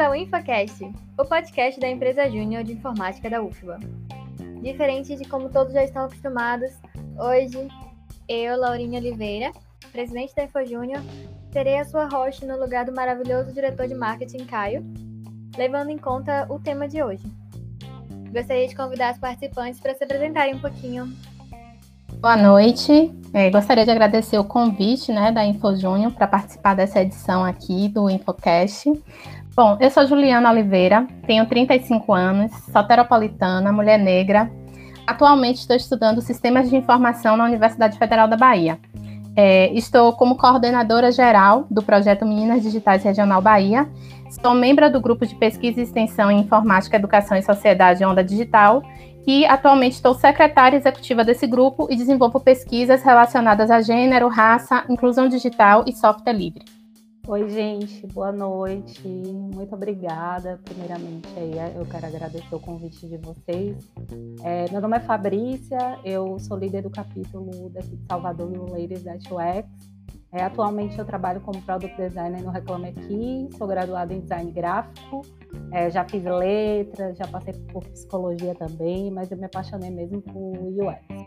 [0.00, 3.78] Ao InfoCast, o podcast da empresa Júnior de Informática da UFBA.
[4.62, 6.70] Diferente de como todos já estão acostumados,
[7.18, 7.68] hoje
[8.26, 9.52] eu, Laurinha Oliveira,
[9.92, 11.02] presidente da InfoJúnior,
[11.52, 14.82] serei a sua host no lugar do maravilhoso diretor de marketing Caio,
[15.58, 17.22] levando em conta o tema de hoje.
[18.32, 21.14] Gostaria de convidar os participantes para se apresentarem um pouquinho.
[22.20, 23.12] Boa noite.
[23.32, 28.10] É, gostaria de agradecer o convite né, da InfoJúnior para participar dessa edição aqui do
[28.10, 28.92] InfoCast.
[29.54, 34.50] Bom, eu sou Juliana Oliveira, tenho 35 anos, soteropolitana, mulher negra.
[35.06, 38.78] Atualmente estou estudando sistemas de informação na Universidade Federal da Bahia.
[39.34, 43.88] É, estou como coordenadora geral do projeto Meninas Digitais Regional Bahia.
[44.40, 48.82] Sou membro do grupo de pesquisa e extensão em informática, educação e sociedade Onda Digital
[49.26, 55.28] e atualmente estou secretária executiva desse grupo e desenvolvo pesquisas relacionadas a gênero, raça, inclusão
[55.28, 56.79] digital e software livre.
[57.30, 59.06] Oi, gente, boa noite.
[59.06, 60.58] Muito obrigada.
[60.64, 63.88] Primeiramente, aí, eu quero agradecer o convite de vocês.
[64.42, 69.06] É, meu nome é Fabrícia, eu sou líder do capítulo daqui de Salvador no Ladies
[69.06, 69.89] at UX.
[70.32, 75.22] É, atualmente eu trabalho como Product Designer no Reclame Aqui, sou graduada em Design Gráfico,
[75.72, 80.56] é, já fiz letras, já passei por psicologia também, mas eu me apaixonei mesmo por
[80.56, 81.20] UX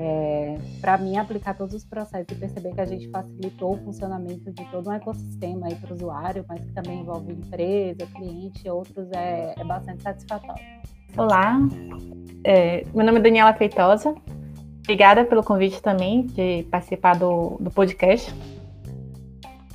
[0.00, 4.52] é, para mim, aplicar todos os processos e perceber que a gente facilitou o funcionamento
[4.52, 9.10] de todo um ecossistema para o usuário, mas que também envolve empresa, cliente e outros,
[9.10, 10.62] é, é bastante satisfatório.
[11.16, 11.58] Olá,
[12.44, 14.14] é, meu nome é Daniela Feitosa.
[14.88, 18.34] Obrigada pelo convite também de participar do, do podcast.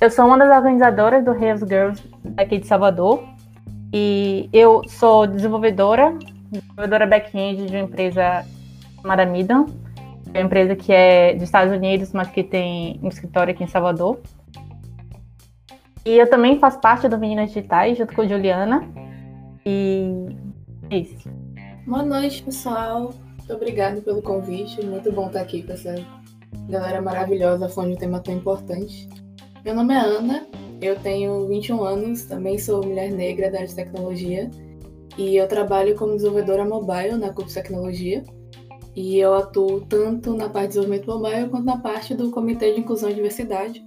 [0.00, 2.02] Eu sou uma das organizadoras do Rails Girls
[2.36, 3.22] aqui de Salvador
[3.92, 6.18] e eu sou desenvolvedora,
[6.50, 8.44] desenvolvedora back-end de uma empresa
[9.00, 9.66] chamada Midam,
[10.34, 13.68] é uma empresa que é dos Estados Unidos, mas que tem um escritório aqui em
[13.68, 14.18] Salvador.
[16.04, 18.82] E eu também faço parte do Meninas Digitais, junto com a Juliana.
[19.64, 20.26] E
[20.90, 21.30] é isso.
[21.86, 23.14] Boa noite, pessoal.
[23.44, 24.82] Muito obrigada pelo convite.
[24.86, 25.94] Muito bom estar aqui com essa
[26.66, 29.06] galera maravilhosa falando de um tema tão importante.
[29.62, 30.46] Meu nome é Ana,
[30.80, 34.50] eu tenho 21 anos, também sou mulher negra da área de tecnologia
[35.18, 38.24] e eu trabalho como desenvolvedora mobile na Cubs Tecnologia.
[38.96, 42.80] E eu atuo tanto na parte de desenvolvimento mobile quanto na parte do Comitê de
[42.80, 43.84] Inclusão e Diversidade,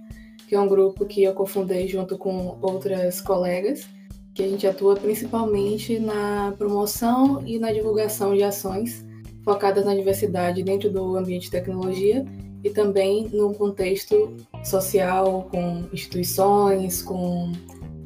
[0.48, 3.88] que é um grupo que eu cofundei junto com outras colegas,
[4.32, 9.07] que a gente atua principalmente na promoção e na divulgação de ações
[9.48, 12.22] focadas na diversidade dentro do ambiente de tecnologia
[12.62, 17.52] e também no contexto social, com instituições, com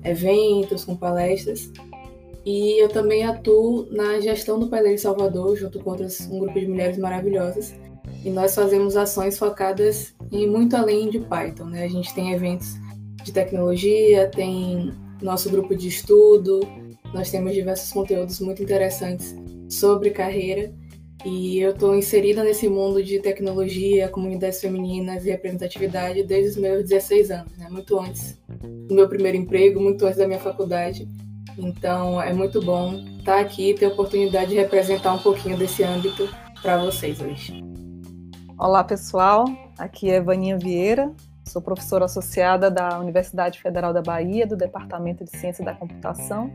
[0.04, 1.68] eventos, com palestras.
[2.46, 6.68] E eu também atuo na gestão do Paileiro Salvador, junto com outras, um grupo de
[6.68, 7.74] mulheres maravilhosas.
[8.24, 11.64] E nós fazemos ações focadas em muito além de Python.
[11.64, 11.82] Né?
[11.82, 12.76] A gente tem eventos
[13.24, 16.60] de tecnologia, tem nosso grupo de estudo,
[17.12, 19.34] nós temos diversos conteúdos muito interessantes
[19.68, 20.72] sobre carreira.
[21.24, 26.82] E eu estou inserida nesse mundo de tecnologia, comunidades femininas e representatividade desde os meus
[26.88, 27.68] 16 anos, né?
[27.70, 28.36] muito antes
[28.88, 31.06] do meu primeiro emprego, muito antes da minha faculdade.
[31.56, 35.84] Então é muito bom estar aqui e ter a oportunidade de representar um pouquinho desse
[35.84, 36.28] âmbito
[36.60, 37.62] para vocês hoje.
[38.58, 39.44] Olá pessoal,
[39.78, 41.12] aqui é Vaninha Vieira,
[41.46, 46.50] sou professora associada da Universidade Federal da Bahia, do Departamento de Ciência da Computação,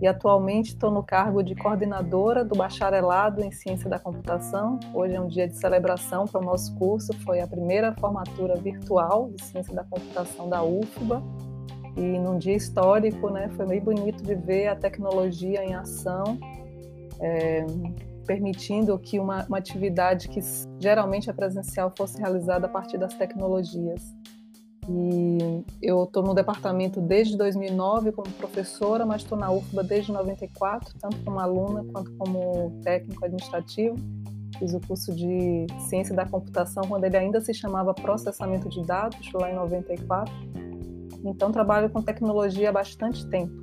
[0.00, 4.80] e atualmente estou no cargo de coordenadora do bacharelado em Ciência da Computação.
[4.94, 9.30] Hoje é um dia de celebração para o nosso curso, foi a primeira formatura virtual
[9.30, 11.22] de Ciência da Computação da UFBA,
[11.96, 16.38] e num dia histórico, né, foi meio bonito de ver a tecnologia em ação,
[17.20, 17.66] é,
[18.26, 20.40] permitindo que uma, uma atividade que
[20.78, 24.14] geralmente é presencial fosse realizada a partir das tecnologias.
[24.92, 30.94] E eu estou no departamento desde 2009 como professora, mas estou na UFBA desde 94,
[31.00, 33.96] tanto como aluna quanto como técnico administrativo.
[34.58, 39.32] Fiz o curso de Ciência da Computação quando ele ainda se chamava Processamento de Dados,
[39.32, 40.32] lá em 94
[41.24, 43.54] então, trabalho com tecnologia há bastante tempo,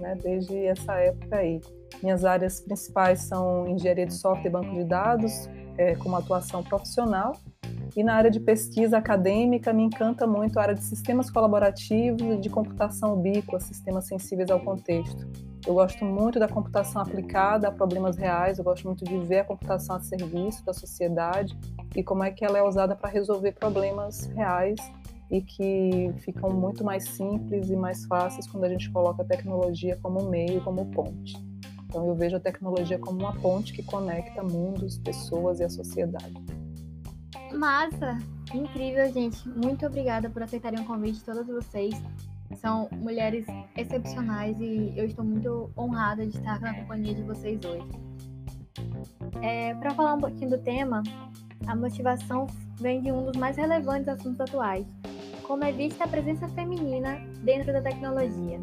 [0.00, 1.60] né, desde essa época aí.
[2.02, 7.32] Minhas áreas principais são engenharia de software e banco de dados, é, como atuação profissional,
[7.96, 12.36] e na área de pesquisa acadêmica me encanta muito a área de sistemas colaborativos e
[12.36, 15.28] de computação ubíqua, sistemas sensíveis ao contexto.
[15.66, 19.44] Eu gosto muito da computação aplicada a problemas reais, eu gosto muito de ver a
[19.44, 21.56] computação a serviço da sociedade
[21.94, 24.78] e como é que ela é usada para resolver problemas reais
[25.30, 29.98] e que ficam muito mais simples e mais fáceis quando a gente coloca a tecnologia
[30.02, 31.34] como meio, como ponte.
[31.94, 36.34] Então eu vejo a tecnologia como uma ponte que conecta mundos, pessoas e a sociedade.
[37.52, 38.18] Massa!
[38.52, 39.48] Incrível, gente.
[39.48, 41.94] Muito obrigada por aceitarem o convite, todos vocês.
[42.56, 43.46] São mulheres
[43.76, 47.88] excepcionais e eu estou muito honrada de estar na companhia de vocês hoje.
[49.40, 51.00] É, Para falar um pouquinho do tema,
[51.64, 52.48] a motivação
[52.80, 54.84] vem de um dos mais relevantes assuntos atuais,
[55.44, 58.58] como é vista a presença feminina dentro da tecnologia,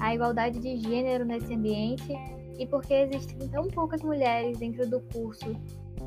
[0.00, 2.18] a igualdade de gênero nesse ambiente
[2.58, 5.56] e por que existem tão poucas mulheres dentro do curso,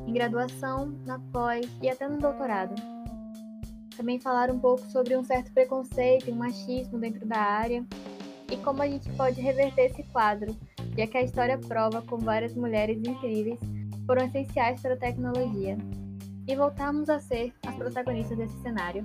[0.06, 2.74] em graduação, na pós e até no doutorado.
[3.96, 7.84] Também falar um pouco sobre um certo preconceito e um machismo dentro da área
[8.50, 10.54] e como a gente pode reverter esse quadro,
[10.96, 13.58] já que a história prova como várias mulheres incríveis
[14.06, 15.78] foram essenciais para a tecnologia
[16.46, 19.02] e voltarmos a ser as protagonistas desse cenário.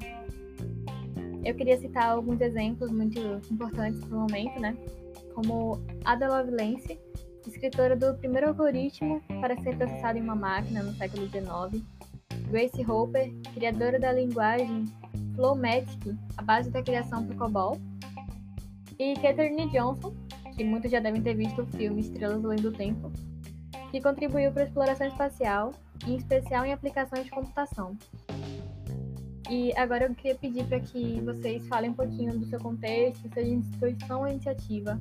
[1.46, 3.20] Eu queria citar alguns exemplos muito
[3.52, 4.76] importantes para o momento, né?
[5.34, 7.00] Como Ada Lovelace,
[7.50, 11.84] escritora do primeiro algoritmo para ser processado em uma máquina no século XIX,
[12.50, 14.86] Grace Hopper, criadora da linguagem
[15.36, 17.78] Flowmatic, a base da criação do COBOL,
[19.00, 20.14] e Catherine Johnson,
[20.56, 23.12] que muitos já devem ter visto o filme Estrelas Além do Tempo,
[23.92, 25.72] que contribuiu para a exploração espacial,
[26.06, 27.96] em especial em aplicações de computação.
[29.50, 33.44] E agora eu queria pedir para que vocês falem um pouquinho do seu contexto, sua
[33.44, 35.00] instituição ou iniciativa.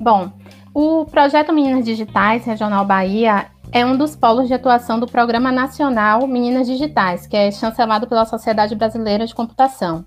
[0.00, 0.30] Bom,
[0.72, 6.26] o projeto Meninas Digitais Regional Bahia é um dos polos de atuação do Programa Nacional
[6.26, 10.04] Meninas Digitais, que é chancelado pela Sociedade Brasileira de Computação.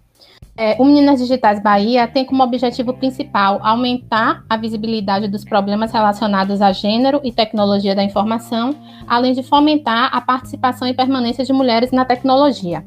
[0.57, 6.61] É, o Meninas Digitais Bahia tem como objetivo principal aumentar a visibilidade dos problemas relacionados
[6.61, 8.75] a gênero e tecnologia da informação,
[9.07, 12.85] além de fomentar a participação e permanência de mulheres na tecnologia.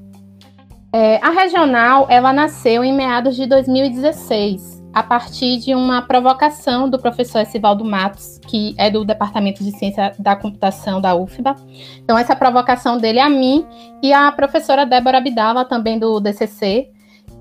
[0.93, 7.01] É, a regional ela nasceu em meados de 2016, a partir de uma provocação do
[7.01, 11.57] professor Esivaldo Matos, que é do Departamento de Ciência da Computação da UFBA.
[11.99, 13.67] Então, essa provocação dele a mim
[14.01, 16.93] e a professora Débora Abdala, também do DCC,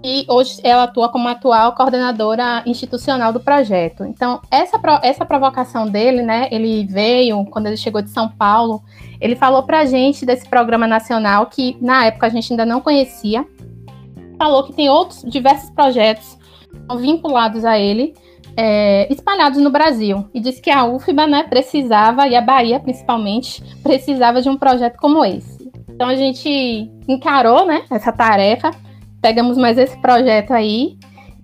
[0.04, 4.04] e hoje ela atua como atual coordenadora institucional do projeto.
[4.04, 8.84] Então, essa, essa provocação dele, né, ele veio, quando ele chegou de São Paulo,
[9.22, 12.82] ele falou para a gente desse programa nacional que na época a gente ainda não
[12.82, 13.48] conhecia.
[14.40, 16.42] Falou que tem outros diversos projetos
[17.00, 18.14] vinculados a ele,
[18.56, 20.28] é, espalhados no Brasil.
[20.34, 24.98] E disse que a UFBA né, precisava, e a Bahia principalmente, precisava de um projeto
[24.98, 25.72] como esse.
[25.90, 28.72] Então a gente encarou né, essa tarefa,
[29.22, 30.98] pegamos mais esse projeto aí,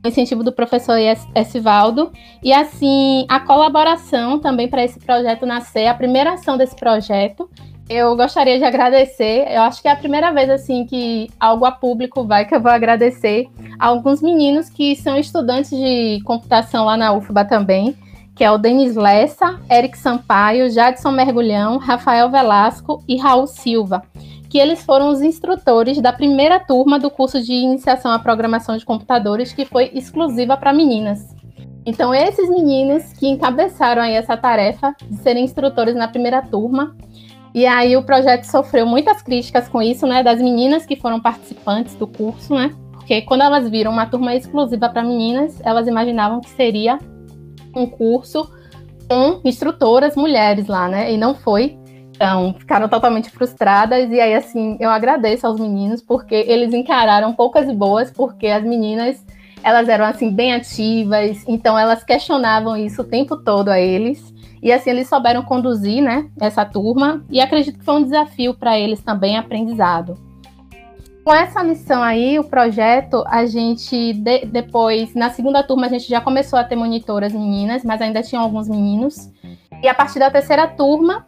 [0.05, 0.97] incentivo do professor
[1.35, 2.11] Esivaldo,
[2.41, 7.49] e assim a colaboração também para esse projeto nascer, a primeira ação desse projeto
[7.89, 9.47] eu gostaria de agradecer.
[9.51, 12.61] Eu acho que é a primeira vez assim que algo a público vai que eu
[12.61, 13.47] vou agradecer
[13.79, 17.97] a alguns meninos que são estudantes de computação lá na UFBA também,
[18.35, 24.03] que é o Denis Lessa, Eric Sampaio, Jadson Mergulhão, Rafael Velasco e Raul Silva,
[24.47, 28.85] que eles foram os instrutores da primeira turma do curso de iniciação à programação de
[28.85, 31.35] computadores, que foi exclusiva para meninas.
[31.85, 36.95] Então, esses meninos que encabeçaram aí essa tarefa de serem instrutores na primeira turma,
[37.53, 41.95] e aí o projeto sofreu muitas críticas com isso, né, das meninas que foram participantes
[41.95, 42.73] do curso, né?
[42.91, 46.99] Porque quando elas viram uma turma exclusiva para meninas, elas imaginavam que seria
[47.75, 48.47] um curso
[49.09, 51.11] com instrutoras mulheres lá, né?
[51.11, 51.75] E não foi.
[52.11, 54.11] Então, ficaram totalmente frustradas.
[54.11, 58.63] E aí, assim, eu agradeço aos meninos, porque eles encararam poucas e boas, porque as
[58.63, 59.25] meninas,
[59.63, 61.43] elas eram, assim, bem ativas.
[61.47, 64.33] Então, elas questionavam isso o tempo todo a eles.
[64.61, 68.77] E assim eles souberam conduzir, né, essa turma e acredito que foi um desafio para
[68.77, 70.17] eles também aprendizado.
[71.23, 76.09] Com essa lição aí, o projeto, a gente de, depois, na segunda turma, a gente
[76.09, 79.31] já começou a ter monitoras meninas, mas ainda tinham alguns meninos.
[79.83, 81.25] E a partir da terceira turma,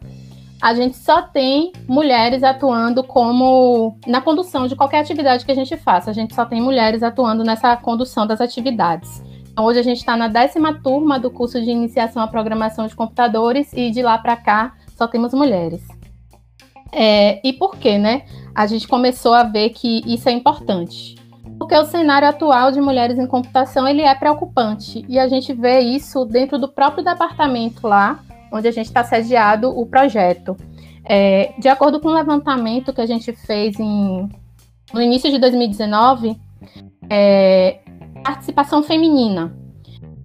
[0.60, 5.76] a gente só tem mulheres atuando como na condução de qualquer atividade que a gente
[5.76, 6.10] faça.
[6.10, 9.22] A gente só tem mulheres atuando nessa condução das atividades.
[9.58, 13.70] Hoje a gente está na décima turma do curso de iniciação à programação de computadores
[13.74, 15.86] e de lá para cá só temos mulheres.
[16.90, 18.22] É, e por quê, né?
[18.54, 21.16] A gente começou a ver que isso é importante.
[21.58, 25.80] Porque o cenário atual de mulheres em computação ele é preocupante e a gente vê
[25.80, 30.56] isso dentro do próprio departamento lá, onde a gente está sediado o projeto.
[31.04, 34.28] É, de acordo com o levantamento que a gente fez em,
[34.94, 36.38] no início de 2019,
[37.10, 37.80] é,
[38.22, 39.56] participação feminina.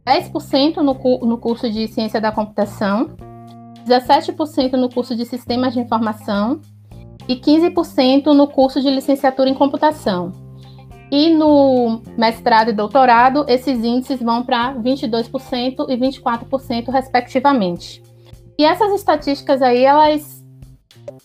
[0.05, 0.93] 10% no,
[1.27, 3.17] no curso de Ciência da Computação,
[3.85, 6.61] 17% no curso de Sistemas de Informação
[7.27, 10.31] e 15% no curso de Licenciatura em Computação.
[11.11, 18.03] E no mestrado e doutorado, esses índices vão para 22% e 24%, respectivamente.
[18.57, 20.43] E essas estatísticas aí, elas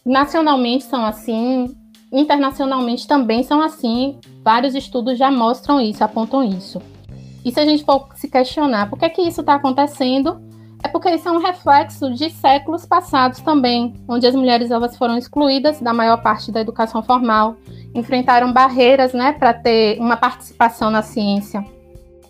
[0.04, 1.74] nacionalmente são assim,
[2.12, 4.18] internacionalmente também são assim.
[4.44, 6.80] Vários estudos já mostram isso, apontam isso.
[7.44, 10.40] E se a gente for se questionar por que, que isso está acontecendo,
[10.82, 15.16] é porque isso é um reflexo de séculos passados também, onde as mulheres elas foram
[15.16, 17.56] excluídas da maior parte da educação formal,
[17.94, 21.64] enfrentaram barreiras né, para ter uma participação na ciência.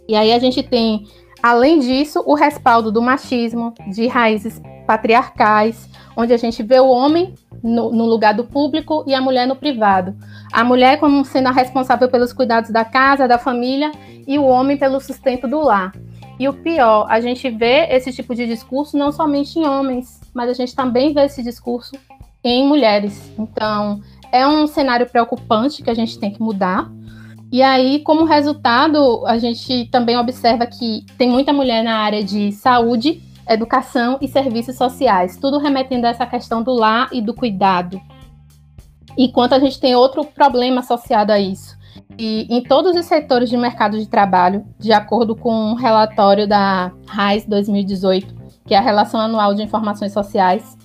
[0.06, 1.06] E aí a gente tem,
[1.42, 4.60] além disso, o respaldo do machismo, de raízes
[4.92, 9.46] patriarcais, onde a gente vê o homem no, no, lugar do público e a mulher
[9.46, 10.14] no privado.
[10.52, 13.90] A mulher como sendo a responsável pelos cuidados da casa, da família,
[14.26, 15.92] e o homem pelo sustento do lar.
[16.38, 20.50] E o pior, a gente vê esse tipo de discurso não somente em homens, mas
[20.50, 21.92] a gente também vê esse discurso
[22.44, 23.32] em mulheres.
[23.38, 26.90] Então, é um cenário preocupante que a gente tem que mudar.
[27.50, 32.50] E aí, como resultado, a gente também observa que tem muita mulher na área de
[32.52, 33.22] saúde,
[33.52, 38.00] educação e serviços sociais, tudo remetendo a essa questão do lar e do cuidado.
[39.16, 41.76] Enquanto a gente tem outro problema associado a isso.
[42.18, 46.92] E em todos os setores de mercado de trabalho, de acordo com um relatório da
[47.06, 48.34] RAIS 2018,
[48.66, 50.76] que é a Relação Anual de Informações Sociais,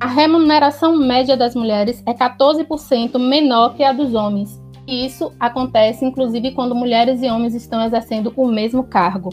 [0.00, 4.60] a remuneração média das mulheres é 14% menor que a dos homens.
[4.86, 9.30] E isso acontece inclusive quando mulheres e homens estão exercendo o mesmo cargo.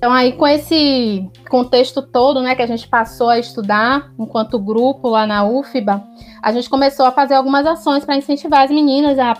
[0.00, 5.10] Então, aí, com esse contexto todo né, que a gente passou a estudar enquanto grupo
[5.10, 6.02] lá na UFBA,
[6.42, 9.36] a gente começou a fazer algumas ações para incentivar as meninas a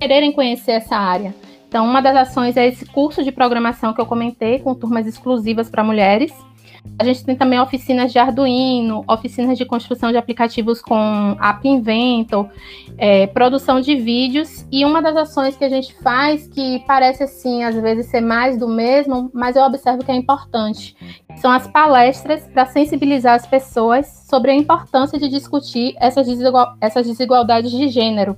[0.00, 1.34] quererem conhecer essa área.
[1.68, 5.68] Então, uma das ações é esse curso de programação que eu comentei, com turmas exclusivas
[5.68, 6.32] para mulheres.
[6.98, 12.48] A gente tem também oficinas de Arduino, oficinas de construção de aplicativos com App Inventor,
[12.96, 14.66] é, produção de vídeos.
[14.70, 18.58] E uma das ações que a gente faz, que parece assim, às vezes ser mais
[18.58, 20.96] do mesmo, mas eu observo que é importante,
[21.36, 27.06] são as palestras para sensibilizar as pessoas sobre a importância de discutir essas, desigual essas
[27.06, 28.36] desigualdades de gênero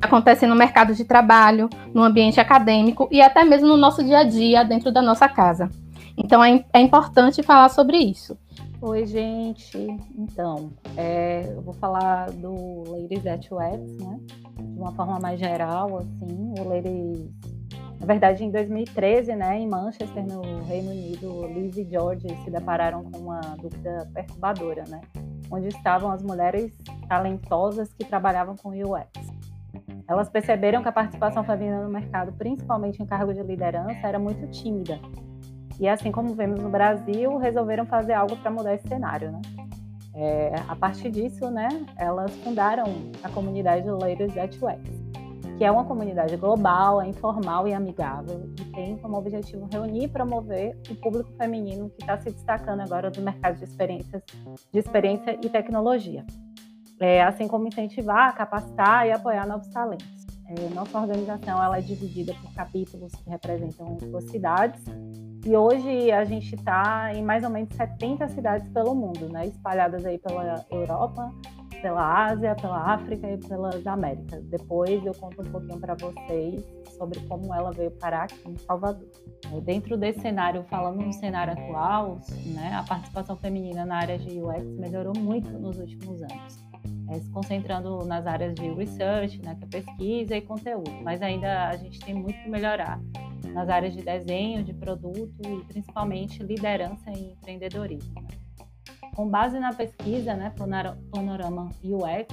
[0.00, 4.24] acontecem no mercado de trabalho, no ambiente acadêmico e até mesmo no nosso dia a
[4.24, 5.70] dia dentro da nossa casa.
[6.16, 8.36] Então é, é importante falar sobre isso.
[8.80, 9.78] Oi, gente.
[10.16, 14.20] Então, é, eu vou falar do Ladies at UX, né?
[14.60, 16.54] De uma forma mais geral, assim.
[16.58, 17.30] O Ladies,
[17.98, 23.04] na verdade, em 2013, né, em Manchester, no Reino Unido, Liz e George se depararam
[23.04, 25.00] com uma dúvida perturbadora, né?
[25.50, 26.76] Onde estavam as mulheres
[27.08, 29.10] talentosas que trabalhavam com UX.
[30.08, 34.46] Elas perceberam que a participação feminina no mercado, principalmente em cargos de liderança, era muito
[34.50, 35.00] tímida.
[35.78, 39.42] E assim como vemos no Brasil, resolveram fazer algo para mudar esse cenário, né?
[40.14, 42.84] É, a partir disso, né, elas fundaram
[43.22, 44.80] a comunidade Ladies at UX,
[45.58, 50.08] que é uma comunidade global, é informal e amigável, e tem como objetivo reunir e
[50.08, 54.22] promover o público feminino que está se destacando agora do mercado de experiências,
[54.72, 56.24] de experiência e tecnologia
[57.00, 60.06] é, assim como incentivar, capacitar e apoiar novos talentos.
[60.48, 64.80] É, nossa organização ela é dividida por capítulos que representam suas cidades
[65.46, 70.04] e hoje a gente está em mais ou menos 70 cidades pelo mundo, né, espalhadas
[70.04, 71.32] aí pela Europa,
[71.80, 74.42] pela Ásia, pela África e pelas Américas.
[74.46, 76.64] Depois eu conto um pouquinho para vocês
[76.98, 79.06] sobre como ela veio parar aqui em Salvador.
[79.62, 84.64] Dentro desse cenário, falando no cenário atual, né, a participação feminina na área de UX
[84.78, 86.66] melhorou muito nos últimos anos
[87.08, 91.68] é, se concentrando nas áreas de research, né, que é pesquisa e conteúdo, mas ainda
[91.68, 93.00] a gente tem muito que melhorar
[93.56, 98.14] nas áreas de desenho, de produto e principalmente liderança e empreendedorismo.
[99.14, 100.52] Com base na pesquisa, né,
[101.10, 102.28] Panorama UX,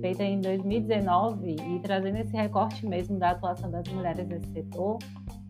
[0.00, 4.96] feita em 2019 e trazendo esse recorte mesmo da atuação das mulheres nesse setor,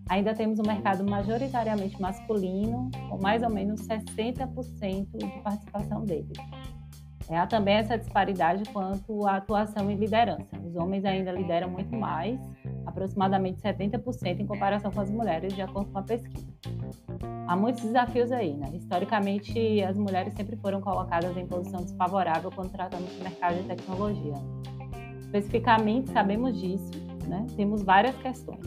[0.08, 6.36] ainda temos um mercado majoritariamente masculino, com mais ou menos 60% de participação deles.
[7.28, 10.58] É, há também essa disparidade quanto à atuação em liderança.
[10.64, 12.40] Os homens ainda lideram muito mais,
[12.96, 16.46] aproximadamente 70% em comparação com as mulheres, de acordo com a pesquisa.
[17.46, 18.70] Há muitos desafios aí, né?
[18.74, 24.34] Historicamente, as mulheres sempre foram colocadas em posição desfavorável quando tratamos de mercado de tecnologia.
[25.20, 26.90] Especificamente, sabemos disso,
[27.28, 27.46] né?
[27.54, 28.64] Temos várias questões.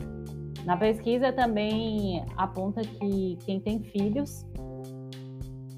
[0.64, 4.46] Na pesquisa também aponta que quem tem filhos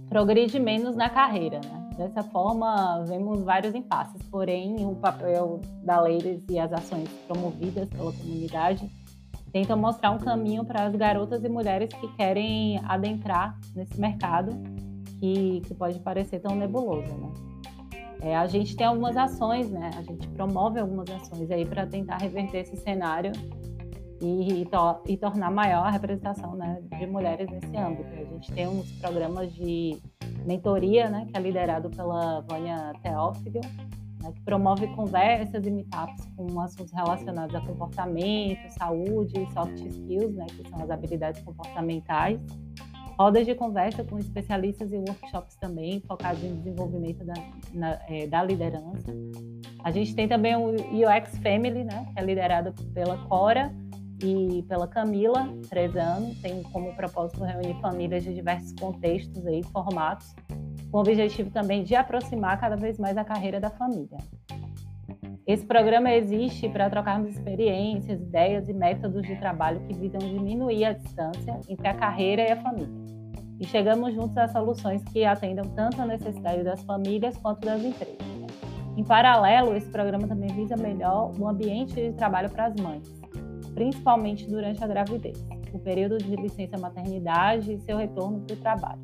[0.08, 1.81] progride menos na carreira, né?
[1.96, 8.12] Dessa forma, vemos vários impasses, porém, o papel da Ladies e as ações promovidas pela
[8.12, 8.90] comunidade
[9.52, 14.50] tentam mostrar um caminho para as garotas e mulheres que querem adentrar nesse mercado
[15.20, 17.32] que, que pode parecer tão nebuloso, né?
[18.22, 19.90] É, a gente tem algumas ações, né?
[19.98, 23.32] A gente promove algumas ações aí para tentar reverter esse cenário
[24.22, 28.08] e, to e, tornar maior a representação né, de mulheres nesse âmbito.
[28.14, 30.00] A gente tem uns programas de
[30.46, 33.60] mentoria, né, que é liderado pela Vânia Teófilo,
[34.22, 40.46] né, que promove conversas e meetups com assuntos relacionados a comportamento, saúde, soft skills, né,
[40.46, 42.40] que são as habilidades comportamentais.
[43.18, 47.34] Rodas de conversa com especialistas e workshops também, focados em desenvolvimento da,
[47.74, 49.12] na, é, da liderança.
[49.84, 53.72] A gente tem também o UX Family, né, que é liderado pela Cora,
[54.22, 60.34] e pela Camila anos tem como propósito reunir famílias de diversos contextos e formatos,
[60.90, 64.18] com o objetivo também de aproximar cada vez mais a carreira da família.
[65.44, 70.92] Esse programa existe para trocarmos experiências, ideias e métodos de trabalho que visam diminuir a
[70.92, 73.02] distância entre a carreira e a família.
[73.58, 78.18] E chegamos juntos a soluções que atendam tanto a necessidade das famílias quanto das empresas.
[78.96, 83.21] Em paralelo, esse programa também visa melhor o ambiente de trabalho para as mães,
[83.74, 89.02] principalmente durante a gravidez, o período de licença maternidade e seu retorno para o trabalho,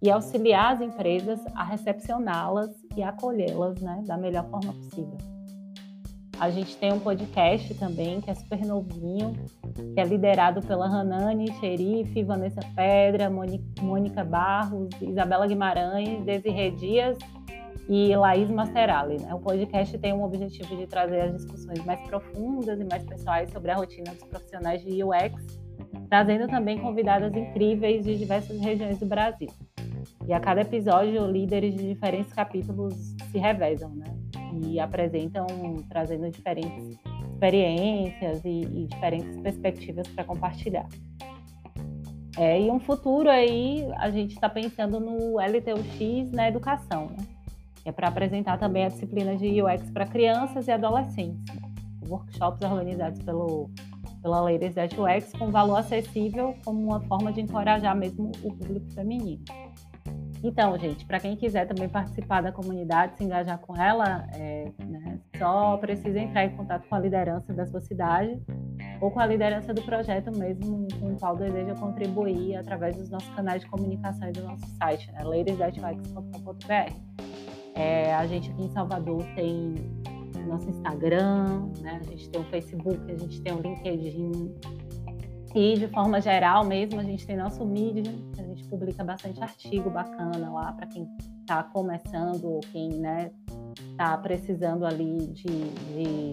[0.00, 5.16] e auxiliar as empresas a recepcioná-las e acolhê-las né, da melhor forma possível.
[6.38, 9.32] A gente tem um podcast também que é super novinho,
[9.94, 13.30] que é liderado pela Hanani Xerife, Vanessa Pedra,
[13.80, 17.16] Mônica Barros, Isabela Guimarães, Desirê Dias
[17.88, 19.20] e Laís Masterali.
[19.20, 19.34] Né?
[19.34, 23.70] O podcast tem um objetivo de trazer as discussões mais profundas e mais pessoais sobre
[23.70, 25.60] a rotina dos profissionais de UX,
[26.08, 29.48] trazendo também convidadas incríveis de diversas regiões do Brasil.
[30.26, 32.94] E a cada episódio, líderes de diferentes capítulos
[33.30, 34.06] se revezam, né?
[34.66, 35.46] E apresentam,
[35.88, 36.98] trazendo diferentes
[37.32, 40.86] experiências e, e diferentes perspectivas para compartilhar.
[42.36, 47.33] É, e um futuro aí, a gente está pensando no LTUX na educação, né?
[47.84, 51.54] É para apresentar também a disciplina de UX para crianças e adolescentes.
[52.08, 53.70] Workshops organizados pelo,
[54.22, 58.90] pela Ladies at UX com valor acessível como uma forma de encorajar mesmo o público
[58.92, 59.42] feminino.
[60.42, 65.18] Então, gente, para quem quiser também participar da comunidade, se engajar com ela, é, né,
[65.38, 68.38] só precisa entrar em contato com a liderança da sua cidade
[69.00, 73.28] ou com a liderança do projeto mesmo com o qual deseja contribuir através dos nossos
[73.30, 75.24] canais de comunicação e do nosso site, né.
[77.74, 79.74] É, a gente aqui em Salvador tem
[80.46, 82.00] nosso Instagram, né?
[82.00, 84.54] a gente tem o Facebook, a gente tem o LinkedIn.
[85.54, 89.88] E de forma geral mesmo, a gente tem nosso Medium, a gente publica bastante artigo
[89.88, 91.08] bacana lá para quem
[91.40, 93.30] está começando ou quem né,
[93.90, 96.32] está precisando ali de, de,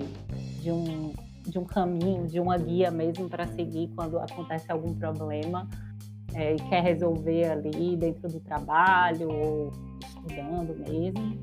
[0.62, 1.14] de, um,
[1.46, 5.68] de um caminho, de uma guia mesmo para seguir quando acontece algum problema
[6.34, 9.72] é, e quer resolver ali dentro do trabalho ou
[10.22, 11.40] estudando mesmo.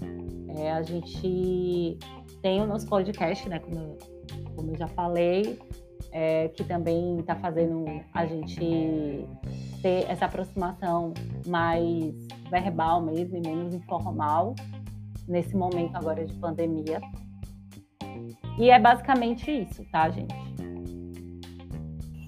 [0.56, 1.98] É, a gente
[2.42, 3.98] tem o nosso podcast, né, como,
[4.54, 5.58] como eu já falei,
[6.12, 9.26] é, que também está fazendo a gente
[9.82, 11.12] ter essa aproximação
[11.46, 12.14] mais
[12.50, 14.54] verbal mesmo e menos informal
[15.26, 17.00] nesse momento agora de pandemia.
[18.58, 20.34] E é basicamente isso, tá, gente?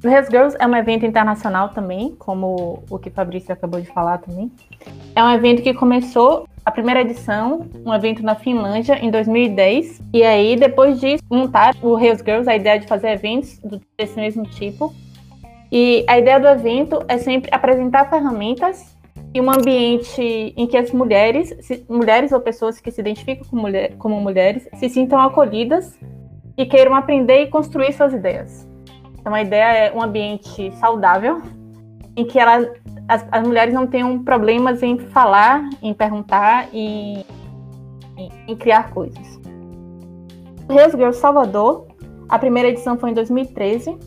[0.02, 4.16] O Res Girls é um evento internacional também, como o que Fabrício acabou de falar
[4.16, 4.50] também.
[5.14, 10.00] É um evento que começou a primeira edição, um evento na Finlândia, em 2010.
[10.14, 13.60] E aí, depois disso, montaram o Reels Girls, a ideia de fazer eventos
[13.98, 14.94] desse mesmo tipo.
[15.70, 18.96] E a ideia do evento é sempre apresentar ferramentas
[19.34, 20.22] e um ambiente
[20.56, 21.54] em que as mulheres,
[21.88, 25.98] mulheres ou pessoas que se identificam como, mulher, como mulheres, se sintam acolhidas
[26.56, 28.70] e queiram aprender e construir suas ideias.
[29.20, 31.42] Então, a ideia é um ambiente saudável,
[32.16, 32.72] em que ela
[33.10, 37.26] as, as mulheres não tenham problemas em falar, em perguntar e
[38.16, 39.40] em, em criar coisas.
[40.68, 41.88] Reus Girl Salvador,
[42.28, 43.98] a primeira edição foi em 2013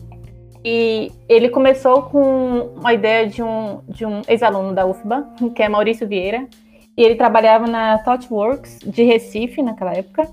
[0.64, 5.68] e ele começou com uma ideia de um, de um ex-aluno da UFBA, que é
[5.68, 6.48] Maurício Vieira,
[6.96, 10.26] e ele trabalhava na ThoughtWorks de Recife naquela época.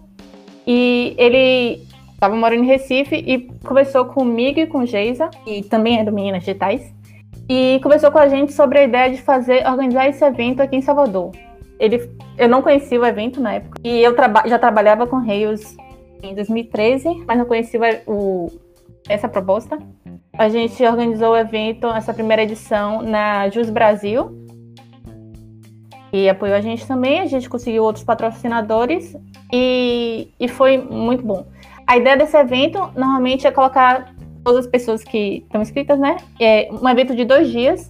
[0.65, 1.85] E ele
[2.21, 6.43] estava morando em Recife e conversou comigo e com Geisa, que também é do Meninas
[6.43, 6.93] Digitais,
[7.49, 10.81] e conversou com a gente sobre a ideia de fazer, organizar esse evento aqui em
[10.81, 11.31] Salvador.
[11.79, 12.07] Ele,
[12.37, 15.75] eu não conhecia o evento na época e eu traba, já trabalhava com Reis
[16.21, 18.51] em 2013, mas não conhecia o,
[19.09, 19.79] essa proposta.
[20.37, 24.29] A gente organizou o evento, essa primeira edição, na Jus Brasil,
[26.13, 27.19] e apoiou a gente também.
[27.19, 29.17] A gente conseguiu outros patrocinadores
[29.51, 31.47] e, e foi muito bom.
[31.91, 36.15] A ideia desse evento normalmente é colocar todas as pessoas que estão inscritas, né?
[36.39, 37.89] É um evento de dois dias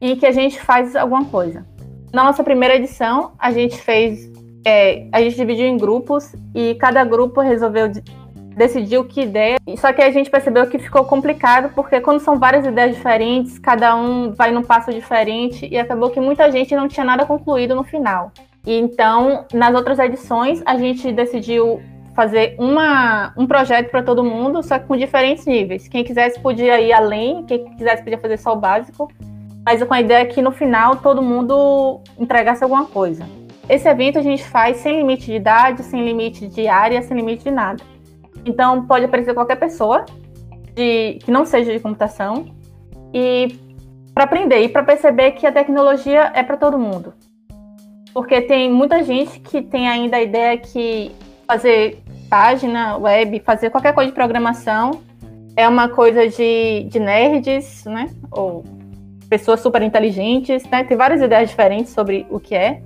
[0.00, 1.66] em que a gente faz alguma coisa.
[2.12, 4.30] Na nossa primeira edição, a gente fez.
[4.64, 7.90] É, a gente dividiu em grupos e cada grupo resolveu
[8.54, 9.56] decidir o que ideia.
[9.78, 13.96] Só que a gente percebeu que ficou complicado, porque quando são várias ideias diferentes, cada
[13.96, 17.82] um vai num passo diferente, e acabou que muita gente não tinha nada concluído no
[17.82, 18.30] final.
[18.64, 21.80] E então, nas outras edições, a gente decidiu
[22.20, 25.88] fazer uma, um projeto para todo mundo, só que com diferentes níveis.
[25.88, 29.10] Quem quisesse podia ir além, quem quisesse podia fazer só o básico,
[29.64, 33.26] mas com a ideia que no final todo mundo entregasse alguma coisa.
[33.66, 37.44] Esse evento a gente faz sem limite de idade, sem limite de área, sem limite
[37.44, 37.82] de nada.
[38.44, 40.04] Então pode aparecer qualquer pessoa
[40.74, 42.54] de, que não seja de computação
[43.14, 43.58] e
[44.12, 47.14] para aprender e para perceber que a tecnologia é para todo mundo.
[48.12, 51.12] Porque tem muita gente que tem ainda a ideia que
[51.46, 55.02] fazer página web, fazer qualquer coisa de programação
[55.56, 58.08] é uma coisa de, de nerds, né?
[58.30, 58.64] Ou
[59.28, 60.84] pessoas super inteligentes, né?
[60.84, 62.80] Tem várias ideias diferentes sobre o que é.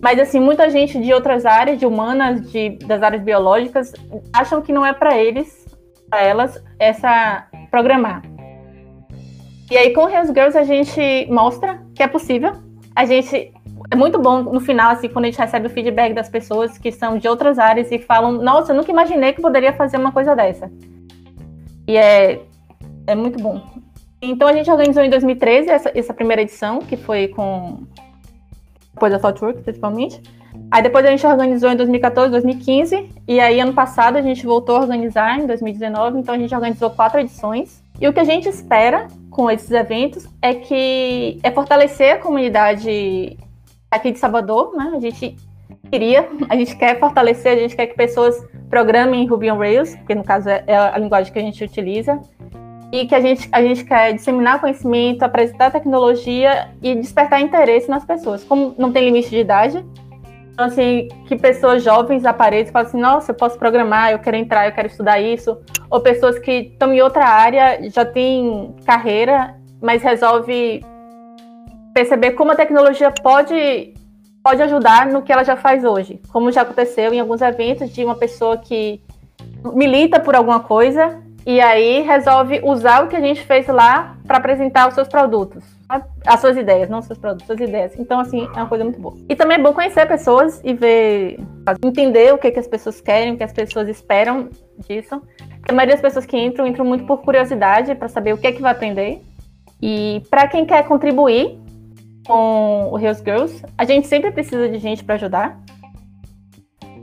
[0.00, 3.92] Mas, assim, muita gente de outras áreas, de humanas, de, das áreas biológicas,
[4.32, 5.66] acham que não é para eles,
[6.08, 8.22] para elas, essa programar.
[9.70, 12.52] E aí, com Heroes Girls, a gente mostra que é possível.
[12.94, 13.52] A gente
[13.90, 16.90] é muito bom no final, assim, quando a gente recebe o feedback das pessoas que
[16.90, 20.34] são de outras áreas e falam: Nossa, eu nunca imaginei que poderia fazer uma coisa
[20.34, 20.70] dessa.
[21.86, 22.42] E é,
[23.06, 23.62] é muito bom.
[24.20, 27.84] Então a gente organizou em 2013 essa, essa primeira edição, que foi com
[28.92, 30.20] depois da Thoughtworks, principalmente.
[30.70, 34.76] Aí depois a gente organizou em 2014, 2015, e aí ano passado a gente voltou
[34.76, 37.84] a organizar em 2019, então a gente organizou quatro edições.
[38.00, 43.36] E o que a gente espera com esses eventos é que é fortalecer a comunidade
[43.90, 44.92] aqui de Salvador, né?
[44.94, 45.36] A gente
[45.90, 48.36] queria, a gente quer fortalecer, a gente quer que pessoas
[48.68, 51.62] programem em Ruby on Rails, porque no caso é, é a linguagem que a gente
[51.62, 52.20] utiliza,
[52.92, 58.04] e que a gente, a gente quer disseminar conhecimento, apresentar tecnologia e despertar interesse nas
[58.04, 58.44] pessoas.
[58.44, 59.84] Como não tem limite de idade,
[60.56, 64.38] então, assim, que pessoas jovens apareçam e falem assim, nossa, eu posso programar, eu quero
[64.38, 65.58] entrar, eu quero estudar isso.
[65.90, 70.82] Ou pessoas que estão em outra área, já têm carreira, mas resolve
[71.96, 73.94] perceber como a tecnologia pode,
[74.44, 76.20] pode ajudar no que ela já faz hoje.
[76.30, 79.00] Como já aconteceu em alguns eventos de uma pessoa que
[79.74, 84.36] milita por alguma coisa e aí resolve usar o que a gente fez lá para
[84.36, 85.64] apresentar os seus produtos.
[86.26, 87.98] As suas ideias, não seus produtos, suas ideias.
[87.98, 89.16] Então, assim, é uma coisa muito boa.
[89.26, 91.38] E também é bom conhecer pessoas e ver,
[91.82, 94.50] entender o que, que as pessoas querem, o que as pessoas esperam
[94.86, 95.22] disso.
[95.66, 98.52] A maioria das pessoas que entram, entram muito por curiosidade, para saber o que é
[98.52, 99.22] que vai aprender.
[99.80, 101.64] E para quem quer contribuir
[102.26, 105.60] com o Heroes Girls, a gente sempre precisa de gente para ajudar.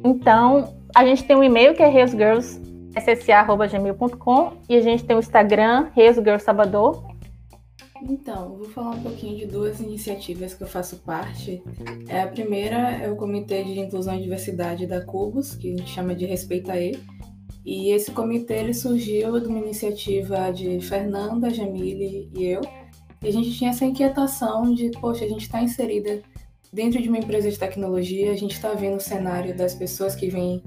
[0.04, 2.62] Então, a gente tem um e-mail que é heroesgirls
[2.96, 7.04] ssa.gmail.com e a gente tem o Instagram, Reis Girl Salvador.
[8.02, 11.64] Então, vou falar um pouquinho de duas iniciativas que eu faço parte.
[12.08, 15.90] É, a primeira é o Comitê de Inclusão e Diversidade da Cubos, que a gente
[15.90, 17.00] chama de Respeita E.
[17.66, 22.62] E esse comitê ele surgiu de uma iniciativa de Fernanda, Jamile e eu.
[23.24, 26.22] E a gente tinha essa inquietação de, poxa, a gente está inserida
[26.74, 30.28] dentro de uma empresa de tecnologia, a gente está vendo o cenário das pessoas que
[30.28, 30.62] vêm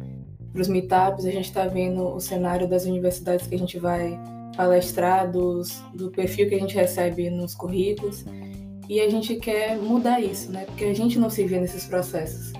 [0.53, 4.19] para os meetups, a gente está vendo o cenário das universidades que a gente vai
[4.57, 8.25] palestrar, dos, do perfil que a gente recebe nos currículos,
[8.89, 10.65] e a gente quer mudar isso, né?
[10.65, 12.53] Porque a gente não se vê nesses processos.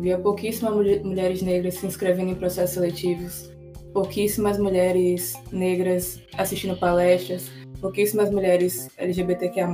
[0.00, 3.50] Via pouquíssimas mulheres negras se inscrevendo em processos seletivos,
[3.94, 9.68] pouquíssimas mulheres negras assistindo palestras, pouquíssimas mulheres LGBTQIA+,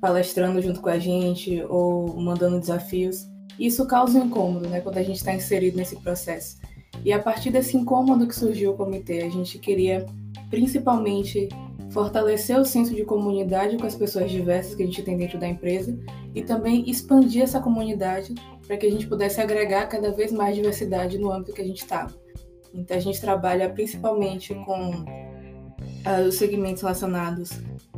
[0.00, 3.28] palestrando junto com a gente ou mandando desafios.
[3.58, 6.58] Isso causa um incômodo, né, quando a gente está inserido nesse processo.
[7.04, 10.06] E a partir desse incômodo que surgiu o comitê, a gente queria
[10.50, 11.48] principalmente
[11.90, 15.46] fortalecer o senso de comunidade com as pessoas diversas que a gente tem dentro da
[15.46, 15.98] empresa
[16.34, 18.34] e também expandir essa comunidade
[18.66, 21.82] para que a gente pudesse agregar cada vez mais diversidade no âmbito que a gente
[21.82, 22.08] está.
[22.74, 25.04] Então a gente trabalha principalmente com
[26.26, 27.50] os segmentos relacionados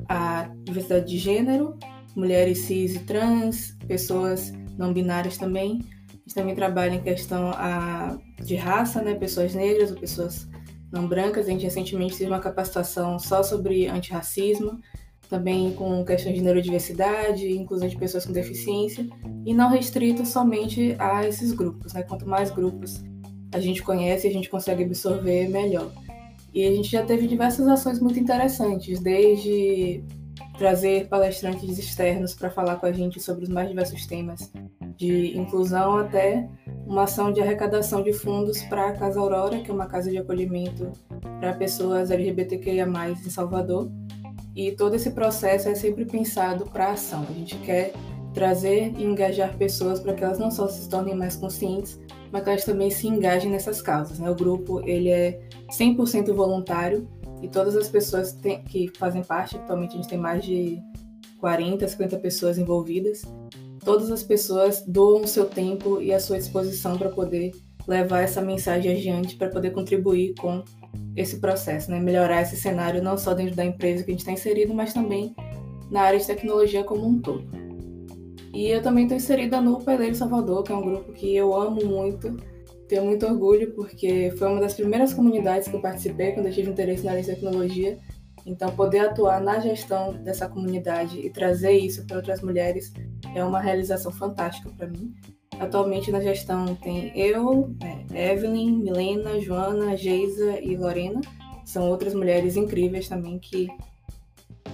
[0.09, 1.79] à diversidade de gênero,
[2.17, 5.81] mulheres cis e trans, pessoas não binárias também.
[6.11, 9.15] A gente também trabalha em questão a, de raça, né?
[9.15, 10.49] Pessoas negras ou pessoas
[10.91, 11.47] não brancas.
[11.47, 14.81] A gente recentemente teve uma capacitação só sobre antirracismo,
[15.29, 19.07] também com questões de neurodiversidade, inclusão de pessoas com deficiência,
[19.45, 21.93] e não restrito somente a esses grupos.
[21.93, 22.03] Né?
[22.03, 23.03] Quanto mais grupos
[23.53, 25.91] a gente conhece, a gente consegue absorver melhor.
[26.53, 30.03] E a gente já teve diversas ações muito interessantes, desde
[30.59, 34.51] trazer palestrantes externos para falar com a gente sobre os mais diversos temas,
[34.97, 36.49] de inclusão até
[36.85, 40.19] uma ação de arrecadação de fundos para a Casa Aurora, que é uma casa de
[40.19, 40.91] acolhimento
[41.39, 43.91] para pessoas LGBTQIA+, em Salvador.
[44.57, 47.25] E todo esse processo é sempre pensado para ação.
[47.29, 47.93] A gente quer
[48.35, 52.01] trazer e engajar pessoas para que elas não só se tornem mais conscientes,
[52.33, 54.19] mas que elas também se engajem nessas causas.
[54.19, 54.29] Né?
[54.29, 57.09] O grupo ele é 100% voluntário,
[57.43, 60.83] e todas as pessoas tem, que fazem parte, atualmente a gente tem mais de
[61.39, 63.23] 40, 50 pessoas envolvidas,
[63.85, 67.53] todas as pessoas doam o seu tempo e a sua disposição para poder
[67.87, 70.63] levar essa mensagem adiante, para poder contribuir com
[71.17, 71.99] esse processo, né?
[71.99, 75.35] melhorar esse cenário não só dentro da empresa que a gente está inserido, mas também
[75.91, 77.45] na área de tecnologia como um todo.
[78.53, 81.85] E eu também estou inserida no Peleiro Salvador, que é um grupo que eu amo
[81.85, 82.37] muito,
[82.89, 86.71] tenho muito orgulho, porque foi uma das primeiras comunidades que eu participei quando eu tive
[86.71, 87.99] interesse na área de tecnologia.
[88.47, 92.93] Então, poder atuar na gestão dessa comunidade e trazer isso para outras mulheres
[93.35, 95.15] é uma realização fantástica para mim.
[95.61, 97.75] Atualmente na gestão tem eu,
[98.15, 101.21] é, Evelyn, Milena, Joana, Geisa e Lorena.
[101.65, 103.69] São outras mulheres incríveis também que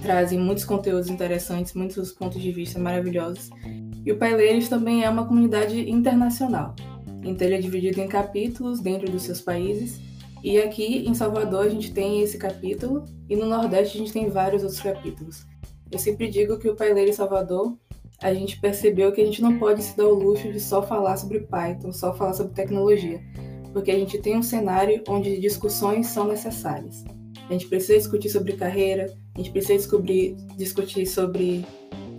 [0.03, 3.51] trazem muitos conteúdos interessantes, muitos pontos de vista maravilhosos.
[4.05, 6.77] E o Paileiros também é uma comunidade internacional.
[7.25, 10.01] Então ele é dividido em capítulos dentro dos seus países.
[10.43, 14.29] E aqui em Salvador a gente tem esse capítulo e no Nordeste a gente tem
[14.29, 15.47] vários outros capítulos.
[15.91, 17.77] Eu sempre digo que o Paileiro Salvador
[18.23, 21.17] a gente percebeu que a gente não pode se dar o luxo de só falar
[21.17, 23.21] sobre Python, só falar sobre tecnologia,
[23.73, 27.05] porque a gente tem um cenário onde discussões são necessárias.
[27.49, 31.67] A gente precisa discutir sobre carreira, a gente precisa descobrir, discutir sobre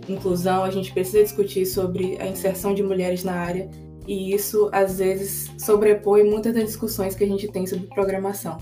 [0.08, 3.68] inclusão, a gente precisa discutir sobre a inserção de mulheres na área,
[4.06, 8.58] e isso às vezes sobrepõe muitas das discussões que a gente tem sobre programação.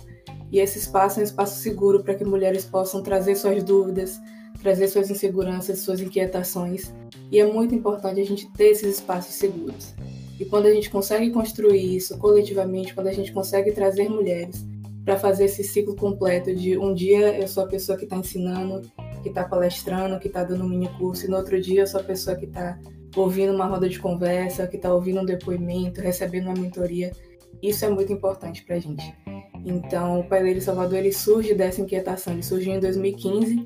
[0.50, 4.20] E esse espaço é um espaço seguro para que mulheres possam trazer suas dúvidas,
[4.62, 6.94] trazer suas inseguranças, suas inquietações.
[7.30, 9.94] E é muito importante a gente ter esses espaços seguros.
[10.38, 14.64] E quando a gente consegue construir isso coletivamente, quando a gente consegue trazer mulheres
[15.04, 18.80] para fazer esse ciclo completo de um dia eu sou a pessoa que está ensinando,
[19.22, 22.00] que está palestrando, que está dando um mini curso, e no outro dia eu sou
[22.00, 22.78] a pessoa que está
[23.16, 27.12] ouvindo uma roda de conversa, que está ouvindo um depoimento, recebendo uma mentoria.
[27.62, 29.14] Isso é muito importante para a gente.
[29.64, 32.32] Então, o Paileiro Salvador ele surge dessa inquietação.
[32.32, 33.64] Ele surgiu em 2015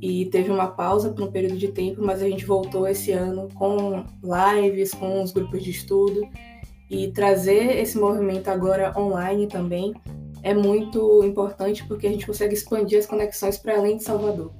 [0.00, 3.48] e teve uma pausa por um período de tempo, mas a gente voltou esse ano
[3.54, 6.28] com lives, com os grupos de estudo
[6.90, 9.94] e trazer esse movimento agora online também
[10.42, 14.52] é muito importante porque a gente consegue expandir as conexões para além de Salvador.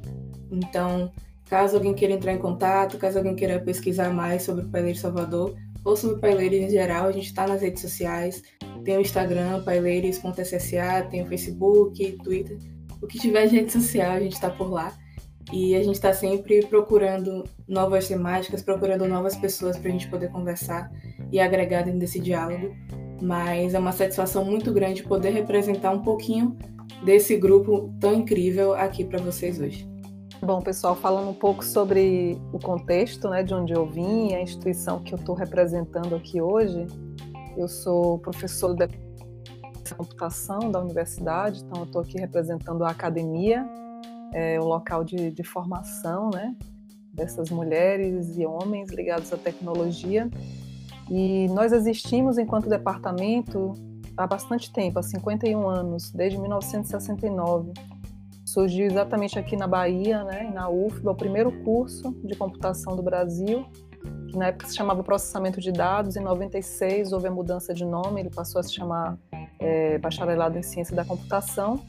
[0.51, 1.13] Então,
[1.55, 5.55] caso alguém queira entrar em contato, caso alguém queira pesquisar mais sobre o Paileiro Salvador
[5.85, 8.43] ou sobre o Paileiro em geral, a gente está nas redes sociais,
[8.85, 12.59] tem o Instagram, paileiros.ssa, tem o Facebook, Twitter,
[13.01, 14.99] o que tiver de rede social, a gente está por lá.
[15.53, 20.31] E a gente está sempre procurando novas temáticas, procurando novas pessoas para a gente poder
[20.31, 20.91] conversar
[21.31, 22.75] e agregar dentro desse diálogo.
[23.23, 26.57] Mas é uma satisfação muito grande poder representar um pouquinho
[27.05, 29.94] desse grupo tão incrível aqui para vocês hoje.
[30.45, 35.03] Bom, pessoal, falando um pouco sobre o contexto né, de onde eu vim, a instituição
[35.03, 36.87] que eu estou representando aqui hoje,
[37.57, 38.87] eu sou professor de
[39.97, 43.67] computação da universidade, então eu estou aqui representando a academia
[44.35, 46.55] é, o local de, de formação né,
[47.11, 50.29] dessas mulheres e homens ligados à tecnologia.
[51.11, 53.73] E nós existimos enquanto departamento
[54.15, 57.73] há bastante tempo, há 51 anos, desde 1969.
[58.45, 63.65] Surgiu exatamente aqui na Bahia, né, na UFBA, o primeiro curso de computação do Brasil,
[64.29, 66.17] que na época se chamava Processamento de Dados.
[66.17, 69.17] Em 96 houve a mudança de nome, ele passou a se chamar
[69.59, 71.81] é, Bacharelado em Ciência da Computação.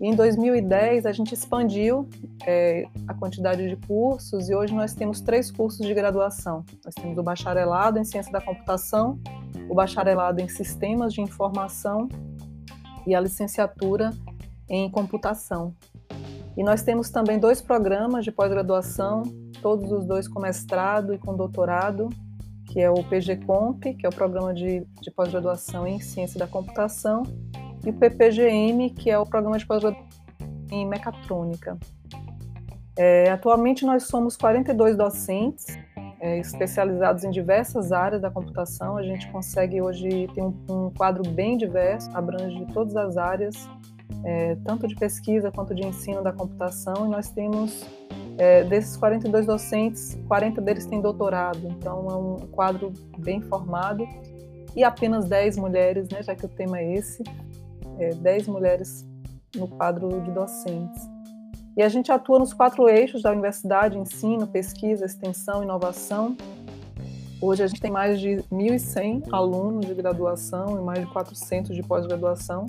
[0.00, 2.08] E em 2010 a gente expandiu
[2.44, 6.64] é, a quantidade de cursos e hoje nós temos três cursos de graduação.
[6.84, 9.20] Nós temos o bacharelado em ciência da computação,
[9.68, 12.08] o bacharelado em sistemas de informação
[13.06, 14.10] e a licenciatura
[14.68, 15.74] em computação.
[16.56, 19.22] E nós temos também dois programas de pós-graduação,
[19.60, 22.08] todos os dois com mestrado e com doutorado,
[22.66, 27.22] que é o PGComp, que é o programa de, de pós-graduação em ciência da computação,
[27.84, 30.08] e o PPGM, que é o Programa de Pós-Graduação
[30.70, 31.78] em Mecatrônica.
[32.96, 35.66] É, atualmente nós somos 42 docentes
[36.20, 38.96] é, especializados em diversas áreas da computação.
[38.96, 43.68] A gente consegue hoje ter um, um quadro bem diverso, abrange todas as áreas,
[44.24, 47.06] é, tanto de pesquisa quanto de ensino da computação.
[47.06, 47.84] E nós temos,
[48.38, 54.06] é, desses 42 docentes, 40 deles têm doutorado, então é um quadro bem formado.
[54.76, 57.22] E apenas 10 mulheres, né, já que o tema é esse,
[57.98, 59.06] é, 10 mulheres
[59.54, 61.08] no quadro de docentes.
[61.76, 66.36] E a gente atua nos quatro eixos da universidade: ensino, pesquisa, extensão, inovação.
[67.40, 71.82] Hoje a gente tem mais de 1.100 alunos de graduação e mais de 400 de
[71.82, 72.66] pós-graduação.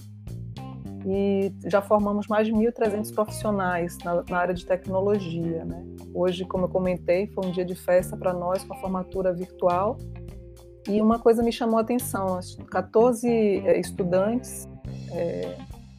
[1.07, 5.63] E já formamos mais de 1.300 profissionais na, na, área de tecnologia.
[5.63, 5.85] Né?
[6.13, 9.97] Hoje, como eu comentei, foi um dia de festa para nós com a formatura virtual.
[10.89, 12.39] E uma coisa me chamou a atenção:
[12.71, 14.67] 14 é, estudantes
[15.11, 15.55] é,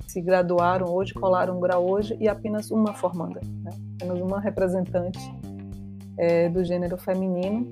[0.08, 3.70] se graduaram hoje, colaram um grau hoje e apenas uma formanda, né?
[3.96, 5.20] apenas uma representante
[6.18, 7.70] é, do gênero feminino.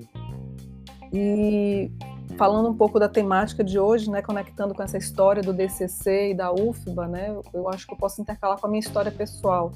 [1.11, 1.91] E
[2.37, 6.33] falando um pouco da temática de hoje, né, conectando com essa história do DCC e
[6.33, 9.71] da UFBA, né, eu acho que eu posso intercalar com a minha história pessoal.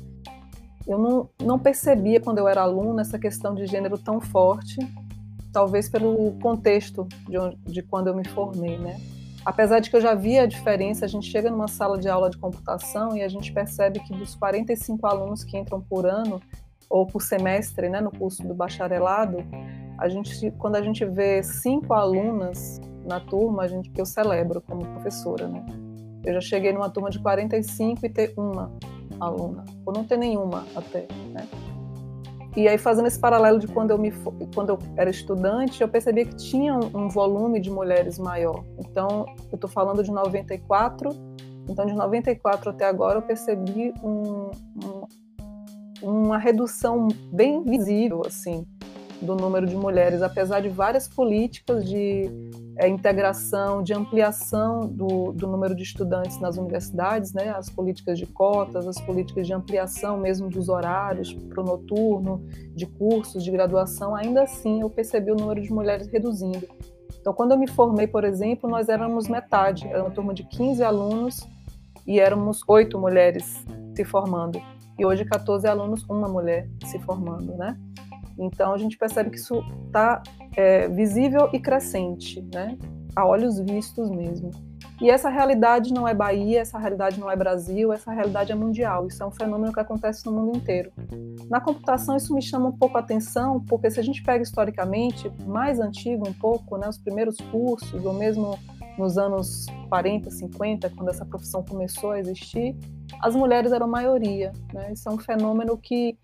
[0.86, 4.78] Eu não, não percebia quando eu era aluna essa questão de gênero tão forte,
[5.52, 9.00] talvez pelo contexto de, onde, de quando eu me formei, né?
[9.46, 12.30] Apesar de que eu já via a diferença, a gente chega numa sala de aula
[12.30, 16.42] de computação e a gente percebe que dos 45 alunos que entram por ano
[16.90, 19.38] ou por semestre, né, no curso do bacharelado,
[20.00, 24.86] a gente, quando a gente vê cinco alunas na turma, a gente, eu celebro como
[24.86, 25.66] professora, né?
[26.26, 28.72] Eu já cheguei numa turma de 45 e ter uma
[29.20, 31.48] aluna, ou não ter nenhuma até, né?
[32.56, 34.12] E aí fazendo esse paralelo de quando eu me
[34.56, 38.64] quando eu era estudante, eu percebia que tinha um, volume de mulheres maior.
[38.80, 41.12] Então, eu estou falando de 94,
[41.70, 44.50] então de 94 até agora eu percebi um,
[44.84, 45.08] um,
[46.02, 48.66] uma redução bem visível assim
[49.22, 52.30] do número de mulheres, apesar de várias políticas de
[52.78, 58.26] é, integração, de ampliação do, do, número de estudantes nas universidades, né, as políticas de
[58.26, 64.16] cotas, as políticas de ampliação mesmo dos horários para o noturno, de cursos, de graduação,
[64.16, 66.68] ainda assim eu percebi o número de mulheres reduzindo.
[67.20, 70.82] Então, quando eu me formei, por exemplo, nós éramos metade, era uma turma de 15
[70.82, 71.46] alunos
[72.08, 74.62] e éramos oito mulheres se formando.
[74.98, 77.78] E hoje, 14 alunos, uma mulher se formando, né?
[78.40, 80.24] Então a gente percebe que isso está
[80.56, 82.78] é, visível e crescente, né?
[83.16, 84.52] a olhos vistos mesmo.
[85.02, 89.08] E essa realidade não é Bahia, essa realidade não é Brasil, essa realidade é mundial.
[89.08, 90.92] Isso é um fenômeno que acontece no mundo inteiro.
[91.50, 95.32] Na computação, isso me chama um pouco a atenção, porque se a gente pega historicamente,
[95.46, 98.60] mais antigo um pouco, né, os primeiros cursos, ou mesmo
[98.98, 102.76] nos anos 40, 50, quando essa profissão começou a existir,
[103.22, 104.52] as mulheres eram maioria.
[104.74, 104.92] Né?
[104.92, 106.18] Isso é um fenômeno que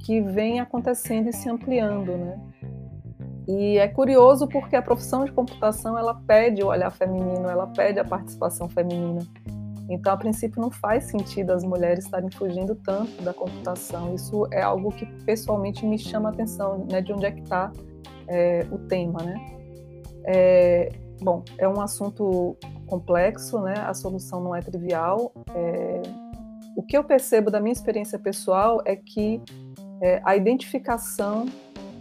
[0.00, 2.40] que vem acontecendo e se ampliando, né?
[3.46, 7.98] E é curioso porque a profissão de computação ela pede o olhar feminino, ela pede
[7.98, 9.20] a participação feminina.
[9.88, 14.14] Então, a princípio, não faz sentido as mulheres estarem fugindo tanto da computação.
[14.14, 17.00] Isso é algo que pessoalmente me chama a atenção, né?
[17.00, 17.70] De onde é que está
[18.28, 19.34] é, o tema, né?
[20.24, 20.88] É,
[21.20, 22.56] bom, é um assunto
[22.86, 23.74] complexo, né?
[23.78, 25.32] A solução não é trivial.
[25.54, 26.02] É,
[26.76, 29.42] o que eu percebo da minha experiência pessoal é que
[30.02, 31.46] é, a identificação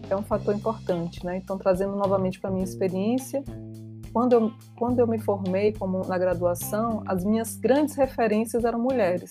[0.09, 1.37] é um fator importante, né?
[1.37, 3.43] Então, trazendo novamente para minha experiência,
[4.11, 9.29] quando eu, quando eu me formei como na graduação, as minhas grandes referências eram mulheres.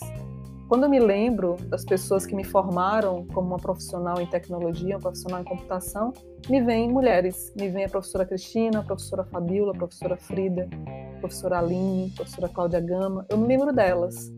[0.69, 5.01] Quando eu me lembro das pessoas que me formaram como uma profissional em tecnologia, uma
[5.01, 6.13] profissional em computação,
[6.49, 7.53] me vêm mulheres.
[7.57, 10.69] Me vem a professora Cristina, a professora Fabiola, a professora Frida,
[11.17, 13.27] a professora Aline, a professora Cláudia Gama.
[13.29, 14.33] Eu me lembro delas.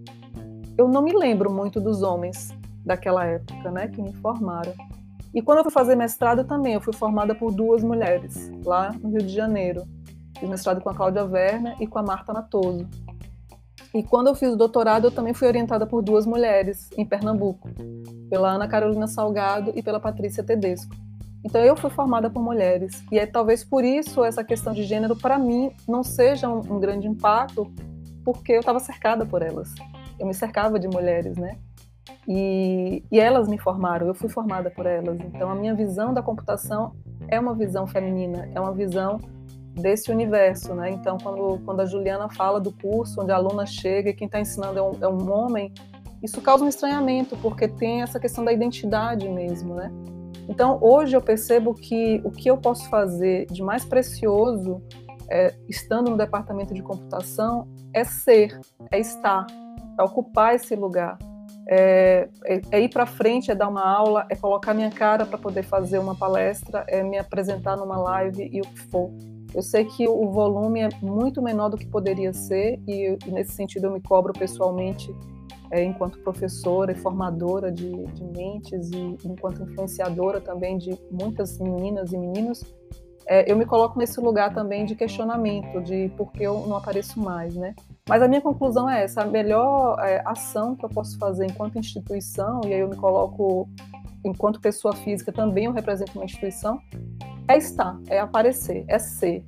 [0.78, 2.48] Eu não me lembro muito dos homens,
[2.84, 4.72] daquela época, né, que me formaram.
[5.34, 9.10] E quando eu fui fazer mestrado também, eu fui formada por duas mulheres, lá no
[9.10, 9.82] Rio de Janeiro.
[10.38, 12.86] Fiz mestrado com a Cláudia Werner e com a Marta Matoso.
[13.94, 17.68] E quando eu fiz o doutorado, eu também fui orientada por duas mulheres em Pernambuco,
[18.28, 20.94] pela Ana Carolina Salgado e pela Patrícia Tedesco.
[21.44, 25.16] Então eu fui formada por mulheres e é talvez por isso essa questão de gênero
[25.16, 27.70] para mim não seja um, um grande impacto,
[28.24, 29.74] porque eu estava cercada por elas.
[30.18, 31.58] Eu me cercava de mulheres, né?
[32.26, 35.18] E, e, elas me formaram, eu fui formada por elas.
[35.20, 36.94] Então, a minha visão da computação
[37.28, 39.20] é uma visão feminina, é uma visão
[39.74, 40.90] desse universo, né?
[40.90, 44.40] Então, quando, quando a Juliana fala do curso, onde a aluna chega e quem está
[44.40, 45.72] ensinando é um, é um homem,
[46.22, 49.90] isso causa um estranhamento, porque tem essa questão da identidade mesmo, né?
[50.48, 54.82] Então, hoje eu percebo que o que eu posso fazer de mais precioso,
[55.30, 58.60] é, estando no departamento de computação, é ser,
[58.90, 59.46] é estar,
[59.98, 61.16] é ocupar esse lugar
[61.68, 65.38] é, é, é ir para frente, é dar uma aula, é colocar minha cara para
[65.38, 69.10] poder fazer uma palestra, é me apresentar numa live e o que for.
[69.54, 73.52] Eu sei que o volume é muito menor do que poderia ser e, e nesse
[73.52, 75.15] sentido eu me cobro pessoalmente
[75.71, 82.13] é, enquanto professora e formadora de, de mentes e enquanto influenciadora também de muitas meninas
[82.13, 82.63] e meninos
[83.27, 87.20] é, eu me coloco nesse lugar também de questionamento, de por que eu não apareço
[87.20, 87.75] mais, né?
[88.08, 91.79] Mas a minha conclusão é essa: a melhor é, ação que eu posso fazer enquanto
[91.79, 93.68] instituição, e aí eu me coloco
[94.25, 96.81] enquanto pessoa física também eu represento uma instituição,
[97.48, 99.44] é estar, é aparecer, é ser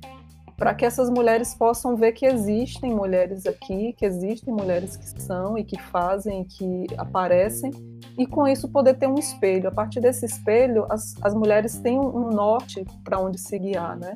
[0.57, 5.57] para que essas mulheres possam ver que existem mulheres aqui, que existem mulheres que são
[5.57, 7.71] e que fazem, que aparecem,
[8.17, 9.67] e com isso poder ter um espelho.
[9.67, 14.13] A partir desse espelho, as, as mulheres têm um norte para onde se guiar, né?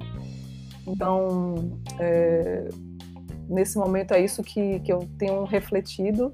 [0.88, 1.56] Então,
[2.00, 2.68] é,
[3.48, 6.34] nesse momento é isso que, que eu tenho refletido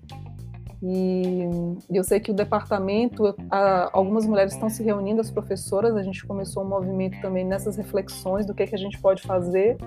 [0.81, 1.47] E,
[1.89, 6.25] eu sei que o departamento, a, algumas mulheres estão se reunindo, as professoras, a gente
[6.25, 9.77] começou um movimento também nessas reflexões do que, é que a gente pode fazer.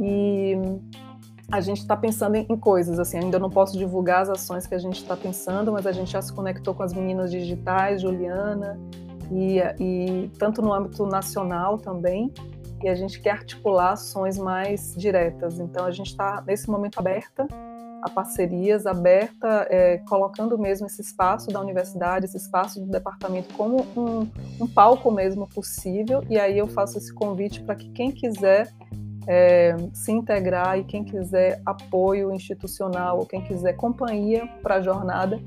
[0.00, 0.56] E
[1.50, 4.74] a gente está pensando em, em, coisas, assim, ainda não posso divulgar as ações que
[4.74, 8.78] a gente está pensando, mas a gente já se conectou com as meninas digitais, Juliana,
[9.30, 12.32] e, e tanto no âmbito nacional também,
[12.82, 15.58] e a gente quer articular ações mais diretas.
[15.58, 17.46] Então a gente está nesse momento aberta
[18.02, 23.84] a parcerias, aberta, é, colocando mesmo esse espaço da universidade, esse espaço do departamento como
[23.96, 24.28] um,
[24.60, 26.22] um palco mesmo possível.
[26.28, 28.72] E aí eu faço esse convite para que quem quiser
[29.26, 35.40] é, se integrar e quem quiser apoio institucional ou quem quiser companhia para a jornada,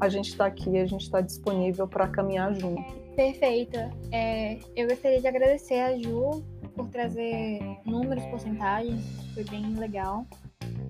[0.00, 2.82] a gente está aqui, a gente está disponível para caminhar junto.
[3.14, 3.78] Perfeito.
[4.10, 6.42] É, eu gostaria de agradecer a Ju
[6.74, 9.00] por trazer números, porcentagens,
[9.34, 10.26] foi bem legal.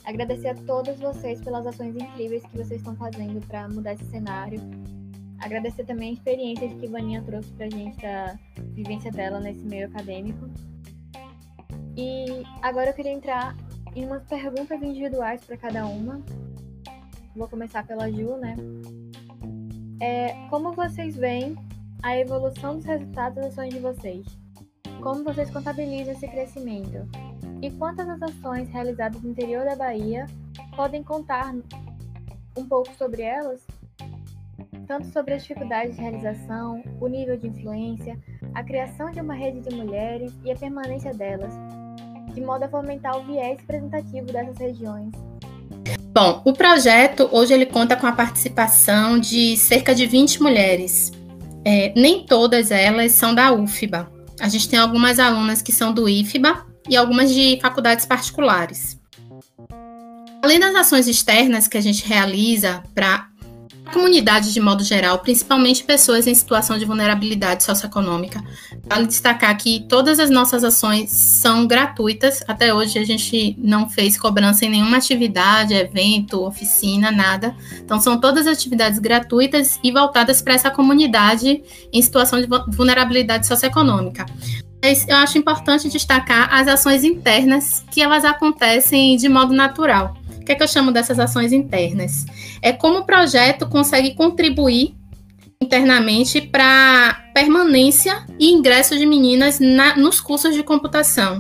[0.05, 4.61] Agradecer a todos vocês pelas ações incríveis que vocês estão fazendo para mudar esse cenário.
[5.41, 8.39] Agradecer também a experiência que Vaninha trouxe para a gente da
[8.75, 10.49] vivência dela nesse meio acadêmico.
[11.97, 13.57] E agora eu queria entrar
[13.95, 16.23] em umas perguntas individuais para cada uma.
[17.37, 18.57] Vou começar pela Ju, né?
[20.01, 21.57] É, como vocês veem
[22.03, 24.27] a evolução dos resultados das ações de vocês?
[25.03, 27.09] Como vocês contabilizam esse crescimento?
[27.61, 30.27] E quantas das ações realizadas no interior da Bahia
[30.75, 31.55] podem contar
[32.57, 33.65] um pouco sobre elas?
[34.87, 38.19] Tanto sobre as dificuldades de realização, o nível de influência,
[38.55, 41.55] a criação de uma rede de mulheres e a permanência delas,
[42.35, 45.13] de modo a fomentar o viés representativo dessas regiões.
[46.15, 51.11] Bom, o projeto hoje ele conta com a participação de cerca de 20 mulheres.
[51.65, 54.11] É, nem todas elas são da UFBA.
[54.41, 59.01] A gente tem algumas alunas que são do IFBA e algumas de faculdades particulares.
[60.43, 63.29] Além das ações externas que a gente realiza para
[63.93, 68.43] comunidade de modo geral, principalmente pessoas em situação de vulnerabilidade socioeconômica.
[68.85, 72.43] Vale destacar que todas as nossas ações são gratuitas.
[72.49, 77.55] Até hoje a gente não fez cobrança em nenhuma atividade, evento, oficina, nada.
[77.79, 81.63] Então são todas atividades gratuitas e voltadas para essa comunidade
[81.93, 84.27] em situação de vulnerabilidade socioeconômica.
[84.83, 90.17] Eu acho importante destacar as ações internas que elas acontecem de modo natural.
[90.43, 92.27] O que é que eu chamo dessas ações internas?
[92.61, 94.95] É como o projeto consegue contribuir
[95.63, 101.39] internamente para permanência e ingresso de meninas na, nos cursos de computação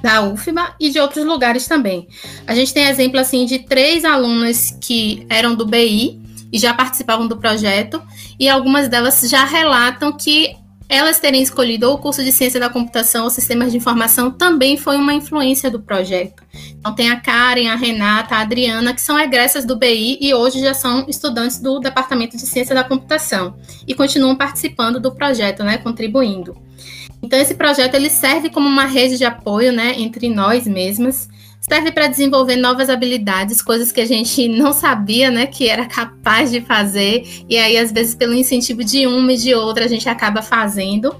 [0.00, 2.06] da UFBA e de outros lugares também.
[2.46, 6.20] A gente tem exemplo assim de três alunas que eram do BI
[6.52, 8.00] e já participavam do projeto
[8.38, 10.56] e algumas delas já relatam que
[10.92, 14.76] elas terem escolhido ou o curso de ciência da computação ou sistemas de informação também
[14.76, 16.42] foi uma influência do projeto.
[16.78, 20.60] Então tem a Karen, a Renata, a Adriana, que são egressas do BI e hoje
[20.60, 23.56] já são estudantes do Departamento de Ciência da Computação
[23.88, 26.54] e continuam participando do projeto, né, contribuindo.
[27.22, 31.26] Então esse projeto ele serve como uma rede de apoio, né, entre nós mesmas
[31.62, 36.50] serve para desenvolver novas habilidades, coisas que a gente não sabia, né, que era capaz
[36.50, 40.08] de fazer, e aí às vezes pelo incentivo de uma e de outra a gente
[40.08, 41.14] acaba fazendo.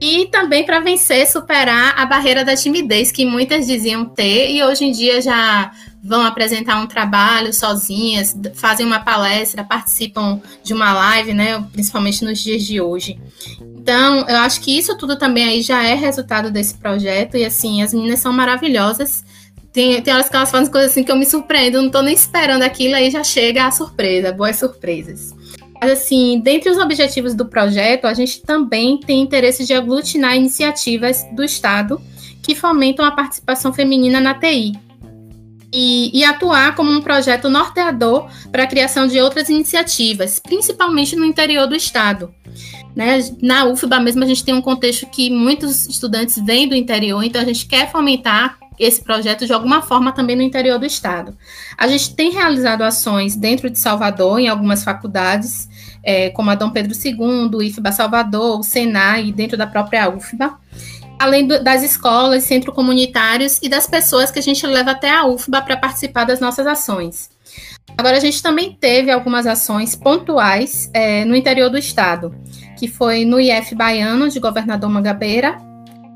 [0.00, 4.84] E também para vencer, superar a barreira da timidez que muitas diziam ter e hoje
[4.84, 5.70] em dia já
[6.02, 12.40] vão apresentar um trabalho sozinhas, fazem uma palestra, participam de uma live, né, principalmente nos
[12.40, 13.18] dias de hoje.
[13.60, 17.82] Então, eu acho que isso tudo também aí já é resultado desse projeto e assim,
[17.82, 19.24] as meninas são maravilhosas
[19.72, 22.14] tem, tem horas que elas fazem coisas assim que eu me surpreendo, não tô nem
[22.14, 25.34] esperando aquilo, aí já chega a surpresa, boas surpresas.
[25.80, 31.24] Mas assim, dentre os objetivos do projeto, a gente também tem interesse de aglutinar iniciativas
[31.32, 32.00] do Estado
[32.42, 34.74] que fomentam a participação feminina na TI.
[35.74, 41.24] E, e atuar como um projeto norteador para a criação de outras iniciativas, principalmente no
[41.24, 42.32] interior do Estado.
[42.94, 43.20] Né?
[43.40, 47.40] Na UFBA mesmo, a gente tem um contexto que muitos estudantes vêm do interior, então
[47.40, 51.36] a gente quer fomentar esse projeto de alguma forma também no interior do estado.
[51.78, 55.68] A gente tem realizado ações dentro de Salvador, em algumas faculdades,
[56.02, 60.58] é, como a Dom Pedro II, o IFBA Salvador, o Senai, dentro da própria UFBA,
[61.18, 65.24] além do, das escolas, centros comunitários e das pessoas que a gente leva até a
[65.24, 67.30] UFBA para participar das nossas ações.
[67.96, 72.34] Agora, a gente também teve algumas ações pontuais é, no interior do estado,
[72.76, 75.56] que foi no IF Baiano, de Governador Mangabeira,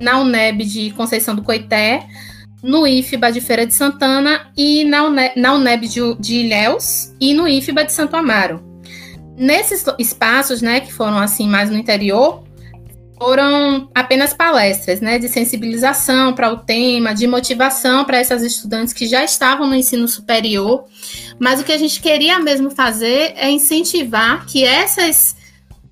[0.00, 2.06] na UNEB de Conceição do Coité,
[2.62, 7.34] no IFBA de Feira de Santana e na, UNE, na UNEB de, de Ilhéus e
[7.34, 8.64] no IFBA de Santo Amaro.
[9.36, 12.42] Nesses espaços, né, que foram assim mais no interior,
[13.18, 19.06] foram apenas palestras, né, de sensibilização para o tema, de motivação para essas estudantes que
[19.06, 20.84] já estavam no ensino superior,
[21.38, 25.36] mas o que a gente queria mesmo fazer é incentivar que essas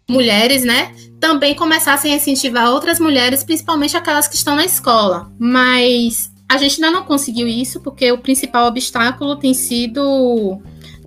[0.09, 5.33] mulheres, né, também começassem a incentivar outras mulheres, principalmente aquelas que estão na escola.
[5.39, 10.61] Mas a gente ainda não conseguiu isso porque o principal obstáculo tem sido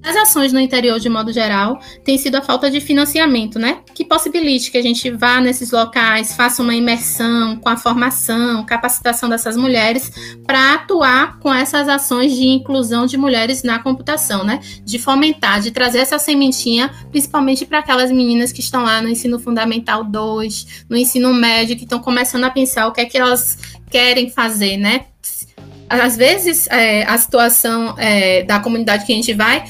[0.04, 3.80] as ações no interior, de modo geral, tem sido a falta de financiamento, né?
[3.94, 9.28] Que possibilite que a gente vá nesses locais, faça uma imersão com a formação, capacitação
[9.28, 10.12] dessas mulheres,
[10.46, 14.60] para atuar com essas ações de inclusão de mulheres na computação, né?
[14.84, 19.40] De fomentar, de trazer essa sementinha, principalmente para aquelas meninas que estão lá no ensino
[19.40, 23.58] fundamental 2, no ensino médio, que estão começando a pensar o que é que elas
[23.90, 25.06] querem fazer, né?
[25.90, 29.64] Às vezes, é, a situação é, da comunidade que a gente vai,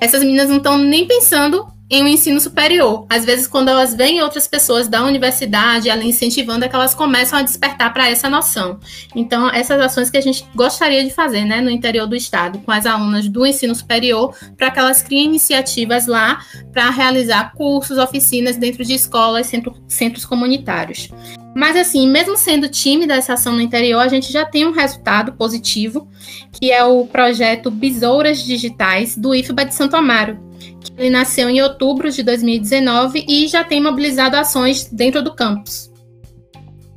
[0.00, 3.06] essas meninas não estão nem pensando em um ensino superior.
[3.08, 7.38] Às vezes, quando elas veem outras pessoas da universidade, ela incentivando, é que elas começam
[7.38, 8.78] a despertar para essa noção.
[9.14, 12.70] Então, essas ações que a gente gostaria de fazer né, no interior do estado, com
[12.70, 16.40] as alunas do ensino superior, para que elas criem iniciativas lá
[16.72, 21.08] para realizar cursos, oficinas dentro de escolas, centro, centros comunitários.
[21.56, 25.32] Mas assim, mesmo sendo tímida essa ação no interior, a gente já tem um resultado
[25.32, 26.08] positivo,
[26.52, 30.47] que é o projeto Besouras Digitais do IFBA de Santo Amaro,
[30.96, 35.90] ele nasceu em outubro de 2019 e já tem mobilizado ações dentro do campus.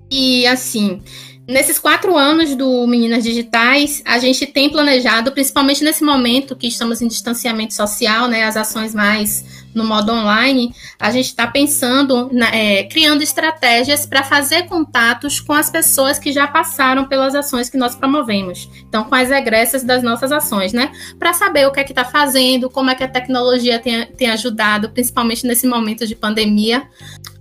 [0.09, 1.01] E assim,
[1.47, 7.01] nesses quatro anos do Meninas Digitais, a gente tem planejado, principalmente nesse momento que estamos
[7.01, 12.47] em distanciamento social, né, as ações mais no modo online, a gente está pensando, na,
[12.55, 17.77] é, criando estratégias para fazer contatos com as pessoas que já passaram pelas ações que
[17.77, 18.69] nós promovemos.
[18.87, 20.91] Então, com as egressas das nossas ações, né?
[21.17, 24.29] Para saber o que é que está fazendo, como é que a tecnologia tem, tem
[24.29, 26.83] ajudado, principalmente nesse momento de pandemia.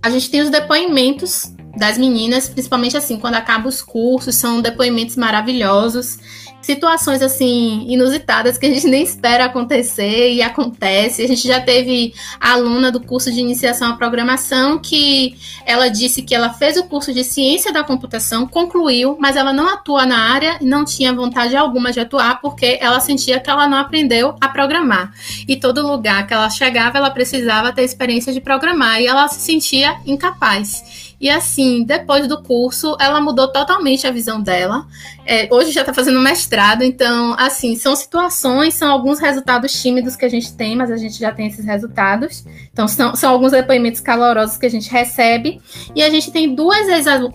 [0.01, 5.15] A gente tem os depoimentos das meninas, principalmente assim, quando acaba os cursos, são depoimentos
[5.15, 6.19] maravilhosos
[6.61, 11.23] situações assim inusitadas que a gente nem espera acontecer e acontece.
[11.23, 15.35] A gente já teve aluna do curso de iniciação à programação que
[15.65, 19.67] ela disse que ela fez o curso de ciência da computação, concluiu, mas ela não
[19.67, 23.77] atua na área não tinha vontade alguma de atuar porque ela sentia que ela não
[23.77, 25.13] aprendeu a programar.
[25.47, 29.41] E todo lugar que ela chegava, ela precisava ter experiência de programar e ela se
[29.41, 31.10] sentia incapaz.
[31.21, 34.87] E assim, depois do curso, ela mudou totalmente a visão dela.
[35.23, 40.25] É, hoje já está fazendo mestrado, então, assim, são situações, são alguns resultados tímidos que
[40.25, 42.43] a gente tem, mas a gente já tem esses resultados.
[42.73, 45.61] Então, são, são alguns depoimentos calorosos que a gente recebe.
[45.95, 46.87] E a gente tem duas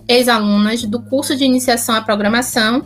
[0.09, 2.85] ex-alunas do curso de iniciação à programação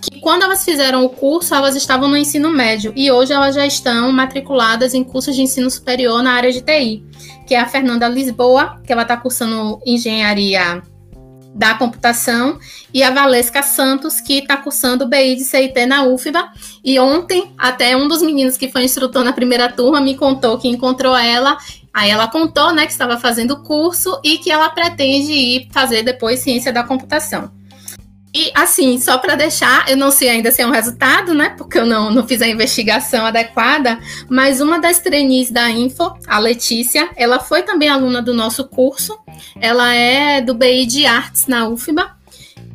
[0.00, 3.66] que quando elas fizeram o curso, elas estavam no ensino médio e hoje elas já
[3.66, 7.02] estão matriculadas em cursos de ensino superior na área de TI,
[7.46, 10.82] que é a Fernanda Lisboa, que ela está cursando engenharia
[11.54, 12.58] da computação,
[12.92, 16.50] e a Valesca Santos, que está cursando BI de CIT na UFBA.
[16.84, 20.68] E ontem, até um dos meninos que foi instrutor na primeira turma me contou que
[20.68, 21.56] encontrou ela.
[21.94, 26.02] Aí ela contou, né, que estava fazendo o curso e que ela pretende ir fazer
[26.02, 27.50] depois ciência da computação.
[28.36, 31.54] E assim, só para deixar, eu não sei ainda se é um resultado, né?
[31.56, 36.38] Porque eu não, não fiz a investigação adequada, mas uma das trainees da Info, a
[36.38, 39.18] Letícia, ela foi também aluna do nosso curso.
[39.58, 42.14] Ela é do BI de Artes na UFBA.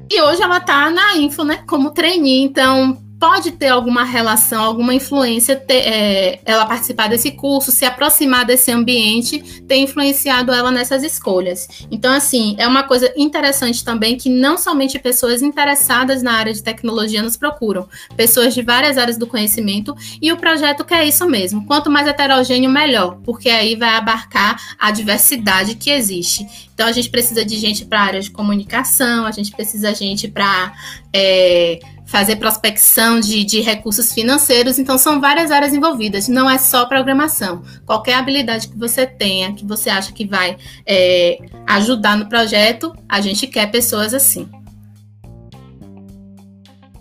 [0.09, 1.63] E hoje ela está na Info, né?
[1.67, 2.41] Como trainee.
[2.41, 8.45] Então, pode ter alguma relação, alguma influência, ter, é, ela participar desse curso, se aproximar
[8.45, 11.67] desse ambiente, ter influenciado ela nessas escolhas.
[11.91, 16.63] Então, assim, é uma coisa interessante também que não somente pessoas interessadas na área de
[16.63, 21.63] tecnologia nos procuram, pessoas de várias áreas do conhecimento, e o projeto quer isso mesmo.
[21.67, 26.43] Quanto mais heterogêneo, melhor, porque aí vai abarcar a diversidade que existe.
[26.73, 30.27] Então, a gente precisa de gente para área de comunicação, a gente precisa de gente
[30.27, 30.73] para.
[31.13, 31.79] É,
[32.11, 37.63] fazer prospecção de, de recursos financeiros, então são várias áreas envolvidas, não é só programação.
[37.85, 41.37] Qualquer habilidade que você tenha, que você acha que vai é,
[41.67, 44.49] ajudar no projeto, a gente quer pessoas assim.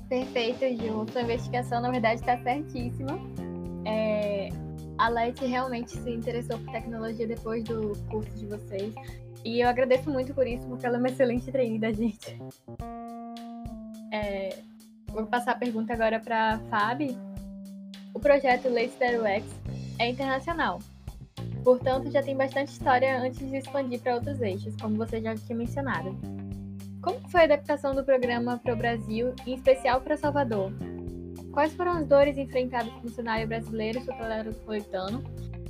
[0.08, 1.04] Perfeito, Ju.
[1.11, 3.18] Sua investigação, na verdade, está certíssima.
[3.84, 4.48] É,
[4.96, 8.94] a Leti realmente se interessou por tecnologia depois do curso de vocês.
[9.44, 12.38] E eu agradeço muito por isso, porque ela é uma excelente trainee da gente.
[14.12, 14.69] É,
[15.12, 17.16] Vou passar a pergunta agora para a Fabi.
[18.14, 19.44] O projeto Late UX
[19.98, 20.78] é internacional.
[21.64, 25.58] Portanto, já tem bastante história antes de expandir para outros eixos, como você já tinha
[25.58, 26.16] mencionado.
[27.02, 30.72] Como foi a adaptação do programa para o Brasil, em especial para Salvador?
[31.52, 35.22] Quais foram as dores enfrentadas pelo cenário brasileiro e soteropolitano